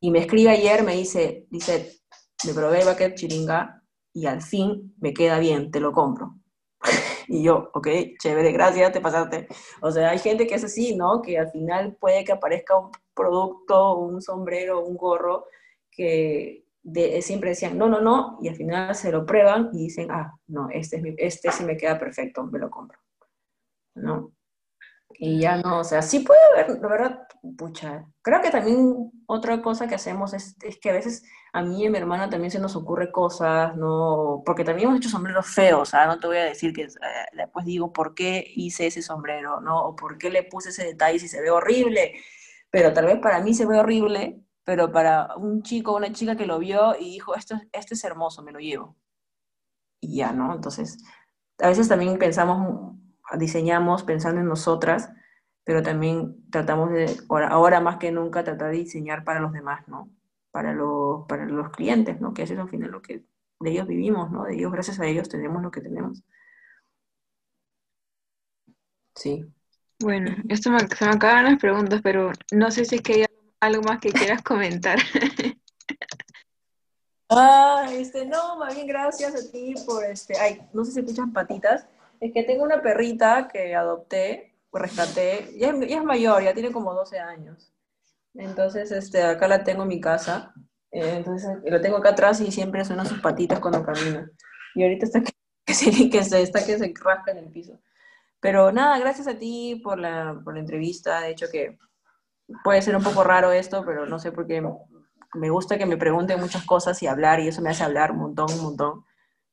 Y 0.00 0.10
me 0.10 0.20
escribe 0.20 0.50
ayer, 0.50 0.82
me 0.82 0.96
dice, 0.96 1.46
dice, 1.50 2.00
me 2.46 2.54
probé 2.54 2.80
el 2.80 2.88
bucket 2.88 3.14
chiringa 3.14 3.82
y 4.12 4.26
al 4.26 4.42
fin 4.42 4.94
me 4.98 5.12
queda 5.12 5.38
bien, 5.38 5.70
te 5.70 5.80
lo 5.80 5.92
compro. 5.92 6.36
y 7.28 7.42
yo, 7.42 7.70
ok, 7.74 7.88
chévere, 8.18 8.52
gracias, 8.52 8.92
te 8.92 9.00
pasaste. 9.00 9.48
O 9.82 9.90
sea, 9.90 10.10
hay 10.10 10.18
gente 10.18 10.46
que 10.46 10.54
es 10.54 10.64
así, 10.64 10.96
¿no? 10.96 11.20
Que 11.20 11.38
al 11.38 11.50
final 11.50 11.96
puede 12.00 12.24
que 12.24 12.32
aparezca 12.32 12.78
un 12.78 12.90
producto, 13.14 13.96
un 13.98 14.22
sombrero, 14.22 14.84
un 14.84 14.96
gorro, 14.96 15.46
que 15.90 16.64
siempre 17.20 17.50
decían, 17.50 17.76
no, 17.76 17.88
no, 17.88 18.00
no, 18.00 18.38
y 18.40 18.48
al 18.48 18.56
final 18.56 18.94
se 18.94 19.10
lo 19.10 19.26
prueban 19.26 19.70
y 19.72 19.84
dicen, 19.84 20.10
ah, 20.10 20.34
no, 20.46 20.68
este, 20.70 20.96
es 21.18 21.34
este 21.34 21.52
sí 21.52 21.64
me 21.64 21.76
queda 21.76 21.98
perfecto, 21.98 22.44
me 22.44 22.58
lo 22.58 22.70
compro. 22.70 22.98
¿No? 23.96 24.32
Y 25.20 25.40
ya 25.40 25.56
no, 25.56 25.80
o 25.80 25.84
sea, 25.84 26.00
sí 26.00 26.20
puede 26.20 26.38
haber, 26.54 26.80
la 26.80 26.88
verdad, 26.88 27.28
pucha. 27.56 28.06
Creo 28.22 28.40
que 28.40 28.50
también 28.50 29.10
otra 29.26 29.60
cosa 29.62 29.88
que 29.88 29.96
hacemos 29.96 30.32
es, 30.32 30.56
es, 30.62 30.78
que 30.78 30.90
a 30.90 30.92
veces 30.92 31.24
a 31.52 31.60
mí 31.60 31.82
y 31.82 31.86
a 31.86 31.90
mi 31.90 31.98
hermana 31.98 32.30
también 32.30 32.52
se 32.52 32.60
nos 32.60 32.76
ocurre 32.76 33.10
cosas, 33.10 33.76
¿no? 33.76 34.42
Porque 34.46 34.62
también 34.62 34.88
hemos 34.88 35.00
hecho 35.00 35.08
sombreros 35.08 35.46
feos, 35.48 35.92
¿ah? 35.92 36.06
No 36.06 36.20
te 36.20 36.28
voy 36.28 36.36
a 36.36 36.44
decir 36.44 36.72
que 36.72 36.82
eh, 36.82 36.88
después 37.32 37.64
digo 37.66 37.92
por 37.92 38.14
qué 38.14 38.44
hice 38.54 38.86
ese 38.86 39.02
sombrero, 39.02 39.60
¿no? 39.60 39.86
O 39.86 39.96
por 39.96 40.18
qué 40.18 40.30
le 40.30 40.44
puse 40.44 40.68
ese 40.68 40.84
detalle 40.84 41.18
si 41.18 41.26
se 41.28 41.40
ve 41.42 41.50
horrible. 41.50 42.14
Pero 42.70 42.92
tal 42.92 43.06
vez 43.06 43.18
para 43.18 43.40
mí 43.40 43.54
se 43.54 43.66
ve 43.66 43.76
horrible, 43.80 44.40
pero 44.64 44.92
para 44.92 45.34
un 45.36 45.62
chico 45.62 45.92
o 45.92 45.96
una 45.96 46.12
chica 46.12 46.36
que 46.36 46.46
lo 46.46 46.60
vio 46.60 46.94
y 46.96 47.06
dijo, 47.10 47.34
esto, 47.34 47.56
esto 47.72 47.94
es 47.94 48.04
hermoso, 48.04 48.42
me 48.42 48.52
lo 48.52 48.60
llevo. 48.60 48.96
Y 50.00 50.16
ya, 50.18 50.32
¿no? 50.32 50.54
Entonces, 50.54 50.98
a 51.58 51.68
veces 51.68 51.88
también 51.88 52.18
pensamos 52.18 52.97
diseñamos 53.36 54.04
pensando 54.04 54.40
en 54.40 54.46
nosotras, 54.46 55.10
pero 55.64 55.82
también 55.82 56.48
tratamos 56.50 56.90
de, 56.90 57.14
ahora, 57.28 57.80
más 57.80 57.98
que 57.98 58.10
nunca, 58.10 58.44
tratar 58.44 58.70
de 58.70 58.78
diseñar 58.78 59.24
para 59.24 59.40
los 59.40 59.52
demás, 59.52 59.86
¿no? 59.86 60.10
Para 60.50 60.72
los, 60.72 61.26
para 61.26 61.44
los 61.44 61.70
clientes, 61.70 62.20
¿no? 62.20 62.32
Que 62.32 62.44
eso 62.44 62.54
es 62.54 62.60
al 62.60 62.70
final 62.70 62.90
lo 62.90 63.02
que 63.02 63.24
de 63.60 63.70
ellos 63.70 63.86
vivimos, 63.86 64.30
¿no? 64.30 64.44
De 64.44 64.54
ellos, 64.54 64.72
gracias 64.72 64.98
a 65.00 65.06
ellos, 65.06 65.28
tenemos 65.28 65.62
lo 65.62 65.70
que 65.70 65.80
tenemos. 65.80 66.22
Sí. 69.14 69.44
Bueno, 70.00 70.34
esto 70.48 70.70
me, 70.70 70.78
se 70.78 71.04
me 71.04 71.10
acaban 71.10 71.44
las 71.44 71.58
preguntas, 71.58 72.00
pero 72.02 72.30
no 72.52 72.70
sé 72.70 72.84
si 72.84 72.96
es 72.96 73.02
que 73.02 73.12
hay 73.14 73.26
algo 73.60 73.82
más 73.82 74.00
que 74.00 74.12
quieras 74.12 74.42
comentar. 74.44 74.98
ah, 77.28 77.86
este, 77.90 78.26
no, 78.26 78.58
más 78.58 78.74
bien 78.74 78.86
gracias 78.86 79.34
a 79.34 79.50
ti 79.50 79.74
por 79.84 80.04
este, 80.04 80.38
ay, 80.38 80.62
no 80.72 80.84
sé 80.84 80.92
si 80.92 81.00
escuchan 81.00 81.32
patitas. 81.32 81.86
Es 82.20 82.32
que 82.32 82.42
tengo 82.42 82.64
una 82.64 82.82
perrita 82.82 83.48
que 83.52 83.74
adopté, 83.74 84.54
rescaté, 84.72 85.50
ya 85.56 85.68
es, 85.70 86.04
mayor, 86.04 86.42
ya 86.42 86.54
tiene 86.54 86.72
como 86.72 86.94
12 86.94 87.18
años. 87.18 87.72
Entonces, 88.34 88.90
este, 88.92 89.22
acá 89.22 89.48
la 89.48 89.64
tengo 89.64 89.82
en 89.82 89.88
mi 89.88 90.00
casa. 90.00 90.52
Eh, 90.90 91.14
entonces, 91.16 91.50
lo 91.64 91.80
tengo 91.80 91.96
acá 91.96 92.10
atrás 92.10 92.40
y 92.40 92.50
siempre 92.50 92.84
suena 92.84 93.04
sus 93.04 93.20
patitas 93.20 93.60
cuando 93.60 93.84
camina. 93.84 94.30
Y 94.74 94.82
ahorita 94.82 95.06
está 95.06 95.22
que, 95.22 95.32
que, 95.66 95.74
se, 95.74 96.10
que, 96.10 96.24
se, 96.24 96.42
está 96.42 96.64
que 96.64 96.78
se 96.78 96.92
rasca 97.02 97.32
en 97.32 97.38
el 97.38 97.50
piso. 97.50 97.80
Pero 98.40 98.72
nada, 98.72 98.98
gracias 98.98 99.26
a 99.26 99.38
ti 99.38 99.80
por 99.82 99.98
la, 99.98 100.40
por 100.44 100.54
la 100.54 100.60
entrevista. 100.60 101.20
De 101.20 101.30
hecho, 101.30 101.46
que 101.50 101.78
puede 102.64 102.82
ser 102.82 102.96
un 102.96 103.02
poco 103.02 103.24
raro 103.24 103.52
esto, 103.52 103.84
pero 103.84 104.06
no 104.06 104.18
sé 104.18 104.32
por 104.32 104.46
qué 104.46 104.62
me 105.34 105.50
gusta 105.50 105.76
que 105.76 105.86
me 105.86 105.96
pregunten 105.96 106.40
muchas 106.40 106.64
cosas 106.64 107.02
y 107.02 107.06
hablar, 107.06 107.40
y 107.40 107.48
eso 107.48 107.60
me 107.60 107.70
hace 107.70 107.84
hablar 107.84 108.12
un 108.12 108.18
montón, 108.18 108.50
un 108.52 108.62
montón. 108.62 109.04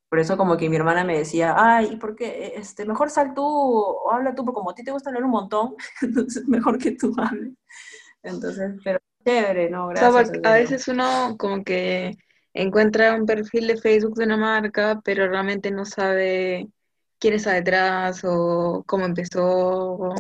Por 0.09 0.19
eso 0.19 0.37
como 0.37 0.55
que 0.57 0.69
mi 0.69 0.75
hermana 0.75 1.03
me 1.03 1.17
decía, 1.17 1.55
ay, 1.57 1.89
¿y 1.93 1.95
por 1.97 2.15
qué? 2.15 2.53
Este, 2.55 2.85
mejor 2.85 3.09
sal 3.09 3.33
tú 3.33 3.43
o 3.43 4.11
habla 4.11 4.35
tú, 4.35 4.45
porque 4.45 4.55
como 4.55 4.71
a 4.71 4.75
ti 4.75 4.83
te 4.83 4.91
gusta 4.91 5.09
hablar 5.09 5.23
un 5.23 5.31
montón, 5.31 5.75
entonces 6.01 6.47
mejor 6.47 6.77
que 6.77 6.91
tú 6.91 7.13
hables. 7.17 7.53
Entonces, 8.23 8.73
pero 8.83 8.99
chévere, 9.25 9.69
¿no? 9.69 9.87
Gracias. 9.87 10.31
a 10.43 10.53
veces 10.53 10.87
uno 10.87 11.35
como 11.37 11.63
que 11.63 12.17
encuentra 12.53 13.15
un 13.15 13.25
perfil 13.25 13.67
de 13.67 13.77
Facebook 13.77 14.15
de 14.15 14.25
una 14.25 14.37
marca, 14.37 15.01
pero 15.03 15.27
realmente 15.27 15.71
no 15.71 15.85
sabe 15.85 16.67
quién 17.19 17.33
está 17.33 17.53
detrás 17.53 18.21
o 18.23 18.83
cómo 18.87 19.05
empezó 19.05 20.13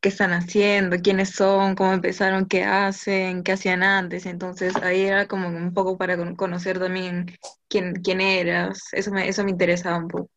qué 0.00 0.08
están 0.08 0.32
haciendo, 0.32 0.96
quiénes 0.98 1.30
son, 1.30 1.74
cómo 1.74 1.92
empezaron, 1.92 2.46
qué 2.46 2.64
hacen, 2.64 3.42
qué 3.42 3.52
hacían 3.52 3.82
antes. 3.82 4.26
Entonces 4.26 4.76
ahí 4.76 5.02
era 5.02 5.26
como 5.26 5.48
un 5.48 5.72
poco 5.74 5.96
para 5.96 6.16
conocer 6.36 6.78
también 6.78 7.26
quién, 7.68 7.94
quién 7.94 8.20
eras. 8.20 8.88
Eso 8.92 9.10
me, 9.10 9.28
eso 9.28 9.44
me 9.44 9.50
interesaba 9.50 9.98
un 9.98 10.08
poco. 10.08 10.30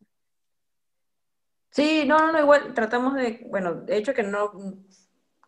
Sí, 1.70 2.04
no, 2.06 2.30
no, 2.30 2.38
igual 2.38 2.72
tratamos 2.72 3.14
de, 3.14 3.46
bueno, 3.50 3.74
de 3.74 3.96
hecho 3.96 4.14
que 4.14 4.22
no, 4.22 4.52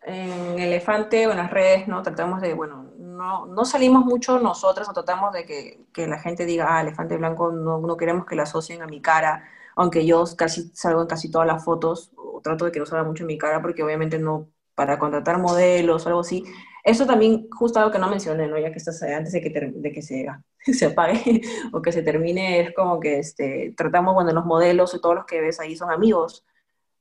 en 0.02 0.58
Elefante 0.58 1.26
o 1.26 1.30
en 1.30 1.36
las 1.36 1.50
redes, 1.50 1.88
¿no? 1.88 2.02
Tratamos 2.02 2.40
de, 2.40 2.54
bueno, 2.54 2.92
no, 2.98 3.46
no 3.46 3.64
salimos 3.64 4.04
mucho 4.04 4.38
nosotras, 4.40 4.88
o 4.88 4.92
tratamos 4.92 5.32
de 5.32 5.44
que, 5.44 5.86
que 5.92 6.06
la 6.06 6.18
gente 6.18 6.44
diga, 6.44 6.66
ah, 6.68 6.80
Elefante 6.80 7.16
Blanco, 7.16 7.52
no, 7.52 7.78
no 7.78 7.96
queremos 7.96 8.26
que 8.26 8.36
la 8.36 8.42
asocien 8.42 8.82
a 8.82 8.86
mi 8.86 9.00
cara, 9.00 9.44
aunque 9.74 10.06
yo 10.06 10.24
casi 10.36 10.70
salgo 10.74 11.02
en 11.02 11.08
casi 11.08 11.30
todas 11.30 11.46
las 11.46 11.64
fotos, 11.64 12.12
trato 12.42 12.64
de 12.64 12.72
que 12.72 12.78
no 12.78 12.86
salga 12.86 13.04
mucho 13.04 13.22
en 13.24 13.28
mi 13.28 13.38
cara 13.38 13.62
porque 13.62 13.82
obviamente 13.82 14.18
no, 14.18 14.50
para 14.76 14.98
contratar 14.98 15.38
modelos 15.38 16.04
o 16.04 16.08
algo 16.08 16.20
así. 16.20 16.44
Eso 16.84 17.06
también, 17.06 17.48
justo 17.50 17.80
algo 17.80 17.90
que 17.90 17.98
no 17.98 18.08
mencioné, 18.08 18.46
¿no? 18.46 18.58
Ya 18.58 18.70
que 18.70 18.78
estás 18.78 19.02
antes 19.02 19.32
de 19.32 19.40
que, 19.40 19.50
de 19.50 19.92
que 19.92 20.02
se, 20.02 20.26
se 20.72 20.86
apague 20.86 21.40
o 21.72 21.82
que 21.82 21.90
se 21.92 22.02
termine, 22.02 22.60
es 22.60 22.74
como 22.74 23.00
que 23.00 23.18
este, 23.18 23.74
tratamos, 23.76 24.14
bueno, 24.14 24.32
los 24.32 24.44
modelos 24.44 24.94
y 24.94 25.00
todos 25.00 25.16
los 25.16 25.26
que 25.26 25.40
ves 25.40 25.58
ahí 25.58 25.74
son 25.74 25.90
amigos. 25.90 26.44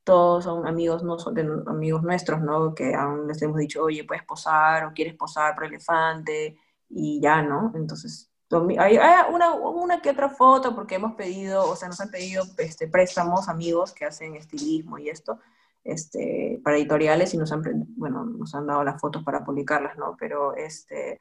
Todos 0.04 0.44
son 0.46 0.68
amigos, 0.68 1.04
no 1.04 1.20
son 1.20 1.34
de, 1.34 1.48
amigos 1.68 2.04
nuestros, 2.04 2.42
¿no? 2.42 2.76
Que 2.76 2.94
aún 2.96 3.28
les 3.28 3.42
hemos 3.42 3.58
dicho, 3.58 3.84
oye, 3.84 4.04
puedes 4.04 4.24
posar 4.24 4.86
o 4.86 4.94
quieres 4.94 5.16
posar 5.16 5.56
por 5.56 5.66
elefante 5.66 6.58
y 6.90 7.20
ya, 7.22 7.42
¿no? 7.42 7.74
Entonces, 7.76 8.32
hay, 8.78 8.98
una, 9.32 9.54
una, 9.54 10.02
que 10.02 10.12
otra 10.12 10.30
foto 10.30 10.76
porque 10.76 10.96
hemos 10.96 11.16
pedido, 11.16 11.68
o 11.70 11.76
sea, 11.76 11.88
nos 11.88 12.00
han 12.00 12.12
pedido 12.12 12.44
este, 12.58 12.88
préstamos, 12.88 13.50
amigos 13.50 13.92
que 13.92 14.06
hacen 14.06 14.36
estilismo 14.36 14.98
y 14.98 15.10
esto, 15.10 15.40
este, 15.84 16.60
para 16.64 16.78
editoriales 16.78 17.34
y 17.34 17.38
nos 17.38 17.52
han, 17.52 17.64
bueno, 17.96 18.24
nos 18.26 18.54
han 18.54 18.68
dado 18.68 18.84
las 18.84 19.02
fotos 19.02 19.24
para 19.24 19.44
publicarlas, 19.44 19.98
¿no? 19.98 20.16
Pero, 20.20 20.56
este, 20.56 21.20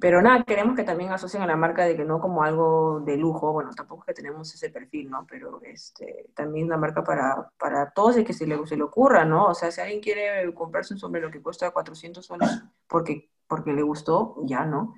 pero 0.00 0.22
nada, 0.22 0.44
queremos 0.44 0.76
que 0.76 0.82
también 0.82 1.12
asocien 1.12 1.42
a 1.42 1.46
la 1.46 1.56
marca 1.56 1.84
de 1.84 1.96
que 1.96 2.04
no 2.04 2.20
como 2.20 2.42
algo 2.42 3.00
de 3.00 3.16
lujo, 3.16 3.52
bueno, 3.52 3.70
tampoco 3.76 4.02
es 4.02 4.06
que 4.06 4.22
tenemos 4.22 4.52
ese 4.52 4.70
perfil, 4.70 5.10
¿no? 5.10 5.26
Pero 5.28 5.60
este, 5.62 6.30
también 6.34 6.68
la 6.68 6.76
marca 6.76 7.04
para, 7.04 7.50
para 7.58 7.90
todos 7.90 8.18
y 8.18 8.24
que 8.24 8.32
se 8.32 8.46
le, 8.46 8.66
se 8.66 8.76
le 8.76 8.82
ocurra, 8.82 9.24
¿no? 9.24 9.46
O 9.46 9.54
sea, 9.54 9.70
si 9.70 9.80
alguien 9.80 10.00
quiere 10.00 10.52
comprarse 10.54 10.94
un 10.94 11.00
sombrero 11.00 11.30
que 11.30 11.42
cuesta 11.42 11.70
400 11.70 12.24
soles 12.24 12.62
porque, 12.88 13.30
porque 13.46 13.72
le 13.72 13.82
gustó, 13.82 14.36
ya, 14.44 14.64
¿no? 14.64 14.94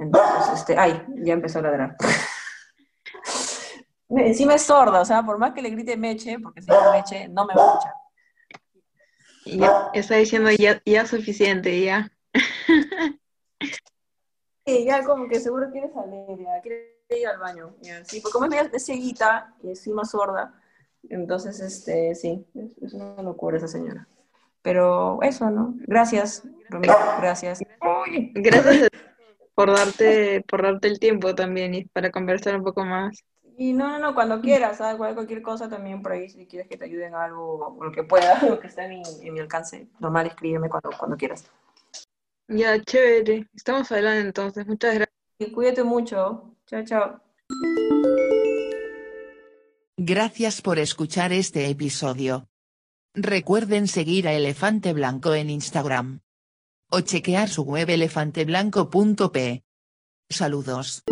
Entonces, 0.00 0.54
este, 0.54 0.76
ay, 0.78 1.04
ya 1.16 1.34
empezó 1.34 1.58
a 1.58 1.62
ladrar. 1.62 1.96
Encima 4.08 4.54
es 4.54 4.62
sorda, 4.62 5.00
o 5.00 5.04
sea, 5.04 5.22
por 5.22 5.38
más 5.38 5.52
que 5.52 5.62
le 5.62 5.70
grite 5.70 5.96
Meche, 5.96 6.38
porque 6.40 6.62
si 6.62 6.70
no 6.70 6.90
Meche, 6.90 7.28
no 7.28 7.44
me 7.44 7.54
va 7.54 7.62
a 7.62 7.66
escuchar. 7.66 7.92
Ya, 9.44 9.90
está 9.92 10.16
diciendo 10.16 10.50
ya, 10.50 10.82
ya 10.84 11.06
suficiente, 11.06 11.80
ya. 11.80 12.10
Sí, 14.66 14.84
ya 14.84 15.02
como 15.02 15.26
que 15.26 15.40
seguro 15.40 15.70
quiere 15.72 15.90
salir, 15.92 16.38
ya, 16.38 16.60
quiere 16.60 17.00
ir 17.10 17.26
al 17.26 17.38
baño. 17.38 17.74
Sí, 18.04 18.20
porque 18.20 18.32
como 18.32 18.46
es, 18.46 18.72
es 18.72 18.84
cieguita 18.84 19.52
y 19.64 19.70
encima 19.70 20.04
sorda, 20.04 20.54
entonces, 21.08 21.58
este, 21.60 22.14
sí, 22.14 22.46
es, 22.54 22.78
es 22.80 22.92
una 22.92 23.20
locura 23.22 23.56
esa 23.56 23.66
señora. 23.66 24.06
Pero 24.62 25.20
eso, 25.22 25.50
¿no? 25.50 25.74
Gracias, 25.88 26.44
Romero, 26.68 26.94
gracias. 27.18 27.58
Gracias 28.34 28.90
por 29.54 29.72
darte, 29.72 30.42
por 30.48 30.62
darte 30.62 30.88
el 30.88 30.98
tiempo 30.98 31.34
también 31.34 31.74
y 31.74 31.84
para 31.84 32.10
conversar 32.10 32.56
un 32.56 32.64
poco 32.64 32.84
más. 32.84 33.24
Y 33.58 33.74
no, 33.74 33.88
no, 33.88 33.98
no, 33.98 34.14
cuando 34.14 34.40
quieras, 34.40 34.78
¿sabes? 34.78 34.96
Cualquier 34.96 35.42
cosa 35.42 35.68
también 35.68 36.02
por 36.02 36.12
ahí, 36.12 36.30
si 36.30 36.46
quieres 36.46 36.66
que 36.66 36.78
te 36.78 36.86
ayuden 36.86 37.14
algo, 37.14 37.76
o 37.78 37.84
lo 37.84 37.92
que 37.92 38.04
pueda, 38.04 38.40
lo 38.48 38.58
que 38.58 38.68
esté 38.68 38.84
en 38.84 38.90
mi, 38.90 39.02
en 39.22 39.34
mi 39.34 39.40
alcance, 39.40 39.86
normal, 39.98 40.28
escríbeme 40.28 40.70
cuando, 40.70 40.90
cuando 40.98 41.16
quieras. 41.16 41.44
Ya, 42.48 42.80
chévere. 42.82 43.48
Estamos 43.54 43.92
adelante 43.92 44.26
entonces. 44.26 44.66
Muchas 44.66 44.94
gracias. 44.94 45.16
Y 45.38 45.52
cuídate 45.52 45.84
mucho. 45.84 46.56
Chao, 46.66 46.84
chao. 46.84 47.20
Gracias 49.96 50.62
por 50.62 50.78
escuchar 50.78 51.32
este 51.32 51.68
episodio. 51.68 52.48
Recuerden 53.14 53.88
seguir 53.88 54.26
a 54.26 54.32
Elefante 54.32 54.92
Blanco 54.94 55.34
en 55.34 55.50
Instagram 55.50 56.20
o 56.90 57.00
chequear 57.00 57.48
su 57.48 57.62
web 57.62 57.88
elefanteblanco.p. 57.88 59.64
Saludos. 60.28 61.02